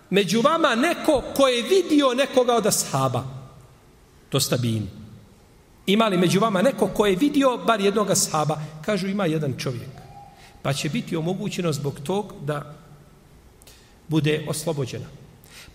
među 0.10 0.42
vama 0.42 0.76
neko 0.76 1.24
ko 1.36 1.48
je 1.48 1.62
vidio 1.62 2.14
nekoga 2.14 2.56
od 2.56 2.66
ashaba. 2.66 3.24
To 4.30 4.40
stabini. 4.40 4.90
Ima 5.86 6.08
li 6.08 6.18
među 6.18 6.40
vama 6.40 6.62
neko 6.62 6.88
ko 6.88 7.06
je 7.06 7.16
vidio 7.16 7.58
bar 7.58 7.82
jednog 7.82 8.12
ashaba? 8.12 8.62
Kažu 8.86 9.08
ima 9.08 9.26
jedan 9.26 9.54
čovjek. 9.58 9.90
Pa 10.62 10.74
će 10.74 10.90
biti 10.90 11.16
omogućeno 11.16 11.74
zbog 11.74 12.00
tog 12.04 12.34
da 12.42 12.76
bude 14.08 14.46
oslobođena. 14.48 15.18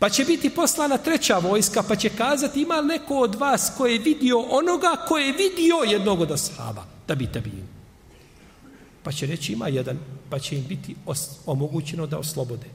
Pa 0.05 0.11
će 0.11 0.25
biti 0.25 0.51
poslana 0.51 0.99
treća 0.99 1.39
vojska, 1.39 1.83
pa 1.89 1.97
će 1.97 2.09
kazati 2.09 2.63
ima 2.63 2.75
li 2.75 2.87
neko 2.87 3.19
od 3.19 3.35
vas 3.35 3.73
koji 3.77 3.93
je 3.93 3.99
vidio 3.99 4.41
onoga 4.41 4.97
koji 5.09 5.27
je 5.27 5.33
vidio 5.33 5.77
jednog 5.87 6.21
od 6.21 6.31
ashaba, 6.31 6.85
da 7.09 7.15
bi 7.15 7.27
tabin. 7.27 7.67
Pa 9.03 9.13
će 9.13 9.27
reći 9.27 9.53
ima 9.53 9.69
jedan, 9.69 9.99
pa 10.31 10.39
će 10.39 10.57
im 10.57 10.65
biti 10.69 10.97
omogućeno 11.47 12.07
da 12.07 12.19
oslobode. 12.19 12.67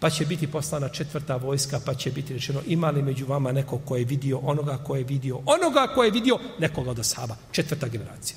Pa 0.00 0.10
će 0.10 0.26
biti 0.26 0.46
poslana 0.46 0.88
četvrta 0.88 1.36
vojska, 1.36 1.80
pa 1.86 1.94
će 1.94 2.10
biti 2.10 2.34
rečeno 2.34 2.60
ima 2.66 2.90
li 2.90 3.02
među 3.02 3.26
vama 3.26 3.52
neko 3.52 3.78
ko 3.78 3.96
je 3.96 4.04
vidio 4.04 4.38
onoga 4.38 4.76
ko 4.76 4.96
je 4.96 5.04
vidio 5.04 5.40
onoga 5.46 5.86
ko 5.94 6.04
je 6.04 6.10
vidio 6.10 6.38
nekoga 6.58 6.90
od 6.90 6.98
ashaba. 6.98 7.36
Četvrta 7.52 7.88
generacija. 7.88 8.36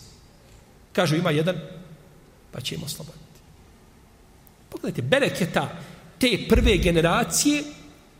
Kažu 0.94 1.16
ima 1.16 1.32
jedan, 1.32 1.56
pa 2.52 2.62
će 2.62 2.76
im 2.76 2.84
osloboditi. 2.84 3.40
Pogledajte, 4.70 5.02
bereketa 5.02 5.52
ta, 5.54 5.80
te 6.20 6.46
prve 6.50 6.78
generacije 6.78 7.64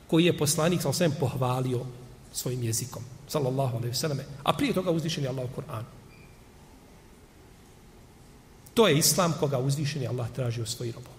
koji 0.08 0.26
je 0.26 0.38
poslanik 0.38 0.82
sa 0.82 0.90
osvijem 0.90 1.16
pohvalio 1.20 1.86
svojim 2.34 2.64
jezikom. 2.64 3.04
Sallallahu 3.28 3.78
alaihi 3.78 3.92
vseleme, 3.92 4.26
A 4.44 4.54
prije 4.54 4.74
toga 4.74 4.92
uzvišen 4.92 5.24
je 5.24 5.30
Allah 5.30 5.46
u 5.46 5.62
Kur'anu. 5.62 5.86
To 8.74 8.88
je 8.88 8.98
islam 8.98 9.34
koga 9.40 9.60
uzvišen 9.60 10.02
je 10.02 10.08
Allah 10.08 10.30
traži 10.36 10.62
u 10.62 10.66
svojih 10.66 10.96
robova. 10.96 11.18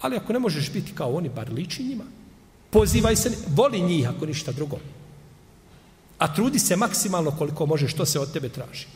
Ali 0.00 0.16
ako 0.16 0.32
ne 0.32 0.38
možeš 0.38 0.72
biti 0.72 0.92
kao 0.94 1.14
oni, 1.14 1.28
bar 1.28 1.52
liči 1.52 1.84
njima, 1.84 2.04
pozivaj 2.70 3.16
se, 3.16 3.30
voli 3.48 3.80
njih 3.80 4.08
ako 4.08 4.26
ništa 4.26 4.52
drugo. 4.52 4.78
A 6.18 6.34
trudi 6.34 6.58
se 6.58 6.76
maksimalno 6.76 7.30
koliko 7.30 7.66
možeš, 7.66 7.92
što 7.92 8.04
se 8.06 8.20
od 8.20 8.32
tebe 8.32 8.48
traži. 8.48 8.86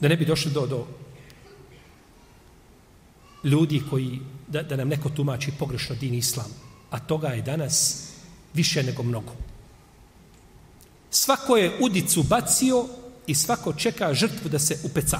Da 0.00 0.08
ne 0.08 0.16
bi 0.16 0.24
došli 0.24 0.50
do, 0.52 0.66
do 0.66 0.86
ljudi 3.44 3.82
koji, 3.90 4.20
da, 4.46 4.62
da 4.62 4.76
nam 4.76 4.88
neko 4.88 5.08
tumači 5.08 5.52
pogrešno 5.58 5.96
din 5.96 6.14
islam. 6.14 6.46
A 6.90 6.98
toga 6.98 7.28
je 7.28 7.42
danas 7.42 8.08
više 8.54 8.82
nego 8.82 9.02
mnogo. 9.02 9.32
Svako 11.10 11.56
je 11.56 11.78
udicu 11.80 12.22
bacio 12.22 12.86
i 13.26 13.34
svako 13.34 13.72
čeka 13.72 14.14
žrtvu 14.14 14.48
da 14.48 14.58
se 14.58 14.78
upeca. 14.84 15.18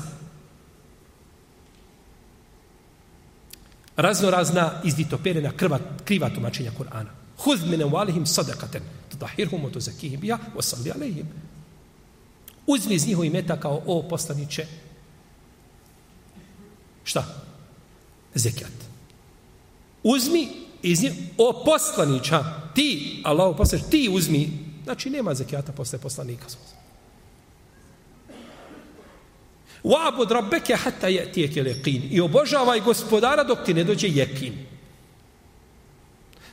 Razno 3.97 4.31
razna 4.31 4.81
izditoperena 4.85 5.51
krva, 5.57 5.79
kriva 6.05 6.31
tumačenja 6.31 6.71
Kur'ana. 6.79 7.11
Huz 7.39 7.65
mine 7.65 7.85
walihim 7.85 8.27
sadakaten, 8.27 8.83
tudahirhum 9.11 9.65
od 9.65 9.81
zakihim 9.81 10.25
ja, 10.25 10.39
osalli 10.55 10.91
alejim. 10.91 11.27
Uzmi 12.69 12.95
iz 12.95 13.07
njihovi 13.07 13.31
meta 13.31 13.61
kao 13.61 13.83
o 13.87 14.03
poslaniće. 14.03 14.67
Šta? 17.05 17.25
Zekijat. 18.35 18.73
Uzmi 20.03 20.49
iz 20.83 21.03
njih, 21.03 21.13
o 21.39 21.63
poslanića, 21.65 22.45
ti, 22.75 23.23
Allah 23.25 23.57
poslanić, 23.57 23.87
ti 23.91 24.09
uzmi, 24.13 24.51
znači 24.85 25.11
nema 25.11 25.35
zekijata 25.35 25.73
posle 25.73 25.99
poslanika. 25.99 26.47
Wa'bud 29.85 30.33
rabbeke 30.33 30.77
hatta 30.77 31.09
ya'tiyaka 31.09 31.63
al-yaqin. 31.63 32.03
I 32.11 32.21
obožavaj 32.21 32.81
gospodara 32.81 33.45
dok 33.45 33.65
ti 33.65 33.75
ne 33.75 33.85
dođe 33.85 34.09
jekin. 34.09 34.67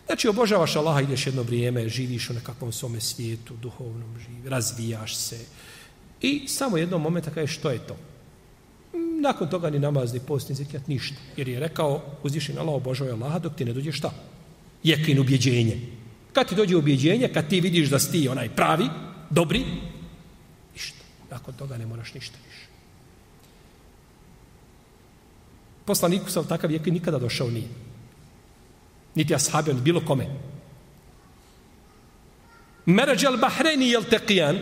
Znači, 0.06 0.28
obožavaš 0.28 0.76
Allaha, 0.76 1.02
ideš 1.02 1.26
jedno 1.28 1.44
vrijeme, 1.44 1.90
živiš 1.90 2.30
u 2.30 2.34
nekakvom 2.34 2.72
svome 2.72 3.02
svijetu, 3.02 3.56
duhovnom 3.62 4.20
živi, 4.20 4.50
razvijaš 4.50 5.16
se. 5.16 5.40
I 6.22 6.48
samo 6.48 6.78
jednom 6.78 7.02
momenta 7.02 7.32
kaže 7.32 7.54
što 7.54 7.72
je 7.72 7.80
to? 7.80 7.96
Mm, 8.94 9.22
nakon 9.22 9.50
toga 9.50 9.70
ni 9.70 9.80
namaz, 9.80 10.14
ni 10.14 10.20
post, 10.20 10.50
ni 10.50 10.56
zikjat, 10.56 10.88
ništa. 10.88 11.16
Jer 11.38 11.48
je 11.48 11.60
rekao, 11.60 12.02
uzvišen 12.24 12.58
Allah, 12.58 12.76
obožavaj 12.76 13.14
Allaha, 13.14 13.40
dok 13.40 13.56
ti 13.56 13.66
ne 13.66 13.74
dođe 13.74 13.92
šta? 13.92 14.12
Jekin, 14.84 15.20
ubjeđenje. 15.20 15.80
Kad 16.34 16.48
ti 16.50 16.56
dođe 16.56 16.76
ubjeđenje, 16.76 17.30
kad 17.34 17.50
ti 17.50 17.62
vidiš 17.62 17.90
da 17.90 18.00
si 18.00 18.12
ti 18.12 18.28
onaj 18.28 18.50
pravi, 18.50 18.90
dobri, 19.30 19.66
ništa. 20.74 21.00
Nakon 21.32 21.54
toga 21.54 21.78
ne 21.78 21.86
moraš 21.86 22.14
ništa 22.14 22.38
više. 22.48 22.66
Poslaniku 25.86 26.30
sam 26.30 26.48
takav 26.48 26.72
je 26.72 26.80
nikada 26.86 27.20
došao 27.20 27.50
nije. 27.50 27.68
Niti 29.16 29.36
ashabi, 29.36 29.74
bilo 29.74 30.02
kome. 30.06 30.28
Merađ 32.86 33.26
al 33.26 33.38
Bahreni 33.38 33.90
jel 33.90 34.04
teqijan. 34.04 34.60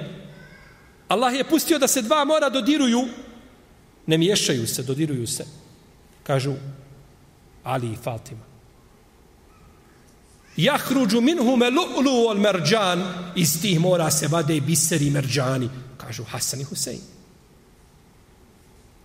Allah 1.08 1.36
je 1.36 1.44
pustio 1.44 1.80
da 1.80 1.88
se 1.88 2.02
dva 2.02 2.26
mora 2.26 2.50
dodiruju. 2.50 3.08
Ne 4.06 4.18
miješaju 4.18 4.68
se, 4.68 4.84
dodiruju 4.84 5.28
se. 5.28 5.46
Kažu 6.24 6.54
Ali 7.64 7.92
i 7.92 7.96
Fatima. 8.04 8.42
Jahruđu 10.58 11.22
minhume 11.22 11.70
lu'lu 11.70 12.28
ol 12.30 12.38
merđan. 12.38 13.04
Iz 13.36 13.62
tih 13.62 13.80
mora 13.80 14.12
se 14.12 14.28
vade 14.28 14.62
biseri 14.62 15.10
merđani. 15.10 15.70
Kažu 15.98 16.24
Hasan 16.24 16.62
i 16.62 16.64
Husein. 16.64 17.02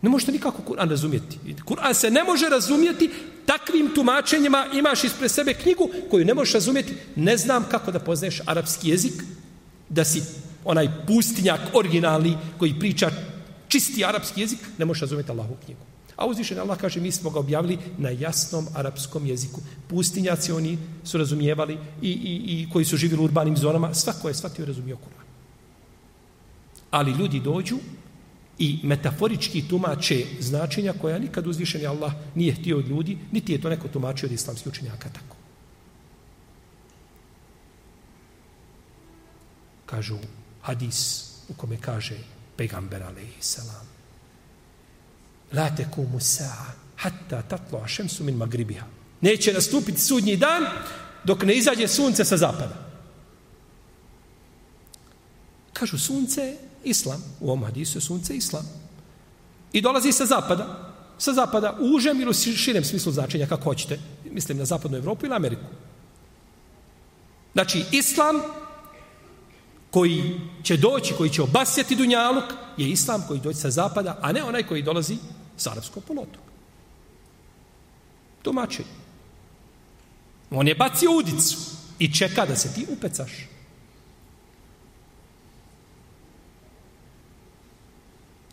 Ne 0.02 0.08
možete 0.10 0.32
nikako 0.32 0.62
Kur'an 0.62 0.90
razumjeti. 0.90 1.38
Kur'an 1.64 1.94
se 1.94 2.10
ne 2.10 2.24
može 2.24 2.48
razumjeti 2.48 3.10
takvim 3.46 3.94
tumačenjima 3.94 4.66
imaš 4.74 5.04
ispred 5.04 5.30
sebe 5.30 5.54
knjigu 5.54 5.90
koju 6.10 6.24
ne 6.24 6.34
možeš 6.34 6.54
razumjeti. 6.54 6.94
Ne 7.16 7.36
znam 7.36 7.64
kako 7.70 7.92
da 7.92 7.98
poznaješ 7.98 8.40
arapski 8.46 8.88
jezik, 8.88 9.22
da 9.88 10.04
si 10.04 10.22
onaj 10.64 10.88
pustinjak 11.06 11.60
originalni 11.74 12.36
koji 12.58 12.78
priča 12.78 13.10
čisti 13.68 14.04
arapski 14.04 14.40
jezik, 14.40 14.58
ne 14.78 14.84
može 14.84 15.00
razumjeti 15.00 15.30
Allahu 15.30 15.56
knjigu. 15.64 15.80
A 16.16 16.26
uzvišen 16.26 16.58
Allah 16.58 16.78
kaže, 16.78 17.00
mi 17.00 17.12
smo 17.12 17.30
ga 17.30 17.38
objavili 17.38 17.78
na 17.98 18.10
jasnom 18.10 18.66
arapskom 18.74 19.26
jeziku. 19.26 19.60
Pustinjaci 19.88 20.52
oni 20.52 20.78
su 21.04 21.18
razumijevali 21.18 21.78
i, 22.02 22.10
i, 22.10 22.34
i 22.46 22.68
koji 22.72 22.84
su 22.84 22.96
živjeli 22.96 23.22
u 23.22 23.24
urbanim 23.24 23.56
zonama, 23.56 23.94
svako 23.94 24.28
je 24.28 24.34
shvatio 24.34 24.62
i 24.62 24.66
razumio 24.66 24.96
Kur'an. 24.96 25.26
Ali 26.90 27.12
ljudi 27.12 27.40
dođu 27.40 27.78
i 28.58 28.80
metaforički 28.82 29.68
tumače 29.68 30.24
značenja 30.40 30.92
koja 30.92 31.18
nikad 31.18 31.46
uzvišeni 31.46 31.86
Allah 31.86 32.12
nije 32.34 32.54
htio 32.54 32.78
od 32.78 32.88
ljudi, 32.88 33.18
niti 33.32 33.52
je 33.52 33.60
to 33.60 33.68
neko 33.68 33.88
tumačio 33.88 34.26
od 34.26 34.32
islamskih 34.32 34.72
učenjaka 34.72 35.08
tako. 35.08 35.36
Kažu 39.86 40.18
hadis 40.68 41.24
u 41.48 41.54
kome 41.56 41.80
kaže 41.80 42.18
pegamber 42.56 43.02
alaihi 43.02 43.40
salam 43.40 43.88
La 45.52 45.70
tekumu 45.76 46.20
sa'a 46.20 46.72
hatta 46.96 47.42
tatlo 47.42 47.80
ašemsu 47.84 48.24
min 48.24 48.36
magribiha. 48.36 48.86
Neće 49.20 49.52
nastupiti 49.52 50.00
sudnji 50.00 50.36
dan 50.36 50.66
dok 51.24 51.42
ne 51.42 51.54
izađe 51.56 51.88
sunce 51.88 52.24
sa 52.24 52.36
zapada. 52.36 52.88
Kažu 55.72 55.98
sunce 55.98 56.56
islam. 56.84 57.22
U 57.40 57.46
ovom 57.46 57.64
hadisu 57.64 58.00
sunce 58.00 58.36
islam. 58.36 58.66
I 59.72 59.80
dolazi 59.80 60.12
sa 60.12 60.26
zapada. 60.26 60.94
Sa 61.18 61.32
zapada 61.32 61.76
u 61.80 61.96
užem 61.96 62.20
ili 62.20 62.30
u 62.30 62.34
širem 62.34 62.84
smislu 62.84 63.12
značenja 63.12 63.46
kako 63.46 63.64
hoćete. 63.64 63.98
Mislim 64.30 64.58
na 64.58 64.64
zapadnu 64.64 64.96
Evropu 64.96 65.26
ili 65.26 65.34
Ameriku. 65.34 65.64
Znači, 67.52 67.84
islam 67.92 68.36
koji 69.90 70.40
će 70.62 70.76
doći, 70.76 71.14
koji 71.14 71.30
će 71.30 71.42
obasjeti 71.42 71.96
Dunjaluk, 71.96 72.44
je 72.76 72.88
islam 72.88 73.24
koji 73.28 73.40
doći 73.40 73.58
sa 73.58 73.70
zapada, 73.70 74.18
a 74.22 74.32
ne 74.32 74.42
onaj 74.42 74.62
koji 74.62 74.82
dolazi 74.82 75.16
sa 75.56 75.70
arapskog 75.70 76.04
polotoga. 76.04 76.48
Tumači. 78.42 78.84
On 80.50 80.68
je 80.68 80.74
bacio 80.74 81.10
udicu 81.12 81.58
i 81.98 82.14
čeka 82.14 82.46
da 82.46 82.56
se 82.56 82.72
ti 82.74 82.86
upecaš. 82.88 83.32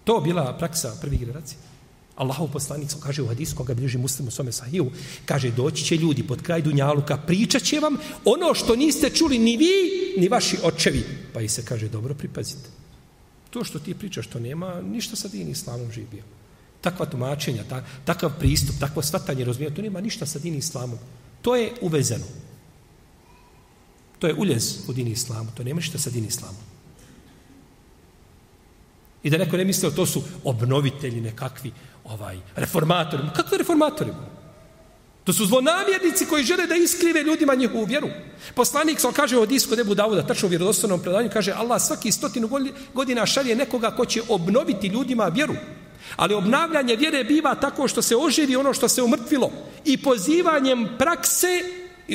To 0.03 0.19
bila 0.19 0.57
praksa 0.57 0.97
prvih 1.01 1.19
generacija. 1.19 1.59
Allahov 2.15 2.47
poslanik 2.51 2.89
kaže 3.03 3.21
u 3.21 3.27
hadisu 3.27 3.55
koga 3.55 3.73
bliži 3.73 3.97
muslimu 3.97 4.31
svome 4.31 4.51
sahiju, 4.51 4.91
kaže 5.25 5.51
doći 5.51 5.83
će 5.83 5.97
ljudi 5.97 6.23
pod 6.23 6.41
kraj 6.41 6.61
Dunjaluka, 6.61 7.17
pričat 7.17 7.63
će 7.63 7.79
vam 7.79 7.97
ono 8.25 8.53
što 8.53 8.75
niste 8.75 9.09
čuli 9.09 9.39
ni 9.39 9.57
vi, 9.57 9.73
ni 10.17 10.27
vaši 10.27 10.57
očevi. 10.63 11.03
Pa 11.33 11.41
i 11.41 11.49
se 11.49 11.65
kaže, 11.65 11.89
dobro 11.89 12.13
pripazite. 12.13 12.69
To 13.49 13.63
što 13.63 13.79
ti 13.79 13.93
pričaš, 13.93 14.27
to 14.27 14.39
nema 14.39 14.81
ništa 14.81 15.15
sa 15.15 15.27
dini 15.27 15.51
islamom 15.51 15.91
živio. 15.91 16.23
Takva 16.81 17.05
tumačenja, 17.05 17.63
ta, 17.69 17.83
takav 18.05 18.39
pristup, 18.39 18.75
takvo 18.79 19.01
svatanje, 19.01 19.45
razumije, 19.45 19.75
to 19.75 19.81
nema 19.81 20.01
ništa 20.01 20.25
sa 20.25 20.39
dini 20.39 20.57
islamom. 20.57 20.99
To 21.41 21.55
je 21.55 21.73
uvezeno. 21.81 22.25
To 24.19 24.27
je 24.27 24.33
uljez 24.33 24.79
u 24.87 24.93
din 24.93 25.07
islamu, 25.07 25.51
to 25.55 25.63
nema 25.63 25.75
ništa 25.75 25.99
sa 25.99 26.09
dini 26.09 26.27
islamom. 26.27 26.61
I 29.23 29.29
da 29.29 29.37
neko 29.37 29.57
ne 29.57 29.65
misle, 29.65 29.91
to 29.95 30.05
su 30.05 30.23
obnovitelji 30.43 31.21
nekakvi, 31.21 31.71
ovaj, 32.05 32.39
reformatorima. 32.55 33.33
Kakvi 33.33 33.57
reformatori? 33.57 34.11
To 35.23 35.33
su 35.33 35.45
zlonamjernici 35.45 36.25
koji 36.25 36.43
žele 36.43 36.67
da 36.67 36.75
iskrive 36.75 37.23
ljudima 37.23 37.55
njihovu 37.55 37.85
vjeru. 37.85 38.07
Poslanik 38.55 38.99
sam 38.99 39.13
kaže 39.13 39.37
od 39.37 39.51
isko 39.51 39.75
debu 39.75 39.95
Davuda, 39.95 40.27
tačno 40.27 40.47
u 40.47 40.49
vjerodostanom 40.49 41.01
predanju, 41.01 41.29
kaže 41.33 41.51
Allah 41.51 41.81
svaki 41.81 42.11
stotinu 42.11 42.49
godina 42.93 43.25
šalje 43.25 43.55
nekoga 43.55 43.91
ko 43.91 44.05
će 44.05 44.21
obnoviti 44.29 44.87
ljudima 44.87 45.25
vjeru. 45.25 45.55
Ali 46.15 46.33
obnavljanje 46.33 46.95
vjere 46.95 47.23
biva 47.23 47.55
tako 47.55 47.87
što 47.87 48.01
se 48.01 48.15
oživi 48.15 48.55
ono 48.55 48.73
što 48.73 48.87
se 48.87 49.01
umrtvilo 49.01 49.51
i 49.85 49.97
pozivanjem 49.97 50.87
prakse 50.97 51.63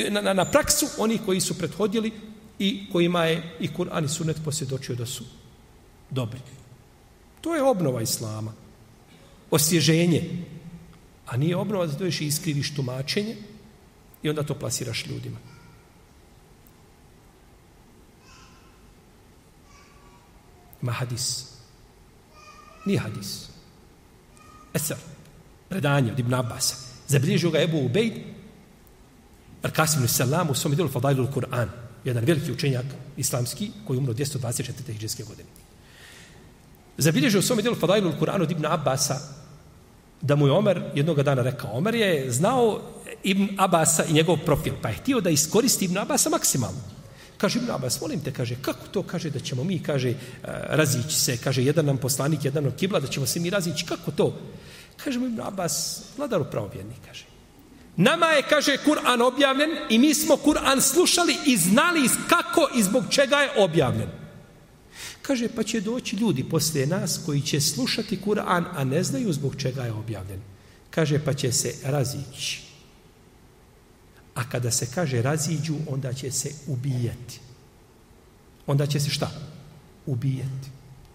na, 0.09 0.21
na, 0.21 0.33
na 0.33 0.45
praksu 0.45 0.87
onih 0.97 1.21
koji 1.25 1.41
su 1.41 1.57
prethodili 1.57 2.11
i 2.59 2.91
kojima 2.91 3.25
je 3.25 3.55
i 3.59 3.67
Kur'an 3.67 4.05
i 4.05 4.09
Sunnet 4.09 4.37
posvjedočio 4.45 4.95
da 4.95 5.05
su 5.05 5.23
dobri. 6.09 6.39
To 7.41 7.55
je 7.55 7.63
obnova 7.63 8.01
Islama. 8.01 8.53
Osvježenje. 9.51 10.45
A 11.25 11.37
nije 11.37 11.55
obnova 11.55 11.85
da 11.85 11.93
doješ 11.93 12.21
i 12.21 12.25
iskriviš 12.25 12.75
tumačenje 12.75 13.35
i 14.23 14.29
onda 14.29 14.43
to 14.43 14.55
plasiraš 14.55 15.05
ljudima. 15.05 15.37
Ima 20.81 20.91
hadis. 20.91 21.45
Nije 22.85 22.99
hadis. 22.99 23.49
Eser. 24.73 24.97
Predanje 25.69 26.11
od 26.11 26.19
Ibn 26.19 26.33
Abasa. 26.33 26.75
Zabilježio 27.07 27.51
ga 27.51 27.61
Ebu 27.61 27.77
Ubejd 27.85 28.13
Arkasim 29.61 30.07
Salam 30.07 30.49
u 30.49 30.55
svom 30.55 30.75
djelu 30.75 30.89
Fadailu 30.89 31.27
Kur'an. 31.35 31.67
Jedan 32.03 32.25
veliki 32.25 32.51
učenjak 32.51 32.85
islamski 33.17 33.71
koji 33.87 33.97
umro 33.97 34.13
224. 34.13 34.71
hijđarske 34.87 35.23
godine. 35.23 35.49
Zabilježio 36.97 37.39
u 37.39 37.43
svom 37.43 37.61
dijelu 37.61 37.75
Fadailu 37.75 38.13
Kur'an 38.19 38.41
od 38.41 38.51
Ibn 38.51 38.65
Abbasa 38.65 39.40
da 40.21 40.35
mu 40.35 40.47
je 40.47 40.51
Omer 40.51 40.81
jednog 40.95 41.23
dana 41.23 41.41
rekao. 41.41 41.69
Omer 41.73 41.95
je 41.95 42.31
znao 42.31 42.81
Ibn 43.23 43.47
Abbasa 43.57 44.03
i 44.05 44.13
njegov 44.13 44.37
profil, 44.45 44.73
pa 44.81 44.89
je 44.89 44.95
htio 44.95 45.21
da 45.21 45.29
iskoristi 45.29 45.85
Ibn 45.85 45.97
Abbasa 45.97 46.29
maksimalno. 46.29 46.79
Kaže 47.37 47.59
Ibn 47.59 47.71
Abbas, 47.71 48.01
molim 48.01 48.21
te, 48.21 48.31
kaže, 48.31 48.55
kako 48.61 48.87
to 48.91 49.03
kaže 49.03 49.29
da 49.29 49.39
ćemo 49.39 49.63
mi, 49.63 49.79
kaže, 49.83 50.09
eh, 50.09 50.15
razići 50.69 51.15
se, 51.15 51.37
kaže, 51.37 51.63
jedan 51.63 51.85
nam 51.85 51.97
poslanik, 51.97 52.45
jedan 52.45 52.63
nam 52.63 52.73
kibla, 52.77 52.99
da 52.99 53.07
ćemo 53.07 53.25
se 53.25 53.39
mi 53.39 53.49
razići, 53.49 53.85
kako 53.85 54.11
to? 54.11 54.33
Kaže 55.03 55.19
mu 55.19 55.25
Ibn 55.25 55.41
Abbas, 55.41 56.03
vladaru 56.17 56.45
pravovjerni, 56.51 56.93
kaže. 57.07 57.25
Nama 57.97 58.25
je, 58.25 58.43
kaže, 58.49 58.77
Kur'an 58.85 59.21
objavljen 59.21 59.69
i 59.89 59.99
mi 59.99 60.13
smo 60.13 60.35
Kur'an 60.35 60.81
slušali 60.81 61.35
i 61.45 61.57
znali 61.57 62.09
kako 62.29 62.69
i 62.75 62.83
zbog 62.83 63.03
čega 63.09 63.37
je 63.37 63.51
objavljen. 63.57 64.20
Kaže, 65.21 65.49
pa 65.55 65.63
će 65.63 65.81
doći 65.81 66.15
ljudi 66.15 66.43
poslije 66.43 66.87
nas 66.87 67.19
koji 67.25 67.41
će 67.41 67.61
slušati 67.61 68.19
Kur'an, 68.25 68.65
a 68.73 68.83
ne 68.83 69.03
znaju 69.03 69.33
zbog 69.33 69.55
čega 69.55 69.83
je 69.83 69.91
objavljen. 69.91 70.41
Kaže, 70.89 71.25
pa 71.25 71.33
će 71.33 71.51
se 71.51 71.75
razići. 71.83 72.61
A 74.35 74.49
kada 74.49 74.71
se 74.71 74.87
kaže 74.95 75.21
raziđu, 75.21 75.75
onda 75.89 76.13
će 76.13 76.31
se 76.31 76.51
ubijati. 76.67 77.39
Onda 78.67 78.87
će 78.87 78.99
se 78.99 79.09
šta? 79.09 79.31
Ubijati. 80.05 80.69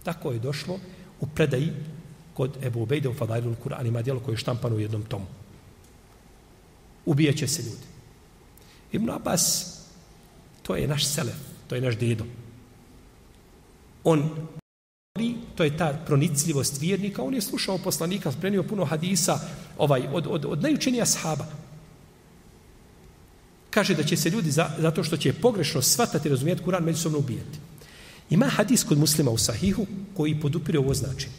Tako 0.04 0.32
je 0.32 0.38
došlo 0.38 0.78
u 1.20 1.26
predaji 1.26 1.72
kod 2.34 2.56
Ebu 2.62 2.82
Ubejde 2.82 3.08
u 3.08 3.14
Fadailu 3.14 3.56
Kur'an. 3.64 3.86
Ima 3.86 4.02
dijelo 4.02 4.20
koje 4.20 4.32
je 4.32 4.38
štampano 4.38 4.76
u 4.76 4.80
jednom 4.80 5.02
tomu. 5.02 5.26
Ubijeće 7.06 7.48
se 7.48 7.62
ljudi. 7.62 7.86
Ibn 8.92 9.10
Abbas, 9.10 9.74
to 10.62 10.76
je 10.76 10.88
naš 10.88 11.06
selef, 11.06 11.36
to 11.68 11.74
je 11.74 11.80
naš 11.80 11.98
dedo 11.98 12.24
on 14.06 14.22
to 15.54 15.64
je 15.64 15.76
ta 15.76 15.92
pronicljivost 16.06 16.80
vjernika, 16.80 17.22
on 17.22 17.34
je 17.34 17.40
slušao 17.40 17.78
poslanika, 17.78 18.32
sprenio 18.32 18.62
puno 18.62 18.84
hadisa 18.84 19.40
ovaj, 19.78 20.06
od, 20.12 20.26
od, 20.30 20.44
od 20.44 20.62
najučenija 20.62 21.06
sahaba. 21.06 21.46
Kaže 23.70 23.94
da 23.94 24.04
će 24.04 24.16
se 24.16 24.30
ljudi, 24.30 24.50
za, 24.50 24.70
zato 24.78 25.04
što 25.04 25.16
će 25.16 25.32
pogrešno 25.32 25.82
shvatati, 25.82 26.28
razumijeti 26.28 26.62
Kur'an, 26.62 26.84
međusobno 26.84 27.18
ubijati. 27.18 27.58
Ima 28.30 28.46
hadis 28.46 28.84
kod 28.84 28.98
muslima 28.98 29.30
u 29.30 29.38
sahihu 29.38 29.86
koji 30.16 30.40
podupire 30.40 30.78
ovo 30.78 30.94
značenje. 30.94 31.34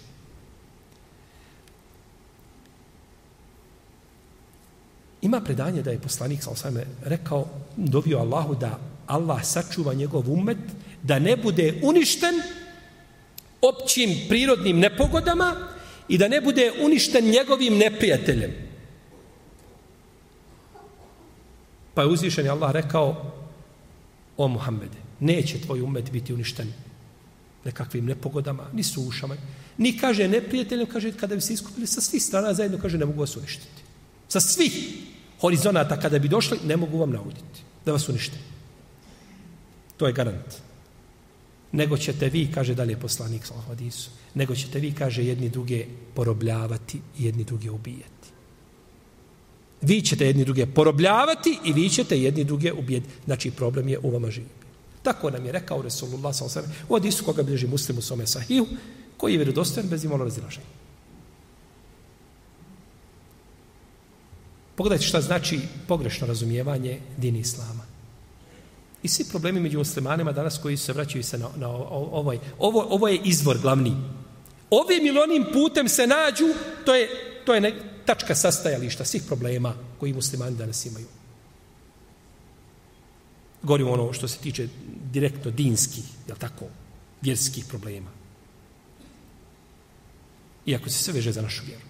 Ima 5.21 5.41
predanje 5.41 5.81
da 5.81 5.91
je 5.91 6.01
poslanik 6.01 6.43
sa 6.43 6.49
osame 6.49 6.85
rekao, 7.03 7.47
dovio 7.77 8.19
Allahu 8.19 8.55
da 8.55 8.79
Allah 9.07 9.45
sačuva 9.45 9.93
njegov 9.93 10.31
umet, 10.31 10.57
da 11.03 11.19
ne 11.19 11.37
bude 11.37 11.79
uništen 11.83 12.35
općim 13.61 14.09
prirodnim 14.29 14.79
nepogodama 14.79 15.55
i 16.07 16.17
da 16.17 16.27
ne 16.27 16.41
bude 16.41 16.71
uništen 16.81 17.25
njegovim 17.25 17.77
neprijateljem. 17.77 18.51
Pa 21.93 22.01
je 22.01 22.07
uzvišen 22.07 22.49
Allah 22.49 22.71
rekao, 22.71 23.33
o 24.37 24.47
Muhammede, 24.47 24.97
neće 25.19 25.61
tvoj 25.61 25.81
umet 25.81 26.11
biti 26.11 26.33
uništen 26.33 26.73
nekakvim 27.65 28.05
nepogodama, 28.05 28.69
ni 28.73 28.83
sušama, 28.83 29.35
ni 29.77 29.97
kaže 29.97 30.27
neprijateljem, 30.27 30.87
kaže 30.87 31.11
kada 31.11 31.35
bi 31.35 31.41
se 31.41 31.53
iskupili 31.53 31.87
sa 31.87 32.01
svih 32.01 32.23
strana 32.23 32.53
zajedno, 32.53 32.77
kaže 32.81 32.97
ne 32.97 33.05
mogu 33.05 33.19
vas 33.19 33.35
uništiti. 33.37 33.83
Sa 34.27 34.39
svih 34.39 34.73
horizonata 35.41 35.99
kada 35.99 36.19
bi 36.19 36.27
došli, 36.27 36.59
ne 36.65 36.77
mogu 36.77 36.97
vam 36.97 37.11
nauditi 37.11 37.65
da 37.85 37.91
vas 37.91 38.09
unište. 38.09 38.37
To 39.97 40.07
je 40.07 40.13
garant 40.13 40.66
nego 41.71 41.97
ćete 41.97 42.29
vi, 42.29 42.51
kaže 42.53 42.75
dalje 42.75 42.99
poslanik 42.99 43.45
sa 43.45 43.53
hadisu, 43.67 44.09
nego 44.33 44.55
ćete 44.55 44.79
vi, 44.79 44.91
kaže, 44.91 45.23
jedni 45.23 45.49
druge 45.49 45.85
porobljavati 46.13 47.01
i 47.19 47.25
jedni 47.25 47.43
druge 47.43 47.71
ubijati. 47.71 48.27
Vi 49.81 50.01
ćete 50.01 50.25
jedni 50.25 50.45
druge 50.45 50.65
porobljavati 50.65 51.59
i 51.65 51.73
vi 51.73 51.89
ćete 51.89 52.19
jedni 52.19 52.43
druge 52.43 52.73
ubijati. 52.73 53.07
Znači, 53.25 53.51
problem 53.51 53.89
je 53.89 53.99
u 53.99 54.09
vama 54.09 54.31
živi. 54.31 54.47
Tako 55.03 55.29
nam 55.29 55.45
je 55.45 55.51
rekao 55.51 55.81
Resulullah 55.81 56.35
s.a.v. 56.35 56.67
u 56.89 56.93
hadisu 56.93 57.25
koga 57.25 57.43
bilježi 57.43 57.67
muslimu 57.67 58.01
svome 58.01 58.27
sahiju, 58.27 58.65
koji 59.17 59.33
je 59.33 59.37
vjerodostojan 59.37 59.89
bez 59.89 60.03
imalo 60.03 60.23
razilaženja. 60.23 60.65
Pogledajte 64.75 65.05
šta 65.05 65.21
znači 65.21 65.59
pogrešno 65.87 66.27
razumijevanje 66.27 66.99
dini 67.17 67.39
Islama. 67.39 67.86
I 69.07 69.09
svi 69.09 69.23
problemi 69.23 69.59
među 69.59 69.77
muslimanima 69.77 70.31
danas 70.31 70.57
koji 70.57 70.77
se 70.77 70.93
vraćaju 70.93 71.23
se 71.23 71.37
na, 71.37 71.49
na 71.55 71.69
ovaj, 71.69 72.39
ovo, 72.59 72.85
ovo 72.89 73.07
je 73.07 73.21
izvor 73.23 73.57
glavni. 73.57 73.95
Ovim 74.69 75.05
ili 75.07 75.19
onim 75.19 75.45
putem 75.53 75.89
se 75.89 76.07
nađu, 76.07 76.45
to 76.85 76.95
je, 76.95 77.09
to 77.45 77.53
je 77.53 77.61
ne, 77.61 77.73
tačka 78.05 78.35
sastajališta 78.35 79.05
svih 79.05 79.23
problema 79.27 79.73
koji 79.99 80.13
muslimani 80.13 80.57
danas 80.57 80.85
imaju. 80.85 81.05
Govorimo 83.63 83.91
ono 83.91 84.13
što 84.13 84.27
se 84.27 84.37
tiče 84.37 84.67
direktno 85.11 85.51
dinskih, 85.51 86.03
je 86.27 86.35
tako, 86.35 86.65
vjerskih 87.21 87.65
problema. 87.65 88.11
Iako 90.65 90.89
se 90.89 91.03
sve 91.03 91.13
veže 91.13 91.31
za 91.31 91.41
našu 91.41 91.63
vjeru. 91.65 91.85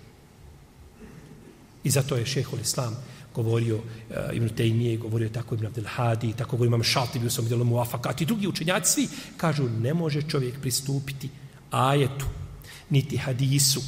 I 1.83 1.89
zato 1.89 2.15
je 2.15 2.25
šehol 2.25 2.59
Islam 2.59 3.03
govorio 3.43 3.75
uh, 3.77 4.15
Ibn 4.33 4.49
Tejmije, 4.49 4.97
govorio 4.97 5.29
tako 5.29 5.55
Ibn 5.55 5.65
Abdel 5.65 5.85
Hadi, 5.87 6.33
tako 6.33 6.51
govorio 6.51 6.67
Imam 6.67 6.83
Šalti, 6.83 7.25
u 7.25 7.29
svom 7.29 7.47
djelu 7.47 7.65
Muafakat 7.65 8.21
i 8.21 8.25
drugi 8.25 8.47
učenjaci, 8.47 8.91
svi 8.91 9.07
kažu 9.37 9.69
ne 9.69 9.93
može 9.93 10.21
čovjek 10.21 10.61
pristupiti 10.61 11.29
ajetu, 11.71 12.25
niti 12.89 13.17
hadisu, 13.17 13.81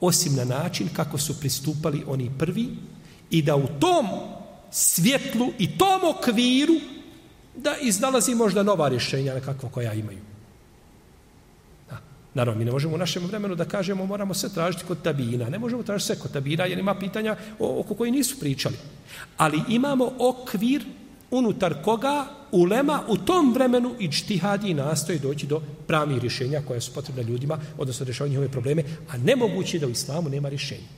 osim 0.00 0.34
na 0.34 0.44
način 0.44 0.88
kako 0.96 1.18
su 1.18 1.40
pristupali 1.40 2.02
oni 2.06 2.30
prvi 2.38 2.68
i 3.30 3.42
da 3.42 3.56
u 3.56 3.66
tom 3.80 4.06
svjetlu 4.70 5.52
i 5.58 5.78
tom 5.78 6.00
okviru 6.16 6.74
da 7.56 7.76
iznalazi 7.80 8.34
možda 8.34 8.62
nova 8.62 8.88
rješenja 8.88 9.34
nekakva 9.34 9.68
koja 9.68 9.92
imaju. 9.94 10.29
Naravno, 12.34 12.58
mi 12.58 12.64
ne 12.64 12.72
možemo 12.72 12.94
u 12.94 12.98
našem 12.98 13.26
vremenu 13.26 13.54
da 13.54 13.64
kažemo 13.64 14.06
moramo 14.06 14.34
sve 14.34 14.48
tražiti 14.48 14.84
kod 14.84 15.02
tabina. 15.02 15.48
Ne 15.48 15.58
možemo 15.58 15.82
tražiti 15.82 16.06
sve 16.06 16.18
kod 16.18 16.32
tabina 16.32 16.64
jer 16.64 16.78
ima 16.78 16.94
pitanja 16.94 17.36
oko 17.58 17.94
koji 17.94 18.10
nisu 18.10 18.40
pričali. 18.40 18.76
Ali 19.36 19.60
imamo 19.68 20.12
okvir 20.18 20.84
unutar 21.30 21.82
koga 21.82 22.26
ulema 22.52 23.02
u 23.08 23.16
tom 23.16 23.54
vremenu 23.54 23.94
i 23.98 24.12
čtihadi 24.12 24.74
nastoji 24.74 25.18
doći 25.18 25.46
do 25.46 25.62
pravih 25.86 26.18
rješenja 26.18 26.62
koja 26.68 26.80
su 26.80 26.94
potrebna 26.94 27.22
ljudima, 27.22 27.58
odnosno 27.78 28.04
rješavaju 28.04 28.30
njihove 28.30 28.48
probleme, 28.48 28.84
a 29.08 29.16
nemoguće 29.16 29.78
da 29.78 29.86
u 29.86 29.90
islamu 29.90 30.28
nema 30.28 30.48
rješenja. 30.48 30.88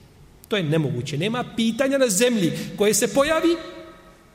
To 0.49 0.57
je 0.57 0.63
nemoguće. 0.63 1.19
Nema 1.19 1.45
pitanja 1.57 1.99
na 1.99 2.09
zemlji 2.09 2.53
koje 2.77 2.95
se 2.95 3.15
pojavi 3.15 3.57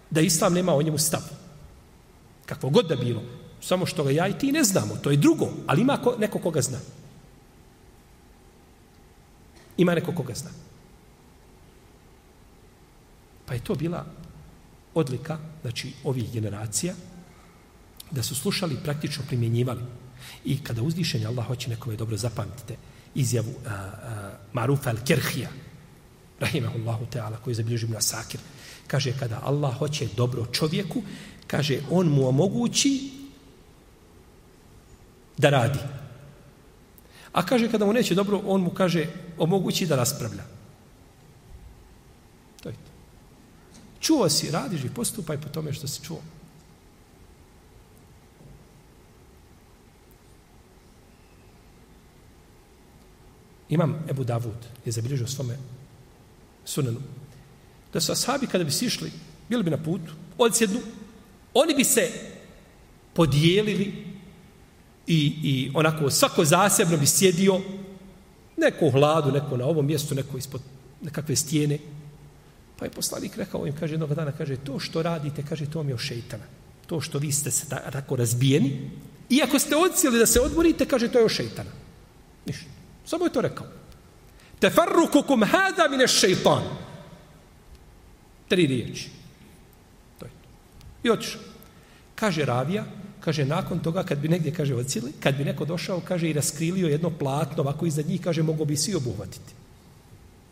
da 0.10 0.22
islam 0.22 0.54
nema 0.54 0.74
o 0.76 0.82
njemu 0.82 0.98
stav. 0.98 1.22
Kakvo 2.45 2.70
god 2.70 2.88
da 2.88 2.95
bilo. 2.95 3.22
Samo 3.68 3.86
što 3.86 4.03
ga 4.03 4.11
ja 4.11 4.28
i 4.28 4.38
ti 4.39 4.51
ne 4.51 4.63
znamo. 4.63 4.95
To 4.95 5.11
je 5.11 5.18
drugo. 5.18 5.49
Ali 5.68 5.82
ima 5.82 5.97
ko, 5.97 6.15
neko 6.20 6.39
koga 6.39 6.61
zna. 6.61 6.80
Ima 9.78 9.95
neko 9.95 10.13
koga 10.15 10.34
zna. 10.34 10.49
Pa 13.45 13.53
je 13.53 13.63
to 13.63 13.76
bila 13.76 14.05
odlika, 14.93 15.38
znači, 15.61 15.91
ovih 16.03 16.32
generacija, 16.32 16.93
da 18.11 18.24
su 18.24 18.36
slušali 18.36 18.74
i 18.74 18.84
praktično 18.84 19.24
primjenjivali. 19.28 19.84
I 20.45 20.63
kada 20.63 20.82
uzdišenje 20.82 21.26
Allah 21.26 21.47
hoće 21.47 21.70
nekome 21.70 21.95
dobro 21.95 22.18
zapamtite 22.18 22.78
izjavu 23.15 23.53
a, 23.65 23.70
a, 23.70 24.32
Marufa 24.53 24.93
al-Kerhija, 24.93 25.51
rahimahullahu 26.39 27.05
ta'ala, 27.13 27.38
koji 27.43 27.51
je 27.51 27.55
zabilježio 27.55 27.89
na 27.89 28.01
Sakir, 28.01 28.39
kaže, 28.88 29.13
kada 29.20 29.41
Allah 29.43 29.78
hoće 29.78 30.07
dobro 30.15 30.45
čovjeku, 30.45 31.03
kaže, 31.47 31.82
on 31.89 32.07
mu 32.07 32.28
omogući 32.28 33.18
da 35.38 35.49
radi. 35.49 35.79
A 37.31 37.45
kaže, 37.45 37.71
kada 37.71 37.85
mu 37.85 37.93
neće 37.93 38.15
dobro, 38.15 38.41
on 38.45 38.61
mu 38.61 38.69
kaže, 38.69 39.05
omogući 39.38 39.85
da 39.85 39.95
raspravlja. 39.95 40.43
To 42.63 42.69
je 42.69 42.75
to. 42.75 42.91
Čuo 43.99 44.29
si, 44.29 44.51
radiš 44.51 44.83
i 44.83 44.89
postupaj 44.89 45.38
po 45.41 45.49
tome 45.49 45.73
što 45.73 45.88
si 45.88 46.03
čuo. 46.03 46.21
Imam 53.69 54.05
Ebu 54.09 54.23
Davud, 54.23 54.65
je 54.85 54.91
zabilježio 54.91 55.27
svome 55.27 55.57
sunanu, 56.65 56.99
da 57.93 58.01
su 58.01 58.11
ashabi 58.11 58.47
kada 58.47 58.63
bi 58.63 58.71
sišli, 58.71 59.11
bili 59.49 59.63
bi 59.63 59.69
na 59.69 59.77
putu, 59.77 60.13
odsjednu, 60.38 60.79
oni 61.53 61.75
bi 61.75 61.83
se 61.83 62.11
podijelili 63.13 64.07
i, 65.08 65.34
i 65.43 65.72
onako 65.74 66.10
svako 66.10 66.45
zasebno 66.45 66.97
bi 66.97 67.05
sjedio, 67.05 67.62
neko 68.58 68.86
u 68.86 68.91
hladu, 68.91 69.32
neko 69.32 69.58
na 69.58 69.66
ovom 69.66 69.86
mjestu, 69.86 70.16
neko 70.16 70.38
ispod 70.38 70.62
nekakve 71.01 71.36
stijene. 71.36 71.80
Pa 72.80 72.86
je 72.86 72.91
poslanik 72.91 73.38
rekao 73.38 73.68
im, 73.68 73.76
kaže, 73.80 73.93
jednog 73.93 74.14
dana, 74.14 74.32
kaže, 74.32 74.58
to 74.58 74.80
što 74.80 75.01
radite, 75.01 75.43
kaže, 75.49 75.66
to 75.66 75.84
mi 75.84 75.91
je 75.91 75.95
o 75.95 75.97
šeitana. 75.97 76.43
To 76.88 77.01
što 77.01 77.20
vi 77.20 77.32
ste 77.32 77.51
se 77.51 77.70
tako 77.70 78.16
razbijeni, 78.16 78.89
iako 79.30 79.60
ste 79.60 79.76
odcijeli 79.76 80.20
da 80.20 80.26
se 80.26 80.39
odmorite, 80.39 80.86
kaže, 80.86 81.08
to 81.08 81.20
je 81.20 81.26
o 81.26 81.30
šeitana. 81.30 81.72
Ništa. 82.45 82.70
Samo 83.05 83.26
je 83.26 83.34
to 83.34 83.41
rekao. 83.41 83.68
Tefarrukukum 84.60 85.43
hada 85.43 85.88
mine 85.89 86.08
šeitan. 86.08 86.64
Tri 88.47 88.68
riječi. 88.68 89.10
To 90.20 90.26
je 90.26 90.32
to. 90.32 90.49
I 91.03 91.10
otišao. 91.10 91.41
Kaže 92.16 92.45
Ravija, 92.45 92.86
kaže, 93.20 93.45
nakon 93.45 93.80
toga, 93.80 94.03
kad 94.03 94.20
bi 94.20 94.28
negdje, 94.28 94.51
kaže, 94.51 94.76
odcijeli, 94.76 95.11
kad 95.20 95.36
bi 95.36 95.45
neko 95.45 95.65
došao, 95.65 95.99
kaže, 95.99 96.30
i 96.30 96.34
raskrilio 96.34 96.88
jedno 96.88 97.09
platno, 97.09 97.63
ovako 97.63 97.86
iza 97.86 98.01
njih, 98.01 98.22
kaže, 98.22 98.43
mogo 98.43 98.65
bi 98.65 98.78
svi 98.78 98.95
obuhvatiti. 98.95 99.53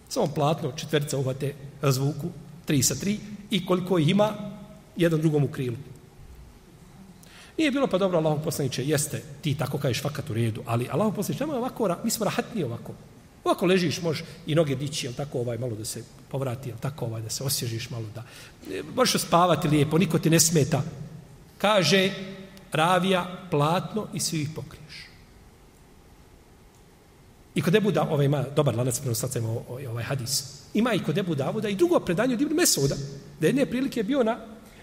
Samo 0.09 0.27
platno, 0.27 0.71
četvrca 0.71 1.17
uhvate, 1.17 1.53
razvuku, 1.81 2.29
tri 2.65 2.83
sa 2.83 2.95
tri, 2.95 3.19
i 3.51 3.65
koliko 3.65 3.99
ih 3.99 4.09
ima, 4.09 4.33
jedan 4.97 5.21
drugom 5.21 5.43
u 5.43 5.47
krilu. 5.47 5.77
Nije 7.57 7.71
bilo 7.71 7.87
pa 7.87 7.97
dobro 7.97 8.17
Allahov 8.17 8.43
poslaniče, 8.43 8.85
jeste, 8.85 9.21
ti 9.41 9.55
tako 9.55 9.77
kažeš 9.77 10.01
fakat 10.01 10.29
u 10.29 10.33
redu, 10.33 10.63
ali 10.65 10.87
Allahov 10.91 11.15
poslaniče, 11.15 11.43
nemoj 11.43 11.57
ovako, 11.57 11.95
mi 12.03 12.11
smo 12.11 12.25
rahatni 12.25 12.63
ovako. 12.63 12.93
Ovako 13.43 13.65
ležiš, 13.65 14.01
možeš 14.01 14.23
i 14.47 14.55
noge 14.55 14.75
dići, 14.75 15.05
jel 15.05 15.13
tako 15.13 15.39
ovaj, 15.39 15.57
malo 15.57 15.75
da 15.75 15.85
se 15.85 16.03
povrati, 16.31 16.69
jel 16.69 16.77
tako 16.81 17.05
ovaj, 17.05 17.21
da 17.21 17.29
se 17.29 17.43
osježiš 17.43 17.89
malo, 17.89 18.05
da 18.15 18.23
e, 18.71 18.83
možeš 18.95 19.21
spavati 19.21 19.67
lijepo, 19.67 19.97
niko 19.97 20.19
ti 20.19 20.29
ne 20.29 20.39
smeta. 20.39 20.81
Kaže, 21.57 22.11
ravija, 22.75 23.25
platno 23.51 24.07
i 24.13 24.19
svi 24.19 24.41
ih 24.41 24.49
pokriješ. 24.55 25.05
I 27.55 27.61
kod 27.61 27.75
Ebu 27.75 27.91
Davuda, 27.91 28.13
ovaj 28.13 28.25
ima 28.25 28.43
dobar 28.55 28.75
lanac 28.75 28.99
prenosacajmo 28.99 29.63
ovaj 29.69 30.03
hadis, 30.03 30.43
ima 30.73 30.93
i 30.93 31.03
kod 31.03 31.17
Ebu 31.17 31.35
Davuda 31.35 31.69
i 31.69 31.75
drugo 31.75 31.99
predanje 31.99 32.35
od 32.35 32.41
Ibn 32.41 32.55
Mesuda, 32.55 32.95
da 33.39 33.47
jedne 33.47 33.65
prilike 33.65 33.99
je 33.99 34.03
bio 34.03 34.23
na 34.23 34.37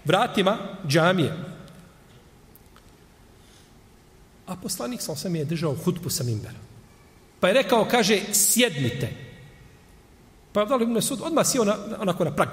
vratima 0.05 0.57
džamije, 0.87 1.33
A 4.47 4.55
poslanik 4.55 5.01
sa 5.01 5.11
osam 5.11 5.35
je 5.35 5.45
držao 5.45 5.75
hutbu 5.75 6.09
sa 6.09 6.23
mimbera. 6.23 6.59
Pa 7.39 7.47
je 7.47 7.53
rekao, 7.53 7.87
kaže, 7.91 8.19
sjednite. 8.33 9.09
Pa 10.53 10.61
je 10.61 10.67
dali 10.67 10.85
mu 10.85 10.93
Mesud 10.93 11.21
odmah 11.21 11.47
sjeo 11.47 11.63
na, 11.63 11.77
onako 11.99 12.23
na 12.23 12.35
prag. 12.35 12.49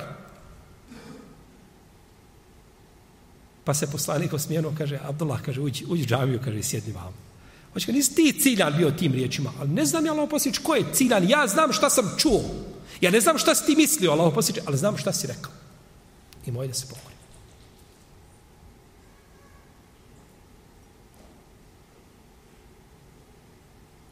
Pa 3.64 3.74
se 3.74 3.90
poslanik 3.90 4.32
osmijenuo, 4.32 4.74
kaže, 4.78 4.98
Abdullah, 5.02 5.42
kaže, 5.42 5.60
uđi, 5.60 5.84
uđi 5.88 6.06
džaviju, 6.06 6.40
kaže, 6.44 6.62
sjedni 6.62 6.92
vam. 6.92 7.14
Hoće 7.72 7.86
ga, 7.86 7.92
nisi 7.92 8.14
ti 8.14 8.40
ciljan 8.40 8.74
bio 8.76 8.90
tim 8.90 9.12
riječima, 9.12 9.52
ali 9.60 9.70
ne 9.70 9.84
znam 9.86 10.06
ja, 10.06 10.12
Allah 10.12 10.28
poslič, 10.30 10.58
ko 10.58 10.74
je 10.74 10.84
ciljan, 10.92 11.28
ja 11.28 11.46
znam 11.46 11.72
šta 11.72 11.90
sam 11.90 12.14
čuo. 12.18 12.42
Ja 13.00 13.10
ne 13.10 13.20
znam 13.20 13.38
šta 13.38 13.54
si 13.54 13.66
ti 13.66 13.76
mislio, 13.76 14.12
Allah 14.12 14.32
poslič, 14.34 14.58
ali 14.66 14.78
znam 14.78 14.96
šta 14.96 15.12
si 15.12 15.26
rekao. 15.26 15.52
I 16.46 16.50
moj 16.50 16.68
da 16.68 16.74
se 16.74 16.86
pokori. 16.86 17.14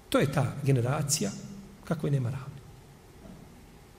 To 0.09 0.19
je 0.19 0.33
ta 0.33 0.57
generacija 0.63 1.31
kako 1.85 2.07
je 2.07 2.11
nema 2.11 2.31
ravni. 2.31 2.59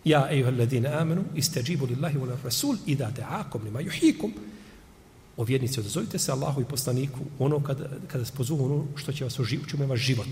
Ja, 0.04 0.28
ejuha 0.32 0.52
ladine 0.52 0.90
amenu, 0.90 1.24
isteđibu 1.36 1.86
lillahi 1.86 2.18
wa 2.18 2.38
rasul 2.44 2.78
i 2.86 2.96
da 2.96 3.12
da'akom 3.12 3.64
lima 3.64 3.80
juhikum. 3.80 4.34
O 5.40 5.44
vjernici, 5.44 5.80
odazovite 5.80 6.20
se 6.20 6.32
Allahu 6.32 6.62
i 6.62 6.66
poslaniku 6.66 7.20
ono 7.40 7.64
kada, 7.64 7.90
kada 8.08 8.26
se 8.26 8.34
pozovu 8.38 8.66
ono 8.66 8.86
što 8.96 9.12
će 9.12 9.24
vas 9.24 9.40
oživiti, 9.40 9.70
čume 9.70 9.86
vaš 9.86 10.00
život. 10.00 10.28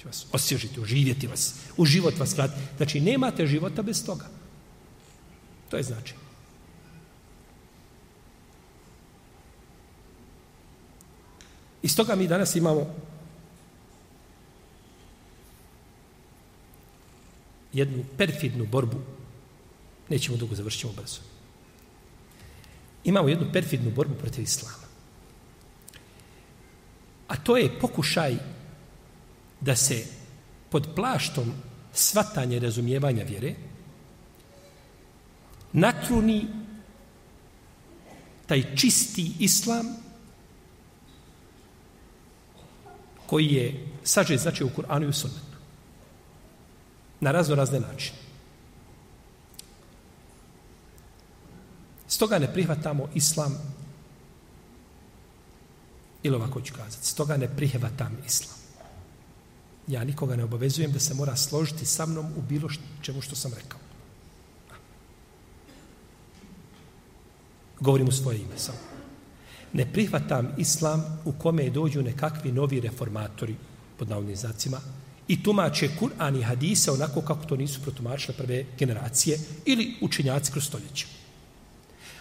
Će 0.00 0.06
vas 0.06 0.26
osježiti, 0.32 0.80
oživjeti 0.80 1.26
vas, 1.26 1.54
u 1.76 1.84
život 1.84 2.18
vas 2.18 2.34
vrati. 2.36 2.60
Znači, 2.76 3.00
nemate 3.00 3.46
života 3.46 3.82
bez 3.82 4.06
toga. 4.06 4.26
To 5.70 5.76
je 5.76 5.82
znači. 5.82 6.14
Iz 11.82 11.96
toga 11.96 12.14
mi 12.14 12.28
danas 12.28 12.56
imamo 12.56 12.86
jednu 17.72 18.04
perfidnu 18.18 18.66
borbu 18.66 19.00
Nećemo 20.08 20.36
dugo, 20.36 20.54
završiti 20.54 20.94
brzo. 20.96 21.31
Imamo 23.04 23.28
jednu 23.28 23.52
perfidnu 23.52 23.90
borbu 23.90 24.14
protiv 24.14 24.44
islama. 24.44 24.74
A 27.28 27.36
to 27.36 27.56
je 27.56 27.78
pokušaj 27.80 28.36
da 29.60 29.76
se 29.76 30.04
pod 30.70 30.88
plaštom 30.94 31.52
svatanja 31.92 32.56
i 32.56 32.60
razumijevanja 32.60 33.24
vjere 33.24 33.54
natruni 35.72 36.46
taj 38.46 38.76
čisti 38.76 39.32
islam 39.38 39.86
koji 43.26 43.46
je 43.46 43.86
sažet 44.04 44.40
znači 44.40 44.64
u 44.64 44.70
Kur'anu 44.76 45.04
i 45.04 45.08
u 45.08 45.12
sunnetu. 45.12 45.56
Na 47.20 47.32
razno 47.32 47.54
razne 47.54 47.80
načine. 47.80 48.18
Stoga 52.12 52.38
ne 52.38 52.52
prihvatamo 52.52 53.08
islam 53.14 53.58
ili 56.22 56.36
ovako 56.36 56.60
ću 56.60 56.74
kazati, 56.74 57.06
stoga 57.06 57.36
ne 57.36 57.48
prihvatam 57.56 58.18
islam. 58.26 58.58
Ja 59.86 60.04
nikoga 60.04 60.36
ne 60.36 60.44
obavezujem 60.44 60.92
da 60.92 61.00
se 61.00 61.14
mora 61.14 61.36
složiti 61.36 61.86
sa 61.86 62.06
mnom 62.06 62.26
u 62.36 62.42
bilo 62.42 62.68
čemu 63.02 63.20
što 63.20 63.36
sam 63.36 63.52
rekao. 63.54 63.80
Govorim 67.80 68.08
u 68.08 68.12
svoje 68.12 68.38
ime 68.38 68.58
samo. 68.58 68.78
Ne 69.72 69.92
prihvatam 69.92 70.52
islam 70.58 71.22
u 71.24 71.32
kome 71.32 71.70
dođu 71.70 72.02
nekakvi 72.02 72.52
novi 72.52 72.80
reformatori, 72.80 73.56
pod 73.98 74.08
navodnim 74.08 74.36
znacima, 74.36 74.80
i 75.28 75.42
tumače 75.42 75.88
Kur'an 76.00 76.38
i 76.38 76.42
hadise 76.42 76.90
onako 76.90 77.20
kako 77.20 77.44
to 77.44 77.56
nisu 77.56 77.82
protumačile 77.82 78.36
prve 78.36 78.64
generacije 78.78 79.38
ili 79.64 79.94
učenjaci 80.00 80.52
kroz 80.52 80.64
stoljeće. 80.64 81.21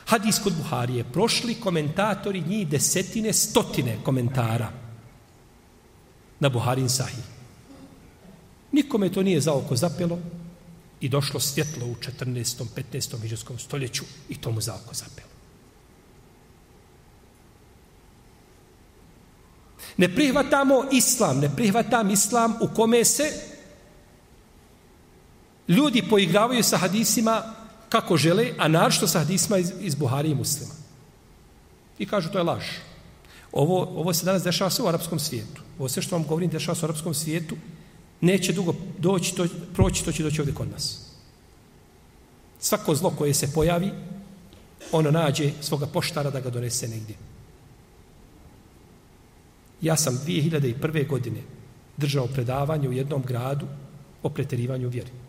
Hadis 0.06 0.40
kod 0.44 0.54
Buharije, 0.58 1.04
prošli 1.04 1.56
komentatori 1.56 2.42
njih 2.42 2.68
desetine, 2.68 3.34
stotine 3.34 3.98
komentara 4.04 4.72
na 6.40 6.50
Buharin 6.50 6.90
Sahih. 6.90 7.26
Nikome 8.72 9.10
to 9.10 9.24
nije 9.24 9.42
za 9.42 9.54
oko 9.54 9.76
zapelo 9.76 10.20
i 11.02 11.10
došlo 11.10 11.40
svjetlo 11.40 11.86
u 11.86 11.96
14. 11.96 12.66
15. 12.94 13.22
miđarskom 13.22 13.60
stoljeću 13.60 14.04
i 14.30 14.36
to 14.36 14.52
mu 14.52 14.62
za 14.62 14.76
oko 14.76 14.94
zapelo. 14.94 15.28
Ne 19.98 20.16
prihvatamo 20.16 20.84
islam, 20.92 21.40
ne 21.40 21.56
prihvatam 21.56 22.10
islam 22.10 22.56
u 22.62 22.68
kome 22.76 23.06
se 23.06 23.32
ljudi 25.68 26.04
poigravaju 26.10 26.64
sa 26.64 26.78
hadisima 26.78 27.61
kako 27.92 28.18
žele, 28.18 28.54
a 28.58 28.68
naročito 28.72 29.08
sa 29.08 29.20
hadisma 29.20 29.58
iz, 29.58 29.74
iz 29.80 29.96
Buhari 29.96 30.32
i 30.32 30.36
muslima. 30.36 30.72
I 32.00 32.06
kažu 32.06 32.32
to 32.32 32.40
je 32.40 32.44
laž. 32.44 32.64
Ovo, 33.52 33.84
ovo 33.84 34.14
se 34.14 34.26
danas 34.26 34.44
dešava 34.44 34.70
sve 34.70 34.86
u 34.86 34.88
arapskom 34.88 35.20
svijetu. 35.20 35.62
Ovo 35.80 35.90
sve 35.90 36.02
što 36.02 36.16
vam 36.16 36.24
govorim 36.24 36.50
dešava 36.50 36.76
se 36.76 36.86
u 36.86 36.88
arapskom 36.88 37.14
svijetu, 37.14 37.56
neće 38.22 38.54
dugo 38.54 38.76
doći, 38.98 39.36
to, 39.36 39.48
proći, 39.74 40.06
to 40.06 40.12
će 40.12 40.24
doći 40.24 40.42
ovdje 40.42 40.56
kod 40.56 40.72
nas. 40.72 41.00
Svako 42.60 42.96
zlo 42.96 43.10
koje 43.18 43.34
se 43.34 43.52
pojavi, 43.54 43.92
ono 44.92 45.12
nađe 45.12 45.52
svoga 45.62 45.88
poštara 45.88 46.30
da 46.30 46.40
ga 46.40 46.50
donese 46.50 46.88
negdje. 46.88 47.16
Ja 49.82 49.98
sam 49.98 50.20
2001. 50.26 51.08
godine 51.08 51.42
držao 51.98 52.28
predavanje 52.28 52.90
u 52.90 52.94
jednom 52.94 53.24
gradu 53.24 53.68
o 54.24 54.30
preterivanju 54.30 54.90
vjeri. 54.90 55.21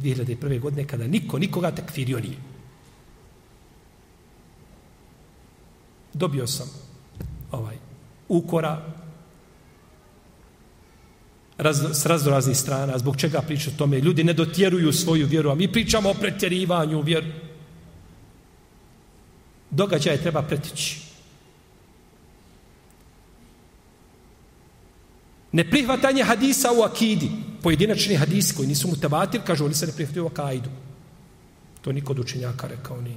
2001. 0.00 0.60
godine 0.60 0.86
kada 0.86 1.06
niko 1.06 1.38
nikoga 1.38 1.70
takfirio 1.70 2.20
nije. 2.20 2.36
Dobio 6.12 6.46
sam 6.46 6.68
ovaj 7.50 7.76
ukora 8.28 8.82
raz, 11.58 11.82
s 11.92 12.06
raznoraznih 12.06 12.56
strana, 12.56 12.98
zbog 12.98 13.16
čega 13.16 13.40
priča 13.42 13.70
o 13.70 13.78
tome. 13.78 14.00
Ljudi 14.00 14.24
ne 14.24 14.32
dotjeruju 14.32 14.92
svoju 14.92 15.26
vjeru, 15.26 15.50
a 15.50 15.54
mi 15.54 15.72
pričamo 15.72 16.10
o 16.10 16.14
pretjerivanju 16.14 17.00
vjeru. 17.00 17.26
Događaje 19.70 20.22
treba 20.22 20.42
pretići. 20.42 21.09
Neprihvatanje 25.52 26.24
hadisa 26.24 26.72
u 26.72 26.82
akidi, 26.82 27.30
pojedinačni 27.62 28.16
hadisi 28.16 28.54
koji 28.54 28.68
nisu 28.68 28.88
mutavatir, 28.88 29.40
kažu 29.46 29.64
oni 29.64 29.74
se 29.74 29.86
ne 29.86 29.92
prihvataju 29.92 30.24
u 30.24 30.28
akaidu. 30.28 30.70
To 31.80 31.92
niko 31.92 32.12
od 32.12 32.18
učenjaka 32.18 32.66
rekao 32.66 33.00
nije. 33.00 33.16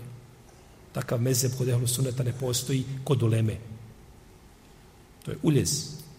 Takav 0.94 1.22
mezeb 1.22 1.52
kod 1.58 1.70
ehlu 1.70 1.88
suneta 1.88 2.24
ne 2.24 2.34
postoji 2.40 2.86
kod 3.04 3.24
uleme. 3.24 3.58
To 5.26 5.32
je 5.32 5.38
uljez 5.44 5.70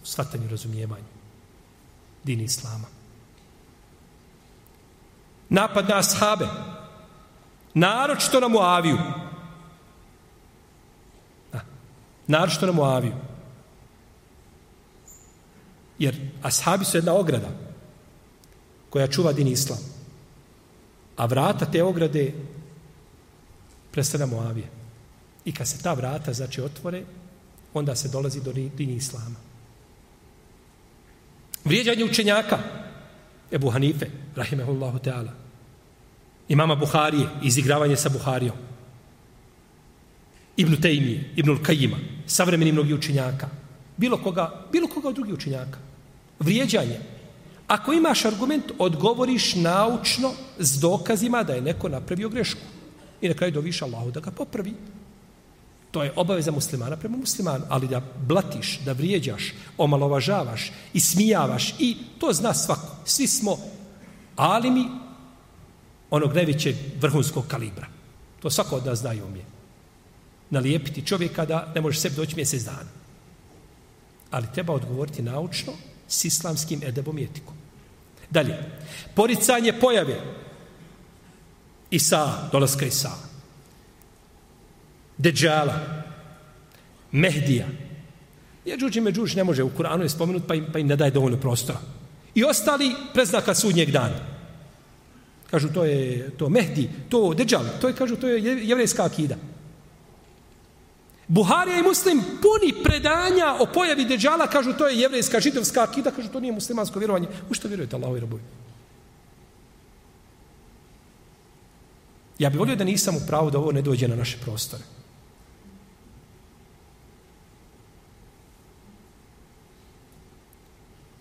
u 0.03 0.05
shvatanju 0.05 0.49
razumijevanju 0.49 1.15
dini 2.25 2.43
islama. 2.43 2.87
Napad 5.49 5.89
na 5.89 5.97
ashabe. 5.97 6.47
Naročito 7.73 8.39
na 8.39 8.47
Muaviju. 8.47 8.97
Naročito 12.27 12.65
na 12.65 12.71
Muaviju. 12.71 13.13
Jer 15.99 16.15
ashabi 16.41 16.85
su 16.85 16.97
jedna 16.97 17.13
ograda 17.13 17.49
koja 18.89 19.07
čuva 19.07 19.33
din 19.33 19.47
islam. 19.47 19.79
A 21.17 21.25
vrata 21.25 21.65
te 21.65 21.83
ograde 21.83 22.33
predstavlja 23.91 24.25
Moavije. 24.25 24.67
I 25.45 25.51
kad 25.51 25.67
se 25.67 25.83
ta 25.83 25.93
vrata 25.93 26.33
znači 26.33 26.61
otvore, 26.61 27.03
onda 27.73 27.95
se 27.95 28.09
dolazi 28.09 28.41
do 28.43 28.53
din 28.53 28.89
islama. 28.89 29.35
Vrijeđanje 31.63 32.03
učenjaka 32.03 32.59
Ebu 33.51 33.69
Hanife, 33.69 34.07
rahimehullahu 34.35 34.99
teala. 34.99 35.33
Imama 36.47 36.75
Buharije, 36.75 37.27
izigravanje 37.43 37.95
sa 37.95 38.09
Buharijom. 38.09 38.55
Ibn 40.57 40.81
Tejmije, 40.81 41.29
Ibn 41.35 41.63
Kajima, 41.63 41.97
savremeni 42.25 42.71
mnogi 42.71 42.93
učenjaka. 42.93 43.49
Bilo 43.97 44.17
koga, 44.17 44.65
bilo 44.71 44.87
koga 44.87 45.09
od 45.09 45.15
drugih 45.15 45.33
učenjaka. 45.33 45.79
Vrijeđanje. 46.39 46.99
Ako 47.67 47.93
imaš 47.93 48.25
argument, 48.25 48.71
odgovoriš 48.79 49.55
naučno 49.55 50.31
s 50.59 50.79
dokazima 50.79 51.43
da 51.43 51.53
je 51.53 51.61
neko 51.61 51.89
napravio 51.89 52.29
grešku. 52.29 52.61
I 53.21 53.29
na 53.29 53.33
kraju 53.33 53.51
doviš 53.51 53.81
Allahu 53.81 54.11
da 54.11 54.19
ga 54.19 54.31
popravi. 54.31 54.73
To 55.91 56.03
je 56.03 56.13
obaveza 56.15 56.51
muslimana 56.51 56.97
prema 56.97 57.17
muslimanu. 57.17 57.65
Ali 57.69 57.87
da 57.87 58.01
blatiš, 58.27 58.79
da 58.85 58.91
vrijeđaš, 58.91 59.53
omalovažavaš 59.77 60.71
i 60.93 60.99
smijavaš 60.99 61.75
i 61.79 61.97
to 62.19 62.33
zna 62.33 62.53
svako. 62.53 62.95
Svi 63.05 63.27
smo 63.27 63.57
alimi 64.35 64.85
onog 66.09 66.33
najvećeg 66.33 66.75
vrhunskog 67.01 67.47
kalibra. 67.47 67.87
To 68.41 68.49
svako 68.49 68.75
od 68.75 68.85
nas 68.85 68.99
zna 68.99 69.13
i 69.13 69.21
umije. 69.21 69.45
Nalijepiti 70.49 71.05
čovjeka 71.05 71.45
da 71.45 71.71
ne 71.75 71.81
može 71.81 71.99
sebi 71.99 72.15
doći 72.15 72.35
mjesec 72.35 72.63
dana. 72.63 72.89
Ali 74.31 74.47
treba 74.53 74.73
odgovoriti 74.73 75.21
naučno 75.21 75.73
s 76.07 76.25
islamskim 76.25 76.83
edebom 76.83 77.17
i 77.17 77.23
etikom. 77.23 77.53
Dalje, 78.29 78.57
poricanje 79.15 79.73
pojave 79.79 80.21
Isa, 81.91 82.49
dolaska 82.51 82.85
Isa, 82.85 83.11
Deđala, 85.17 86.03
Mehdija, 87.11 87.67
Jeđuđ 88.65 88.97
i 88.97 89.01
Međuđ 89.01 89.35
ne 89.35 89.43
može 89.43 89.63
u 89.63 89.69
Kuranu 89.69 90.03
je 90.03 90.09
spomenut 90.09 90.43
pa 90.47 90.55
im, 90.55 90.65
pa 90.73 90.79
im 90.79 90.87
ne 90.87 90.95
daje 90.95 91.11
dovoljno 91.11 91.37
prostora. 91.37 91.79
I 92.35 92.43
ostali 92.43 92.95
preznaka 93.13 93.55
sudnjeg 93.55 93.91
dana. 93.91 94.19
Kažu 95.51 95.69
to 95.73 95.85
je 95.85 96.29
to 96.37 96.49
Mehdi, 96.49 96.89
to 97.09 97.33
Deđal, 97.33 97.65
to 97.81 97.87
je, 97.87 97.93
kažu, 97.93 98.15
to 98.15 98.27
je 98.27 98.67
jevrejska 98.67 99.05
akida. 99.05 99.35
Buharija 101.27 101.79
i 101.79 101.83
muslim 101.83 102.21
puni 102.21 102.83
predanja 102.83 103.55
o 103.59 103.65
pojavi 103.65 104.05
Deđala, 104.05 104.47
kažu 104.47 104.73
to 104.73 104.87
je 104.87 104.99
jevrejska 104.99 105.39
židovska 105.39 105.83
akida, 105.83 106.11
kažu 106.11 106.29
to 106.29 106.39
nije 106.39 106.53
muslimansko 106.53 106.99
vjerovanje. 106.99 107.27
U 107.49 107.53
što 107.53 107.67
vjerujete 107.67 107.95
Allahu 107.95 108.17
i 108.17 108.19
Rabuju? 108.19 108.41
Ja 112.39 112.49
bih 112.49 112.59
volio 112.59 112.75
da 112.75 112.83
nisam 112.83 113.15
u 113.15 113.27
pravu 113.27 113.51
da 113.51 113.57
ovo 113.57 113.71
ne 113.71 113.81
dođe 113.81 114.07
na 114.07 114.15
naše 114.15 114.37
prostore. 114.37 114.83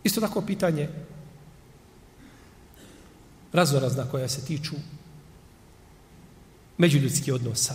Isto 0.04 0.20
tako 0.20 0.42
pitanje 0.42 0.88
razorazna 3.52 4.10
koja 4.10 4.28
se 4.28 4.44
tiču 4.44 4.74
međuljudskih 6.78 7.34
odnosa. 7.34 7.74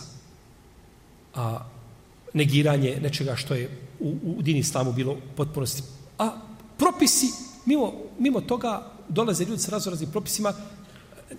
A 1.36 1.66
negiranje 2.34 2.98
nečega 3.02 3.36
što 3.36 3.54
je 3.54 3.70
u, 4.00 4.16
u 4.24 4.42
dini 4.42 4.60
islamu 4.60 4.94
bilo 4.94 5.18
potpunosti. 5.36 5.84
A 6.18 6.32
propisi, 6.78 7.28
mimo, 7.66 7.94
mimo 8.20 8.42
toga 8.42 8.92
dolaze 9.10 9.46
ljudi 9.46 9.62
sa 9.62 9.72
razoraznim 9.72 10.12
propisima, 10.12 10.54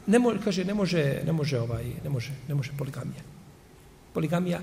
ne 0.07 0.19
može, 0.19 0.39
kaže, 0.45 0.65
ne 0.65 0.75
može, 0.75 1.23
ne 1.27 1.33
može 1.33 1.61
ovaj, 1.61 1.85
ne 2.05 2.11
može, 2.11 2.31
ne 2.49 2.55
može 2.55 2.73
poligamija. 2.79 3.23
Poligamija, 4.13 4.61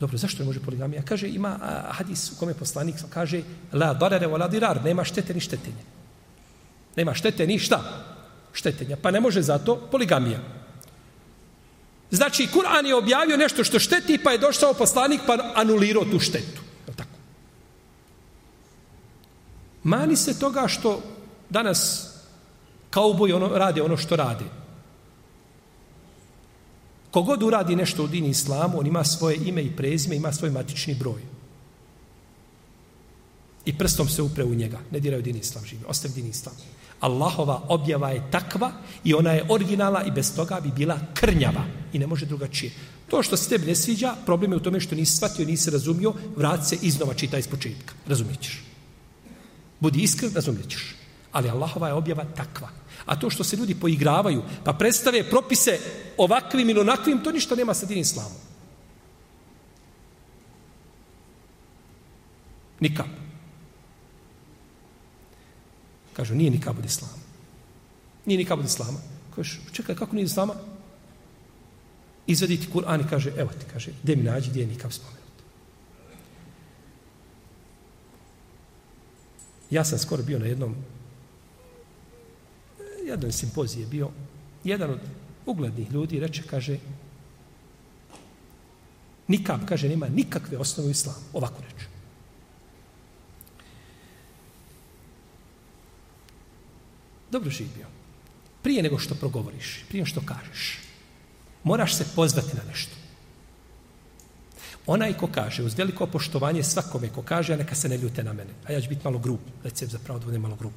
dobro, 0.00 0.18
zašto 0.18 0.42
ne 0.42 0.46
može 0.46 0.60
poligamija? 0.60 1.02
Kaže, 1.02 1.28
ima 1.28 1.58
a, 1.62 1.92
hadis 1.92 2.32
u 2.32 2.36
kome 2.38 2.54
poslanik 2.54 2.96
kaže, 3.10 3.42
la 3.72 3.94
darare 3.94 4.26
wa 4.26 4.38
la 4.38 4.48
dirar, 4.48 4.84
nema 4.84 5.04
štete 5.04 5.34
ni 5.34 5.40
štetenje. 5.40 5.84
Nema 6.96 7.14
štete 7.14 7.46
ni 7.46 7.58
šta? 7.58 7.82
Štetenja. 8.52 8.96
Pa 9.02 9.10
ne 9.10 9.20
može 9.20 9.42
zato 9.42 9.76
poligamija. 9.90 10.40
Znači, 12.12 12.48
Kur'an 12.52 12.86
je 12.86 12.94
objavio 12.94 13.36
nešto 13.36 13.64
što 13.64 13.78
šteti, 13.78 14.18
pa 14.24 14.30
je 14.30 14.38
došao 14.38 14.74
poslanik 14.74 15.20
pa 15.26 15.52
anulirao 15.54 16.04
tu 16.04 16.20
štetu. 16.20 16.60
Je 16.88 16.94
tako? 16.96 17.16
Mani 19.82 20.16
se 20.16 20.38
toga 20.38 20.68
što 20.68 21.02
danas 21.50 22.08
kauboj 22.90 23.32
ono, 23.32 23.48
rade 23.48 23.82
ono 23.82 23.96
što 23.96 24.16
rade. 24.16 24.44
Kogod 27.10 27.42
uradi 27.42 27.76
nešto 27.76 28.04
u 28.04 28.06
dini 28.06 28.28
islamu, 28.28 28.80
on 28.80 28.86
ima 28.86 29.04
svoje 29.04 29.36
ime 29.36 29.62
i 29.62 29.76
prezime, 29.76 30.16
ima 30.16 30.32
svoj 30.32 30.50
matični 30.50 30.94
broj. 30.94 31.22
I 33.64 33.78
prstom 33.78 34.08
se 34.08 34.22
upre 34.22 34.44
u 34.44 34.54
njega. 34.54 34.80
Ne 34.90 35.00
diraju 35.00 35.22
dini 35.22 35.38
islam 35.38 35.64
živi. 35.64 35.82
Ostavi 35.88 36.14
dini 36.14 36.28
islam. 36.28 36.54
Allahova 37.02 37.62
objava 37.68 38.10
je 38.10 38.22
takva 38.30 38.72
i 39.04 39.14
ona 39.14 39.32
je 39.32 39.46
originala 39.48 40.04
i 40.04 40.10
bez 40.10 40.36
toga 40.36 40.60
bi 40.60 40.70
bila 40.70 40.98
krnjava 41.14 41.64
i 41.92 41.98
ne 41.98 42.06
može 42.06 42.26
drugačije. 42.26 42.72
To 43.10 43.22
što 43.22 43.36
se 43.36 43.48
tebi 43.48 43.66
ne 43.66 43.74
sviđa, 43.74 44.14
problem 44.26 44.52
je 44.52 44.56
u 44.56 44.60
tome 44.60 44.80
što 44.80 44.94
nisi 44.94 45.16
shvatio, 45.16 45.46
nisi 45.46 45.70
razumio, 45.70 46.14
vrati 46.36 46.66
se 46.66 46.78
iznova 46.82 47.14
čita 47.14 47.38
iz 47.38 47.48
početka. 47.48 47.94
Razumit 48.06 48.40
ćeš. 48.40 48.62
Budi 49.80 50.02
iskren, 50.02 50.32
razumjet 50.34 50.68
ćeš. 50.70 50.94
Ali 51.32 51.50
Allahova 51.50 51.88
je 51.88 51.94
objava 51.94 52.24
takva. 52.24 52.68
A 53.06 53.18
to 53.18 53.30
što 53.30 53.44
se 53.44 53.56
ljudi 53.56 53.74
poigravaju, 53.74 54.42
pa 54.64 54.72
predstave 54.72 55.30
propise 55.30 55.78
ovakvim 56.16 56.70
ili 56.70 56.80
onakvim, 56.80 57.24
to 57.24 57.32
ništa 57.32 57.54
nema 57.54 57.74
sa 57.74 57.86
din 57.86 57.98
islamom. 57.98 58.38
Nikako. 62.80 63.21
Kažu, 66.12 66.34
nije 66.34 66.50
nikab 66.50 66.78
od 66.78 66.84
islama. 66.84 67.14
Nije 68.26 68.38
nikab 68.38 68.58
od 68.58 68.64
islama. 68.64 68.98
Kažu, 69.34 69.60
čekaj, 69.72 69.94
kako 69.94 70.16
nije 70.16 70.24
islama? 70.24 70.54
Izvedi 72.26 72.60
ti 72.60 72.68
Kur'an 72.72 73.00
i 73.00 73.08
kaže, 73.10 73.32
evo 73.36 73.50
ti, 73.50 73.66
kaže, 73.72 73.90
gdje 74.02 74.16
mi 74.16 74.22
nađi, 74.22 74.50
gdje 74.50 74.60
je 74.60 74.66
nikab 74.66 74.92
spomenut. 74.92 75.22
Ja 79.70 79.84
sam 79.84 79.98
skoro 79.98 80.22
bio 80.22 80.38
na 80.38 80.46
jednom 80.46 80.76
jednom 83.06 83.32
simpoziji 83.32 83.82
je 83.82 83.86
bio 83.86 84.10
jedan 84.64 84.90
od 84.90 85.00
uglednih 85.46 85.90
ljudi 85.90 86.20
reče, 86.20 86.42
kaže, 86.42 86.78
nikab, 89.28 89.60
kaže, 89.68 89.88
nema 89.88 90.08
nikakve 90.08 90.58
osnove 90.58 90.88
u 90.88 90.90
islamu. 90.90 91.18
Ovako 91.32 91.62
reče. 91.62 91.91
Dobro 97.32 97.50
živio. 97.50 97.86
Prije 98.62 98.82
nego 98.82 98.98
što 98.98 99.14
progovoriš, 99.14 99.84
prije 99.88 100.02
nego 100.02 100.10
što 100.10 100.20
kažeš, 100.20 100.78
moraš 101.64 101.94
se 101.96 102.04
pozvati 102.16 102.56
na 102.56 102.62
nešto. 102.68 102.92
Onaj 104.86 105.12
ko 105.16 105.28
kaže, 105.32 105.62
uz 105.62 105.78
veliko 105.78 106.06
poštovanje 106.06 106.62
svakome 106.62 107.08
ko 107.08 107.22
kaže, 107.22 107.54
a 107.54 107.56
neka 107.56 107.74
se 107.74 107.88
ne 107.88 107.96
ljute 107.96 108.24
na 108.24 108.32
mene. 108.32 108.50
A 108.66 108.72
ja 108.72 108.80
ću 108.80 108.88
biti 108.88 109.04
malo 109.04 109.18
grub, 109.18 109.38
recimo 109.64 109.90
zapravo 109.90 110.18
da 110.18 110.24
budem 110.24 110.42
malo 110.42 110.56
grub. 110.56 110.72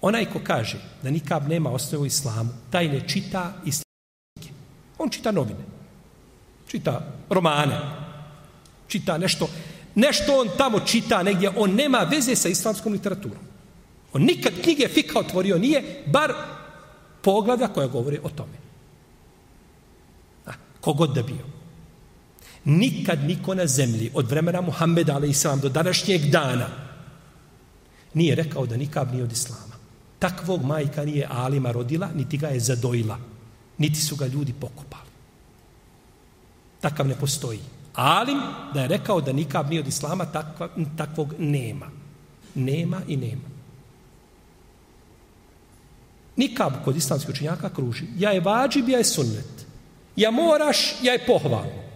Onaj 0.00 0.24
ko 0.32 0.40
kaže 0.44 0.80
da 1.02 1.10
nikab 1.10 1.48
nema 1.48 1.70
osnovu 1.70 2.06
islamu, 2.06 2.50
taj 2.70 2.88
ne 2.88 3.08
čita 3.08 3.52
islamske. 3.64 4.54
On 4.98 5.10
čita 5.10 5.32
novine. 5.32 5.64
Čita 6.68 7.14
romane. 7.30 7.78
Čita 8.88 9.18
nešto. 9.18 9.48
Nešto 9.94 10.40
on 10.40 10.48
tamo 10.58 10.80
čita 10.80 11.22
negdje. 11.22 11.50
On 11.56 11.74
nema 11.74 11.98
veze 11.98 12.36
sa 12.36 12.48
islamskom 12.48 12.92
literaturom. 12.92 13.47
On 14.12 14.22
nikad 14.22 14.52
knjige 14.62 14.88
fika 14.88 15.18
otvorio 15.18 15.58
nije, 15.58 16.02
bar 16.06 16.32
poglada 17.22 17.68
koja 17.68 17.86
govori 17.86 18.18
o 18.22 18.28
tome. 18.28 18.58
A, 20.46 20.52
kogod 20.80 21.14
da 21.14 21.22
bio. 21.22 21.44
Nikad 22.64 23.24
niko 23.24 23.54
na 23.54 23.66
zemlji 23.66 24.10
od 24.14 24.30
vremena 24.30 24.60
Muhammeda, 24.60 25.14
ali 25.14 25.30
islam, 25.30 25.60
do 25.60 25.68
današnjeg 25.68 26.30
dana, 26.30 26.68
nije 28.14 28.34
rekao 28.34 28.66
da 28.66 28.76
nikab 28.76 29.12
nije 29.12 29.24
od 29.24 29.32
islama. 29.32 29.74
Takvog 30.18 30.64
majka 30.64 31.04
nije 31.04 31.28
Alima 31.30 31.72
rodila, 31.72 32.08
niti 32.14 32.36
ga 32.36 32.48
je 32.48 32.60
zadojila, 32.60 33.18
niti 33.78 34.00
su 34.00 34.16
ga 34.16 34.26
ljudi 34.26 34.52
pokopali. 34.52 35.08
Takav 36.80 37.06
ne 37.08 37.14
postoji. 37.14 37.60
Alim 37.94 38.38
da 38.74 38.80
je 38.80 38.88
rekao 38.88 39.20
da 39.20 39.32
nikab 39.32 39.68
nije 39.68 39.80
od 39.80 39.88
Islama, 39.88 40.24
takva, 40.24 40.68
takvog 40.96 41.34
nema. 41.38 41.86
Nema 42.54 43.00
i 43.08 43.16
nema. 43.16 43.57
Nikab 46.38 46.72
kod 46.84 46.96
islamskih 46.96 47.34
učenjaka 47.34 47.68
kruži. 47.74 48.04
Ja 48.18 48.30
je 48.30 48.40
vađib, 48.40 48.88
ja 48.88 48.98
je 48.98 49.04
sunnet. 49.04 49.66
Ja 50.16 50.30
moraš, 50.30 50.94
ja 51.02 51.12
je 51.12 51.26
pohvalno. 51.26 51.88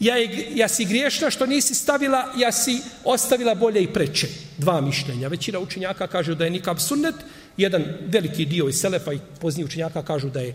Ja, 0.00 0.16
je, 0.16 0.48
ja 0.54 0.68
si 0.68 0.84
griješna 0.84 1.30
što 1.30 1.46
nisi 1.46 1.74
stavila, 1.74 2.32
ja 2.36 2.52
si 2.52 2.80
ostavila 3.04 3.54
bolje 3.54 3.82
i 3.82 3.92
preče. 3.92 4.28
Dva 4.58 4.80
mišljenja. 4.80 5.28
Većina 5.28 5.58
učenjaka 5.58 6.06
kaže 6.06 6.34
da 6.34 6.44
je 6.44 6.50
nikab 6.50 6.78
sunnet, 6.78 7.14
jedan 7.56 7.84
veliki 8.06 8.44
dio 8.44 8.68
iz 8.68 8.80
Selefa 8.80 9.12
i 9.12 9.20
pozni 9.40 9.64
učenjaka 9.64 10.02
kažu 10.02 10.30
da 10.30 10.40
je 10.40 10.54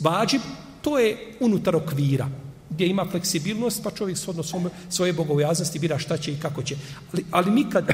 vađib, 0.00 0.40
to 0.82 0.98
je 0.98 1.16
unutar 1.40 1.76
okvira 1.76 2.28
gdje 2.70 2.86
ima 2.86 3.06
fleksibilnost, 3.10 3.82
pa 3.82 3.90
čovjek 3.90 4.18
shodno 4.18 4.42
svoje, 4.42 4.70
svoje 4.90 5.12
bogovjaznosti 5.12 5.78
bira 5.78 5.98
šta 5.98 6.16
će 6.16 6.32
i 6.32 6.40
kako 6.42 6.62
će. 6.62 6.76
Ali, 7.12 7.24
ali 7.30 7.50
nikad, 7.50 7.88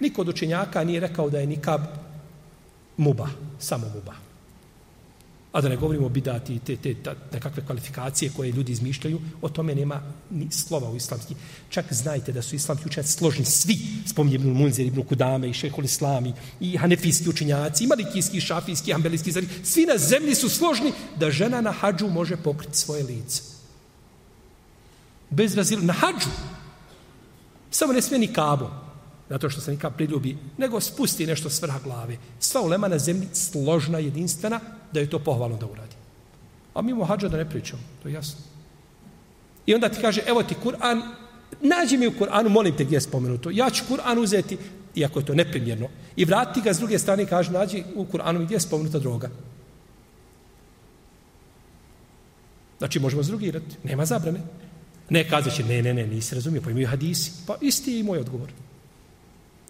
niko 0.00 0.20
od 0.20 0.28
učenjaka 0.28 0.84
nije 0.84 1.00
rekao 1.00 1.30
da 1.30 1.38
je 1.38 1.46
nikab 1.46 1.80
muba, 2.98 3.28
samo 3.58 3.86
muba. 3.94 4.14
A 5.52 5.60
da 5.60 5.68
ne 5.68 5.76
govorimo 5.76 6.06
o 6.06 6.08
bidati 6.08 6.58
te, 6.58 6.76
te 6.76 6.94
ta, 6.94 7.14
nekakve 7.32 7.64
kvalifikacije 7.66 8.30
koje 8.36 8.52
ljudi 8.52 8.72
izmišljaju, 8.72 9.20
o 9.42 9.48
tome 9.48 9.74
nema 9.74 10.02
ni 10.30 10.50
slova 10.50 10.90
u 10.90 10.96
islamski. 10.96 11.34
Čak 11.68 11.92
znajte 11.92 12.32
da 12.32 12.42
su 12.42 12.56
islamski 12.56 12.88
učenjaci 12.88 13.12
složni 13.12 13.44
svi, 13.44 13.78
spominje 14.06 14.34
Ibn 14.34 14.48
Munzir, 14.48 14.86
Ibn 14.86 15.02
Kudame 15.02 15.48
i 15.48 15.52
Šehol 15.52 15.84
Islami, 15.84 16.34
i 16.60 16.76
hanefijski 16.76 17.28
učenjaci, 17.28 17.84
i 17.84 17.86
malikijski, 17.86 18.36
i 18.36 18.40
šafijski, 18.40 18.90
i 18.90 18.94
ambelijski, 18.94 19.32
zari, 19.32 19.48
svi 19.64 19.86
na 19.86 19.98
zemlji 19.98 20.34
su 20.34 20.48
složni 20.48 20.92
da 21.16 21.30
žena 21.30 21.60
na 21.60 21.72
hađu 21.72 22.08
može 22.08 22.36
pokriti 22.36 22.76
svoje 22.76 23.04
lice. 23.04 23.42
Bez 25.30 25.54
razila, 25.54 25.82
na 25.82 25.92
hađu. 25.92 26.30
Samo 27.70 27.92
ne 27.92 28.02
smije 28.02 28.18
ni 28.18 28.32
kabom 28.32 28.87
zato 29.30 29.50
što 29.50 29.60
se 29.60 29.70
nikad 29.70 29.96
priljubi, 29.96 30.36
nego 30.58 30.80
spusti 30.80 31.26
nešto 31.26 31.50
s 31.50 31.62
vrha 31.62 31.78
glave. 31.84 32.16
Sva 32.40 32.62
ulema 32.62 32.88
na 32.88 32.98
zemlji 32.98 33.28
složna, 33.32 33.98
jedinstvena, 33.98 34.60
da 34.92 35.00
je 35.00 35.10
to 35.10 35.18
pohvalno 35.18 35.56
da 35.56 35.66
uradi. 35.66 35.96
A 36.74 36.82
mimo 36.82 37.04
hađa 37.04 37.28
da 37.28 37.36
ne 37.36 37.50
pričamo, 37.50 37.82
to 38.02 38.08
je 38.08 38.14
jasno. 38.14 38.40
I 39.66 39.74
onda 39.74 39.88
ti 39.88 40.00
kaže, 40.00 40.22
evo 40.26 40.42
ti 40.42 40.54
Kur'an, 40.64 41.02
nađi 41.60 41.96
mi 41.96 42.06
u 42.06 42.12
Kur'anu, 42.20 42.48
molim 42.48 42.76
te 42.76 42.84
gdje 42.84 42.96
je 42.96 43.00
spomenuto, 43.00 43.50
ja 43.50 43.70
ću 43.70 43.84
Kur'an 43.90 44.18
uzeti, 44.18 44.58
iako 44.94 45.18
je 45.18 45.26
to 45.26 45.34
neprimjerno, 45.34 45.88
i 46.16 46.24
vrati 46.24 46.60
ga 46.60 46.72
s 46.74 46.78
druge 46.78 46.98
strane 46.98 47.22
i 47.22 47.26
kaže, 47.26 47.52
nađi 47.52 47.84
u 47.94 48.04
Kur'anu 48.04 48.44
gdje 48.44 48.54
je 48.54 48.60
spomenuta 48.60 48.98
droga. 48.98 49.30
Znači, 52.78 53.00
možemo 53.00 53.22
zrugirati, 53.22 53.76
nema 53.84 54.04
zabrane. 54.04 54.40
Ne, 55.10 55.28
kazat 55.28 55.54
će, 55.54 55.64
ne, 55.64 55.82
ne, 55.82 55.94
ne, 55.94 56.06
nisi 56.06 56.34
razumio, 56.34 56.62
pa 56.62 56.70
imaju 56.70 56.88
hadisi. 56.88 57.32
Pa 57.46 57.56
isti 57.60 57.92
je 57.92 58.00
i 58.00 58.02
moj 58.02 58.18
odgovor. 58.18 58.52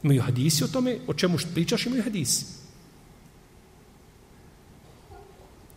Imaju 0.02 0.22
hadisi 0.22 0.64
o 0.64 0.68
tome, 0.68 0.98
o 1.06 1.14
čemu 1.14 1.38
pričaš, 1.54 1.86
imaju 1.86 2.02
hadisi. 2.02 2.44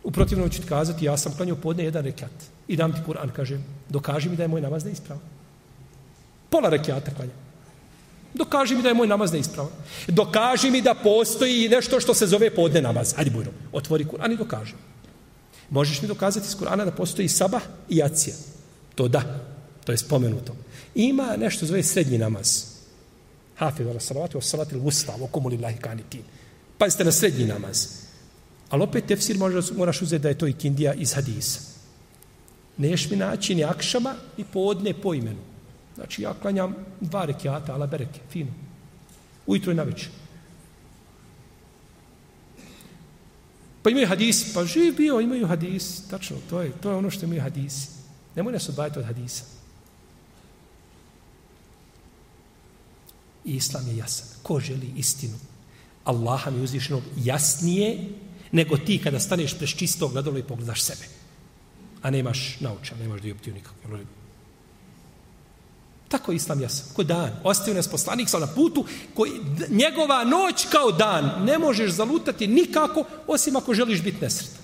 U 0.04 0.10
protivnom 0.10 0.50
ću 0.50 0.62
ti 0.62 0.68
kazati, 0.68 1.04
ja 1.04 1.16
sam 1.16 1.32
klanio 1.36 1.56
podne 1.56 1.84
jedan 1.84 2.04
rekat 2.04 2.30
i 2.68 2.76
dam 2.76 2.92
ti 2.92 3.00
Kur'an, 3.06 3.30
kaže, 3.32 3.58
dokaži 3.88 4.28
mi 4.28 4.36
da 4.36 4.42
je 4.42 4.48
moj 4.48 4.60
namaz 4.60 4.84
neispravan. 4.84 5.22
Pola 6.50 6.68
rekata 6.68 7.14
klanja. 7.14 7.32
Dokaži 8.34 8.74
mi 8.74 8.82
da 8.82 8.88
je 8.88 8.94
moj 8.94 9.06
namaz 9.06 9.32
neispravan. 9.32 9.72
Dokaži 10.08 10.70
mi 10.70 10.82
da 10.82 10.94
postoji 10.94 11.68
nešto 11.68 12.00
što 12.00 12.14
se 12.14 12.26
zove 12.26 12.54
podne 12.54 12.82
namaz. 12.82 13.14
Ajde, 13.16 13.30
bujno, 13.30 13.50
otvori 13.72 14.04
Kur'an 14.04 14.32
i 14.32 14.36
dokaži. 14.36 14.74
Možeš 15.70 16.02
mi 16.02 16.08
dokazati 16.08 16.46
iz 16.46 16.56
Kur'ana 16.56 16.84
da 16.84 16.90
postoji 16.90 17.28
sabah 17.28 17.62
i 17.88 17.96
jacija. 17.96 18.34
To 18.94 19.08
da, 19.08 19.22
to 19.84 19.92
je 19.92 19.98
spomenuto. 19.98 20.56
Ima 20.94 21.36
nešto 21.36 21.66
zove 21.66 21.82
srednji 21.82 22.18
namaz. 22.18 22.71
Hafiz 23.62 23.86
ala 23.86 24.00
salavati, 24.00 24.36
wa 24.36 24.42
salati 24.42 24.74
l-wusta, 24.74 25.12
wa 25.20 25.28
kumu 25.28 25.48
lillahi 25.48 25.78
kanitin. 25.78 26.22
Pazite 26.78 27.04
na 27.04 27.12
srednji 27.12 27.44
namaz. 27.46 27.86
Ali 28.70 28.82
opet 28.82 29.06
tefsir 29.06 29.38
možeš, 29.38 29.70
moraš 29.76 30.02
uzeti 30.02 30.22
da 30.22 30.28
je 30.28 30.38
to 30.38 30.46
i 30.46 30.52
kindija 30.52 30.94
iz 30.94 31.14
hadisa. 31.14 31.60
Neš 32.76 33.10
mi 33.10 33.16
naći 33.16 33.54
ni 33.54 33.64
akšama 33.64 34.14
i 34.36 34.44
podne 34.44 34.94
po 34.94 35.14
imenu. 35.14 35.40
Znači 35.94 36.22
ja 36.22 36.34
klanjam 36.42 36.74
dva 37.00 37.24
rekiata, 37.24 37.74
ala 37.74 37.86
bereke, 37.86 38.20
fino. 38.30 38.50
Ujutro 39.46 39.72
i 39.72 39.74
na 39.74 39.82
večer. 39.82 40.08
Pa 43.82 43.90
imaju 43.90 44.06
hadis, 44.06 44.54
pa 44.54 44.64
živ 44.64 44.96
bio, 44.96 45.20
imaju 45.20 45.46
hadis, 45.46 46.08
tačno, 46.10 46.36
to 46.50 46.60
je, 46.62 46.72
to 46.80 46.90
je 46.90 46.96
ono 46.96 47.10
što 47.10 47.26
imaju 47.26 47.42
hadisi. 47.42 47.88
Nemoj 48.36 48.52
nas 48.52 48.68
odbaviti 48.68 48.98
od 48.98 49.04
hadisa. 49.04 49.44
I 53.44 53.56
islam 53.56 53.88
je 53.88 53.96
jasan. 53.96 54.26
Ko 54.42 54.60
želi 54.60 54.92
istinu? 54.96 55.34
Allaha 56.04 56.50
mi 56.50 56.62
uzvišenog 56.62 57.02
jasnije 57.16 58.08
nego 58.52 58.76
ti 58.76 59.00
kada 59.04 59.20
staneš 59.20 59.58
preš 59.58 59.76
čistog 59.76 60.12
gledalo 60.12 60.38
i 60.38 60.42
pogledaš 60.42 60.82
sebe. 60.82 61.04
A 62.02 62.10
nemaš 62.10 62.56
nauča, 62.60 62.94
nemaš 63.00 63.20
dioptiju 63.20 63.54
nikakvu. 63.54 63.98
Tako 66.08 66.32
je 66.32 66.36
islam 66.36 66.60
jasan. 66.60 66.86
Ko 66.94 67.02
dan. 67.02 67.30
Ostavio 67.44 67.74
nas 67.74 67.88
poslanik 67.88 68.28
sa 68.28 68.38
na 68.38 68.46
putu 68.46 68.84
koji, 69.14 69.32
njegova 69.68 70.24
noć 70.24 70.66
kao 70.70 70.92
dan. 70.92 71.44
Ne 71.44 71.58
možeš 71.58 71.90
zalutati 71.90 72.46
nikako 72.46 73.04
osim 73.26 73.56
ako 73.56 73.74
želiš 73.74 74.02
biti 74.02 74.20
nesretan. 74.20 74.62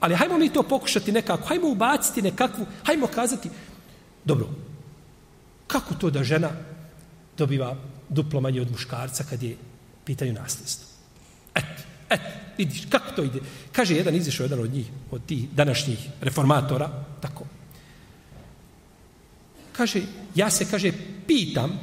Ali 0.00 0.14
hajmo 0.14 0.38
mi 0.38 0.52
to 0.52 0.62
pokušati 0.62 1.12
nekako. 1.12 1.48
Hajmo 1.48 1.68
ubaciti 1.68 2.22
nekakvu. 2.22 2.66
Hajmo 2.82 3.06
kazati. 3.06 3.50
Dobro. 4.24 4.48
Kako 5.66 5.94
to 5.94 6.10
da 6.10 6.24
žena 6.24 6.50
dobiva 7.36 7.76
duplo 8.08 8.40
manje 8.40 8.60
od 8.60 8.70
muškarca 8.70 9.24
kad 9.24 9.42
je 9.42 9.56
pitanju 10.04 10.32
nasljedstvo? 10.32 10.88
Eto, 11.54 11.82
eto, 12.10 12.24
vidiš, 12.58 12.86
kako 12.90 13.10
to 13.16 13.22
ide? 13.24 13.40
Kaže 13.72 13.94
jedan 13.94 14.14
izišao, 14.14 14.44
jedan 14.44 14.60
od 14.60 14.72
njih, 14.72 14.86
od 15.10 15.26
tih 15.26 15.50
današnjih 15.50 15.98
reformatora, 16.20 17.04
tako, 17.20 17.44
kaže, 19.76 20.02
ja 20.34 20.50
se, 20.50 20.66
kaže, 20.70 20.92
pitam, 21.26 21.80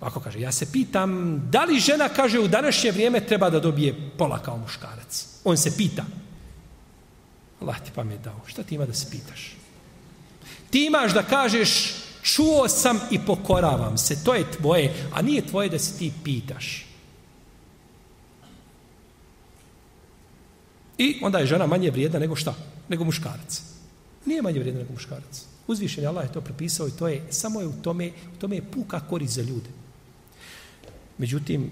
ako 0.00 0.20
kaže, 0.20 0.40
ja 0.40 0.52
se 0.52 0.72
pitam, 0.72 1.40
da 1.50 1.64
li 1.64 1.80
žena, 1.80 2.08
kaže, 2.08 2.38
u 2.38 2.48
današnje 2.48 2.92
vrijeme 2.92 3.20
treba 3.20 3.50
da 3.50 3.60
dobije 3.60 3.94
pola 4.18 4.38
kao 4.42 4.58
muškarac? 4.58 5.26
On 5.44 5.56
se 5.56 5.76
pita. 5.76 6.04
Allah 7.60 7.80
ti 7.80 7.90
pamet 7.94 8.20
dao, 8.20 8.40
šta 8.46 8.62
ti 8.62 8.74
ima 8.74 8.86
da 8.86 8.92
se 8.92 9.10
pitaš? 9.10 9.56
Ti 10.70 10.86
imaš 10.86 11.14
da 11.14 11.22
kažeš, 11.22 11.94
čuo 12.26 12.68
sam 12.68 12.98
i 13.10 13.18
pokoravam 13.18 13.98
se, 13.98 14.24
to 14.24 14.34
je 14.34 14.50
tvoje, 14.50 14.94
a 15.14 15.22
nije 15.22 15.46
tvoje 15.46 15.68
da 15.68 15.78
se 15.78 15.98
ti 15.98 16.12
pitaš. 16.24 16.86
I 20.98 21.20
onda 21.22 21.38
je 21.38 21.46
žena 21.46 21.66
manje 21.66 21.90
vrijedna 21.90 22.18
nego 22.18 22.36
šta? 22.36 22.54
Nego 22.88 23.04
muškarac. 23.04 23.62
Nije 24.26 24.42
manje 24.42 24.60
vrijedna 24.60 24.80
nego 24.80 24.92
muškarac. 24.92 25.44
Uzvišen 25.66 26.04
je 26.04 26.08
Allah 26.08 26.24
je 26.24 26.32
to 26.32 26.40
propisao 26.40 26.88
i 26.88 26.96
to 26.98 27.08
je, 27.08 27.22
samo 27.30 27.60
je 27.60 27.66
u 27.66 27.72
tome, 27.82 28.10
u 28.36 28.40
tome 28.40 28.56
je 28.56 28.70
puka 28.70 29.00
korist 29.00 29.34
za 29.34 29.42
ljude. 29.42 29.70
Međutim, 31.18 31.70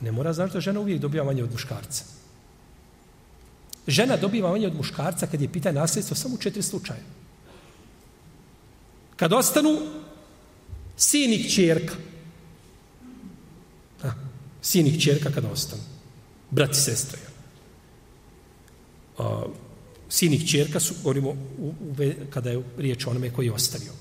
ne 0.00 0.12
mora 0.12 0.32
znači 0.32 0.52
da 0.52 0.60
žena 0.60 0.80
uvijek 0.80 1.00
dobija 1.00 1.24
manje 1.24 1.42
od 1.42 1.52
muškarca. 1.52 2.04
Žena 3.86 4.16
dobiva 4.16 4.50
manje 4.50 4.66
od 4.66 4.76
muškarca 4.76 5.26
kad 5.26 5.40
je 5.40 5.52
pita 5.52 5.72
nasljedstvo 5.72 6.16
samo 6.16 6.34
u 6.34 6.38
četiri 6.38 6.62
slučaje. 6.62 7.17
Kad 9.18 9.32
ostanu 9.32 9.78
sin 10.96 11.32
i 11.32 11.50
čerka. 11.50 11.94
A, 14.02 14.10
sin 14.62 14.86
i 14.86 15.00
čerka 15.00 15.30
kad 15.30 15.44
ostanu. 15.44 15.82
Brat 16.50 16.70
i 16.70 16.80
sestra. 16.80 17.18
A, 19.18 19.42
sin 20.08 20.32
i 20.32 20.48
čerka 20.48 20.80
su, 20.80 20.94
govorimo, 21.02 21.30
u, 21.30 21.66
u, 21.68 21.94
kada 22.30 22.50
je 22.50 22.62
riječ 22.78 23.06
o 23.06 23.10
onome 23.10 23.30
koji 23.30 23.46
je 23.46 23.52
ostavio. 23.52 23.92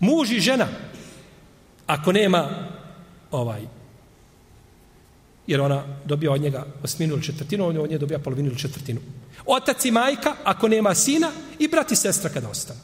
Muž 0.00 0.32
i 0.32 0.40
žena, 0.40 0.68
ako 1.86 2.12
nema 2.12 2.68
ovaj, 3.30 3.62
jer 5.46 5.60
ona 5.60 5.84
dobija 6.04 6.32
od 6.32 6.40
njega 6.40 6.66
osminu 6.82 7.14
ili 7.14 7.22
četvrtinu, 7.22 7.66
on 7.66 7.76
od 7.76 7.90
nje 7.90 7.98
dobija 7.98 8.18
polovinu 8.18 8.48
ili 8.48 8.58
četvrtinu. 8.58 9.00
Otac 9.46 9.84
i 9.84 9.90
majka, 9.90 10.34
ako 10.44 10.68
nema 10.68 10.94
sina, 10.94 11.32
i 11.58 11.68
brat 11.68 11.92
i 11.92 11.96
sestra 11.96 12.30
kada 12.30 12.48
ostane. 12.48 12.80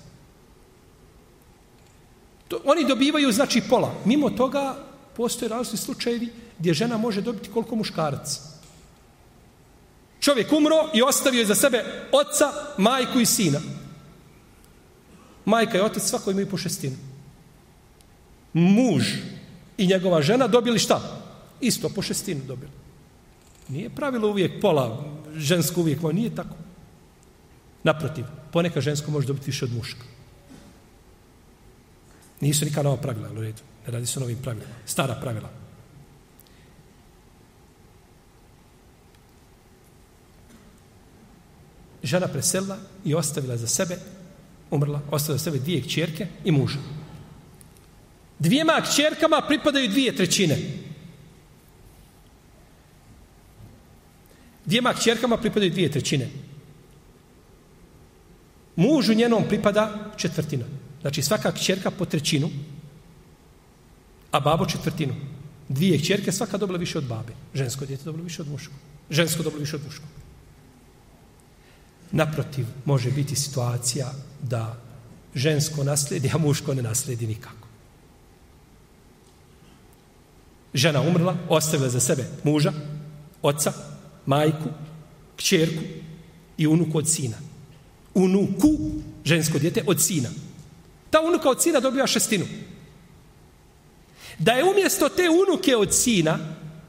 To, 2.49 2.61
oni 2.64 2.84
dobivaju, 2.84 3.32
znači, 3.32 3.62
pola. 3.68 3.94
Mimo 4.05 4.30
toga, 4.30 4.76
postoje 5.16 5.49
različiti 5.49 5.84
slučajevi 5.84 6.32
gdje 6.59 6.74
žena 6.74 6.97
može 6.97 7.20
dobiti 7.20 7.51
koliko 7.51 7.76
muškarac. 7.76 8.40
Čovjek 10.20 10.53
umro 10.53 10.90
i 10.94 11.03
ostavio 11.03 11.38
je 11.38 11.47
za 11.47 11.55
sebe 11.55 11.84
oca, 12.12 12.53
majku 12.78 13.20
i 13.20 13.26
sina. 13.26 13.61
Majka 15.44 15.78
i 15.78 15.80
otac 15.80 16.03
svako 16.03 16.30
imaju 16.30 16.51
po 16.51 16.57
šestinu. 16.57 16.97
Muž 18.53 19.05
i 19.78 19.86
njegova 19.86 20.22
žena 20.22 20.47
dobili 20.47 20.78
šta? 20.78 21.22
Isto, 21.61 21.88
po 21.88 22.03
šestinu 22.03 22.40
dobili. 22.47 22.70
Nije 23.68 23.90
pravilo 23.90 24.28
uvijek 24.28 24.61
pola, 24.61 25.05
žensko 25.34 25.80
uvijek, 25.80 26.03
nije 26.03 26.34
tako. 26.34 26.57
Naprotiv, 27.82 28.24
poneka 28.53 28.80
žensko 28.80 29.11
može 29.11 29.26
dobiti 29.26 29.47
više 29.47 29.64
od 29.64 29.72
muška. 29.72 30.15
Nisu 32.41 32.64
nikada 32.64 32.89
nova 32.89 33.03
pravila, 33.03 33.30
u 33.30 33.41
redu. 33.41 33.62
Ne 33.87 33.93
radi 33.93 34.07
se 34.07 34.18
o 34.18 34.22
novim 34.22 34.39
pravilima. 34.43 34.74
Stara 34.87 35.14
pravila. 35.14 35.66
žena 42.06 42.28
preselila 42.28 42.78
i 43.05 43.15
ostavila 43.15 43.56
za 43.56 43.66
sebe, 43.66 43.98
umrla, 44.70 45.01
ostavila 45.10 45.39
za 45.39 45.44
sebe 45.44 45.59
dvije 45.59 45.82
kćerke 45.82 46.27
i 46.44 46.52
muža. 46.52 46.78
Dvijema 48.39 48.81
kćerkama 48.81 49.43
pripadaju 49.48 49.89
dvije 49.89 50.16
trećine. 50.16 50.59
Dvijema 54.65 54.94
kćerkama 54.94 55.36
pripadaju 55.36 55.70
dvije 55.70 55.90
trećine. 55.90 56.28
Mužu 58.77 59.15
njenom 59.15 59.44
pripada 59.48 60.12
četvrtina. 60.16 60.65
Znači 61.07 61.23
svaka 61.23 61.53
kćerka 61.53 61.91
po 61.91 62.05
trećinu, 62.05 62.51
a 64.31 64.41
babo 64.41 64.66
četvrtinu. 64.66 65.15
Dvije 65.69 65.99
kćerke 65.99 66.33
svaka 66.33 66.59
dobila 66.59 66.78
više 66.78 66.99
od 66.99 67.05
babe. 67.05 67.33
Žensko 67.55 67.87
djete 67.87 68.05
dobilo 68.05 68.24
više 68.24 68.43
od 68.43 68.49
muško. 68.49 68.73
Žensko 69.11 69.43
dobilo 69.43 69.61
više 69.61 69.77
od 69.77 69.85
muško. 69.85 70.05
Naprotiv, 72.11 72.66
može 72.85 73.11
biti 73.11 73.37
situacija 73.37 74.12
da 74.43 74.83
žensko 75.35 75.85
nasledi, 75.85 76.31
a 76.35 76.39
muško 76.39 76.74
ne 76.74 76.83
nasledi 76.83 77.27
nikako. 77.27 77.69
Žena 80.74 81.01
umrla, 81.01 81.37
ostavila 81.49 81.89
za 81.89 82.01
sebe 82.01 82.24
muža, 82.45 82.73
oca, 83.43 83.73
majku, 84.27 84.69
kćerku 85.37 85.83
i 86.59 86.66
unuku 86.66 86.99
od 86.99 87.09
sina. 87.09 87.37
Unuku, 88.15 88.69
žensko 89.24 89.59
djete, 89.59 89.85
od 89.87 90.03
sina. 90.03 90.28
Ta 91.11 91.20
unuka 91.20 91.51
od 91.51 91.62
sina 91.62 91.81
dobija 91.81 92.07
šestinu. 92.07 92.47
Da 94.39 94.53
je 94.53 94.65
umjesto 94.65 95.09
te 95.09 95.28
unuke 95.31 95.77
od 95.77 95.95
sina, 95.95 96.39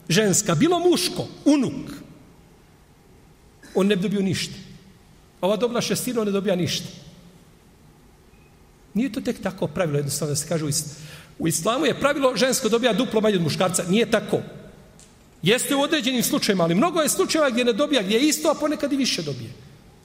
ženska, 0.10 0.56
bilo 0.56 0.80
muško, 0.80 1.28
unuk, 1.46 1.92
on 3.76 3.88
ne 3.88 3.96
bi 3.96 4.02
dobio 4.02 4.22
ništa. 4.22 4.54
Ova 5.42 5.56
dobila 5.56 5.82
šestinu, 5.82 6.22
on 6.22 6.28
ne 6.28 6.32
dobija 6.32 6.56
ništa. 6.56 6.88
Nije 8.94 9.12
to 9.12 9.22
tek 9.22 9.42
tako 9.44 9.68
pravilo, 9.68 9.98
jednostavno 9.98 10.32
da 10.32 10.36
se 10.36 10.48
kaže 10.48 10.66
u 11.40 11.48
islamu 11.48 11.86
je 11.86 12.00
pravilo 12.00 12.36
žensko 12.36 12.70
dobija 12.70 12.94
duplo 12.94 13.22
manje 13.22 13.36
od 13.36 13.42
muškarca. 13.42 13.84
Nije 13.90 14.12
tako. 14.12 14.42
Jeste 15.42 15.76
u 15.76 15.82
određenim 15.82 16.24
slučajima, 16.24 16.64
ali 16.64 16.76
mnogo 16.76 17.02
je 17.02 17.10
slučajeva 17.10 17.50
gdje 17.50 17.66
ne 17.66 17.74
dobija, 17.74 18.04
gdje 18.04 18.16
je 18.16 18.28
isto, 18.28 18.50
a 18.50 18.54
ponekad 18.54 18.94
i 18.94 18.98
više 18.98 19.22
dobije. 19.22 19.50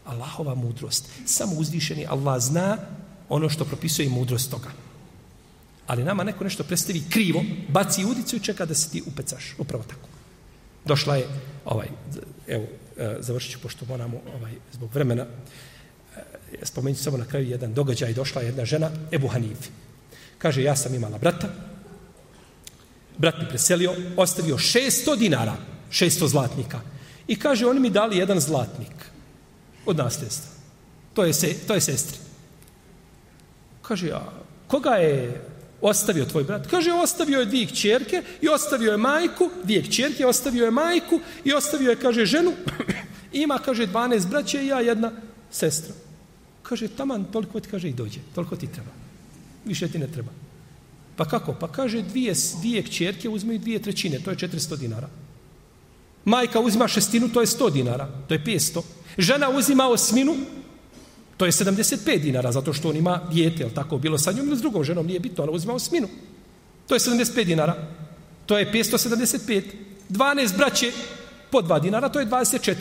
Allahova 0.05 0.55
mudrost. 0.55 1.09
Samo 1.27 1.57
uzvišeni 1.57 2.07
Allah 2.07 2.43
zna 2.43 2.79
ono 3.33 3.49
što 3.49 3.65
propisuje 3.65 4.09
mudrost 4.09 4.51
toga. 4.51 4.69
Ali 5.87 6.05
nama 6.05 6.25
neko 6.25 6.45
nešto 6.45 6.65
predstavi 6.65 7.03
krivo, 7.11 7.45
baci 7.69 8.05
udicu 8.05 8.37
i 8.37 8.41
čeka 8.41 8.67
da 8.67 8.75
se 8.75 8.91
ti 8.91 9.03
upecaš. 9.07 9.55
Upravo 9.59 9.85
tako. 9.85 10.09
Došla 10.85 11.17
je, 11.17 11.27
ovaj, 11.65 11.89
evo, 12.49 12.67
e, 12.97 13.17
završit 13.21 13.53
ću, 13.53 13.59
pošto 13.61 13.87
moramo 13.89 14.21
ovaj, 14.37 14.53
zbog 14.73 14.95
vremena, 14.95 15.27
e, 15.27 16.67
spomenut 16.67 17.01
samo 17.01 17.17
na 17.17 17.25
kraju 17.25 17.49
jedan 17.49 17.75
događaj, 17.75 18.13
došla 18.13 18.43
je 18.43 18.49
jedna 18.49 18.65
žena, 18.65 18.91
Ebu 19.13 19.29
Hanifi. 19.29 19.71
Kaže, 20.39 20.63
ja 20.63 20.77
sam 20.77 20.95
imala 20.95 21.19
brata, 21.19 21.49
brat 23.19 23.35
mi 23.41 23.49
preselio, 23.49 23.95
ostavio 24.17 24.59
600 24.59 25.17
dinara, 25.19 25.57
600 25.91 26.29
zlatnika. 26.29 26.81
I 27.29 27.39
kaže, 27.39 27.67
oni 27.67 27.81
mi 27.81 27.91
dali 27.91 28.19
jedan 28.19 28.41
zlatnik 28.41 29.09
od 29.87 29.97
nasljedstva. 29.97 30.51
To 31.15 31.25
je, 31.25 31.33
se, 31.33 31.55
to 31.67 31.75
je 31.75 31.81
sestri. 31.81 32.32
Kaže, 33.83 34.11
a 34.11 34.23
koga 34.67 34.91
je 34.91 35.43
ostavio 35.81 36.25
tvoj 36.25 36.45
brat? 36.45 36.67
Kaže, 36.67 36.93
ostavio 36.93 37.41
je 37.41 37.47
dvije 37.47 37.67
kćerke 37.67 38.23
i 38.41 38.49
ostavio 38.49 38.93
je 38.93 38.97
majku, 38.97 39.51
dvije 39.65 39.83
kćerke, 39.83 40.27
ostavio 40.27 40.65
je 40.65 40.71
majku 40.71 41.21
i 41.45 41.53
ostavio 41.53 41.91
je, 41.91 41.97
kaže, 41.97 42.27
ženu. 42.27 42.53
Ima, 43.33 43.59
kaže, 43.59 43.87
12 43.87 44.29
braće 44.29 44.63
i 44.63 44.67
ja 44.67 44.81
jedna 44.81 45.13
sestra. 45.51 45.95
Kaže, 46.63 46.89
taman, 46.89 47.25
toliko 47.25 47.61
ti, 47.61 47.69
kaže, 47.69 47.89
i 47.89 47.93
dođe. 47.93 48.21
Toliko 48.35 48.57
ti 48.57 48.67
treba. 48.67 48.91
Više 49.65 49.89
ti 49.89 49.99
ne 49.99 50.07
treba. 50.07 50.31
Pa 51.17 51.25
kako? 51.25 51.53
Pa 51.53 51.69
kaže, 51.69 52.03
dvije, 52.03 52.35
dvije 52.61 52.83
kćerke 52.83 53.29
uzmeju 53.29 53.59
dvije 53.59 53.83
trećine. 53.83 54.21
To 54.25 54.31
je 54.31 54.37
400 54.37 54.77
dinara. 54.77 55.09
Majka 56.25 56.61
uzima 56.61 56.89
šestinu, 56.89 57.29
to 57.29 57.41
je 57.41 57.47
100 57.47 57.73
dinara, 57.73 58.09
to 58.29 58.35
je 58.35 58.45
500. 58.45 58.83
Žena 59.19 59.51
uzima 59.51 59.87
osminu, 59.89 60.37
to 61.43 61.47
je 61.47 61.52
75 61.52 62.19
dinara, 62.19 62.52
zato 62.52 62.73
što 62.73 62.89
on 62.89 62.97
ima 62.97 63.20
dijete, 63.32 63.64
ali 63.64 63.74
tako, 63.74 63.98
bilo 63.98 64.19
sa 64.19 64.32
njom 64.32 64.47
ili 64.47 64.56
s 64.56 64.60
drugom 64.60 64.85
ženom, 64.85 65.06
nije 65.06 65.20
bitno, 65.20 65.43
ona 65.43 65.52
uzima 65.52 65.74
osminu. 65.74 66.09
To 66.86 66.94
je 66.94 67.01
75 67.01 67.44
dinara, 67.44 67.74
to 68.47 68.59
je 68.59 68.73
575. 68.73 69.62
12 70.10 70.56
braće 70.56 70.93
po 71.51 71.62
2 71.62 71.81
dinara, 71.81 72.09
to 72.09 72.20
je 72.20 72.27
24. 72.27 72.74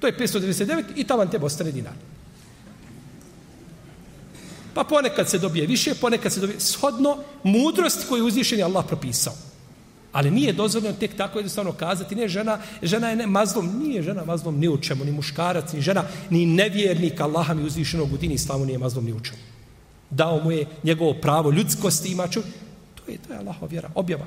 To 0.00 0.06
je 0.06 0.16
599 0.18 0.84
i 0.96 1.04
tavan 1.04 1.30
tebe 1.30 1.46
ostane 1.46 1.72
dinar. 1.72 1.92
Pa 4.74 4.84
ponekad 4.84 5.28
se 5.28 5.38
dobije 5.38 5.66
više, 5.66 5.94
ponekad 5.94 6.32
se 6.32 6.40
dobije 6.40 6.60
shodno 6.60 7.18
mudrost 7.42 8.08
koju 8.08 8.26
uzvišen 8.26 8.58
je 8.58 8.64
Allah 8.64 8.84
propisao. 8.88 9.34
Ali 10.12 10.30
nije 10.30 10.52
dozvoljeno 10.52 10.96
tek 10.96 11.16
tako 11.16 11.38
jednostavno 11.38 11.72
kazati, 11.72 12.14
ne 12.14 12.28
žena, 12.28 12.58
žena 12.82 13.10
je 13.10 13.16
ne 13.16 13.26
mazlom, 13.26 13.78
nije 13.78 14.02
žena 14.02 14.24
mazlom 14.24 14.58
ni 14.58 14.68
u 14.68 14.78
čemu, 14.78 15.04
ni 15.04 15.12
muškarac, 15.12 15.72
ni 15.72 15.80
žena, 15.80 16.04
ni 16.30 16.46
nevjernik 16.46 17.20
Allaha 17.20 17.54
mi 17.54 17.64
uzvišenog 17.64 18.12
u 18.12 18.16
dini 18.16 18.34
islamu 18.34 18.64
nije 18.64 18.78
mazlom 18.78 19.04
ni 19.04 19.12
u 19.12 19.20
čemu. 19.20 19.38
Dao 20.10 20.40
mu 20.44 20.52
je 20.52 20.66
njegovo 20.82 21.14
pravo 21.14 21.50
ljudskosti 21.50 22.12
ima 22.12 22.28
ču, 22.28 22.40
to 22.94 23.12
je, 23.12 23.18
to 23.18 23.32
je 23.32 23.38
Allahova 23.38 23.66
vjera, 23.66 23.90
objava 23.94 24.24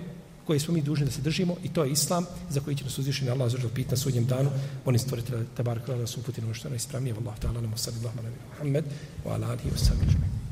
koje 0.47 0.59
smo 0.59 0.73
mi 0.73 0.81
dužni 0.81 1.05
da 1.05 1.11
se 1.11 1.21
držimo 1.21 1.55
i 1.63 1.69
to 1.73 1.83
je 1.83 1.91
islam 1.91 2.25
za 2.49 2.59
koji 2.59 2.75
će 2.75 2.83
nas 2.83 2.97
uzvišeni 2.97 3.31
Allah 3.31 3.51
zađer 3.51 3.69
pit 3.75 3.91
na 3.91 3.97
sudnjem 3.97 4.25
danu. 4.25 4.49
Oni 4.85 4.99
stvoritelj 4.99 5.45
tabar 5.57 5.79
bar 5.87 6.07
su 6.07 6.19
uputili 6.19 6.45
ono 6.45 6.53
što 6.53 6.67
je 6.67 6.69
najispravnije. 6.69 7.15
Allah 7.15 7.35
ta'ala 7.41 7.61
namo 7.61 7.77
sallallahu 7.77 8.19
alaihi 8.19 8.37
wa 8.37 8.57
sallam 8.57 8.83
wa 9.25 9.33
ala 9.33 9.47
alihi 9.47 9.69
wa 9.69 9.77
sallam 9.77 10.44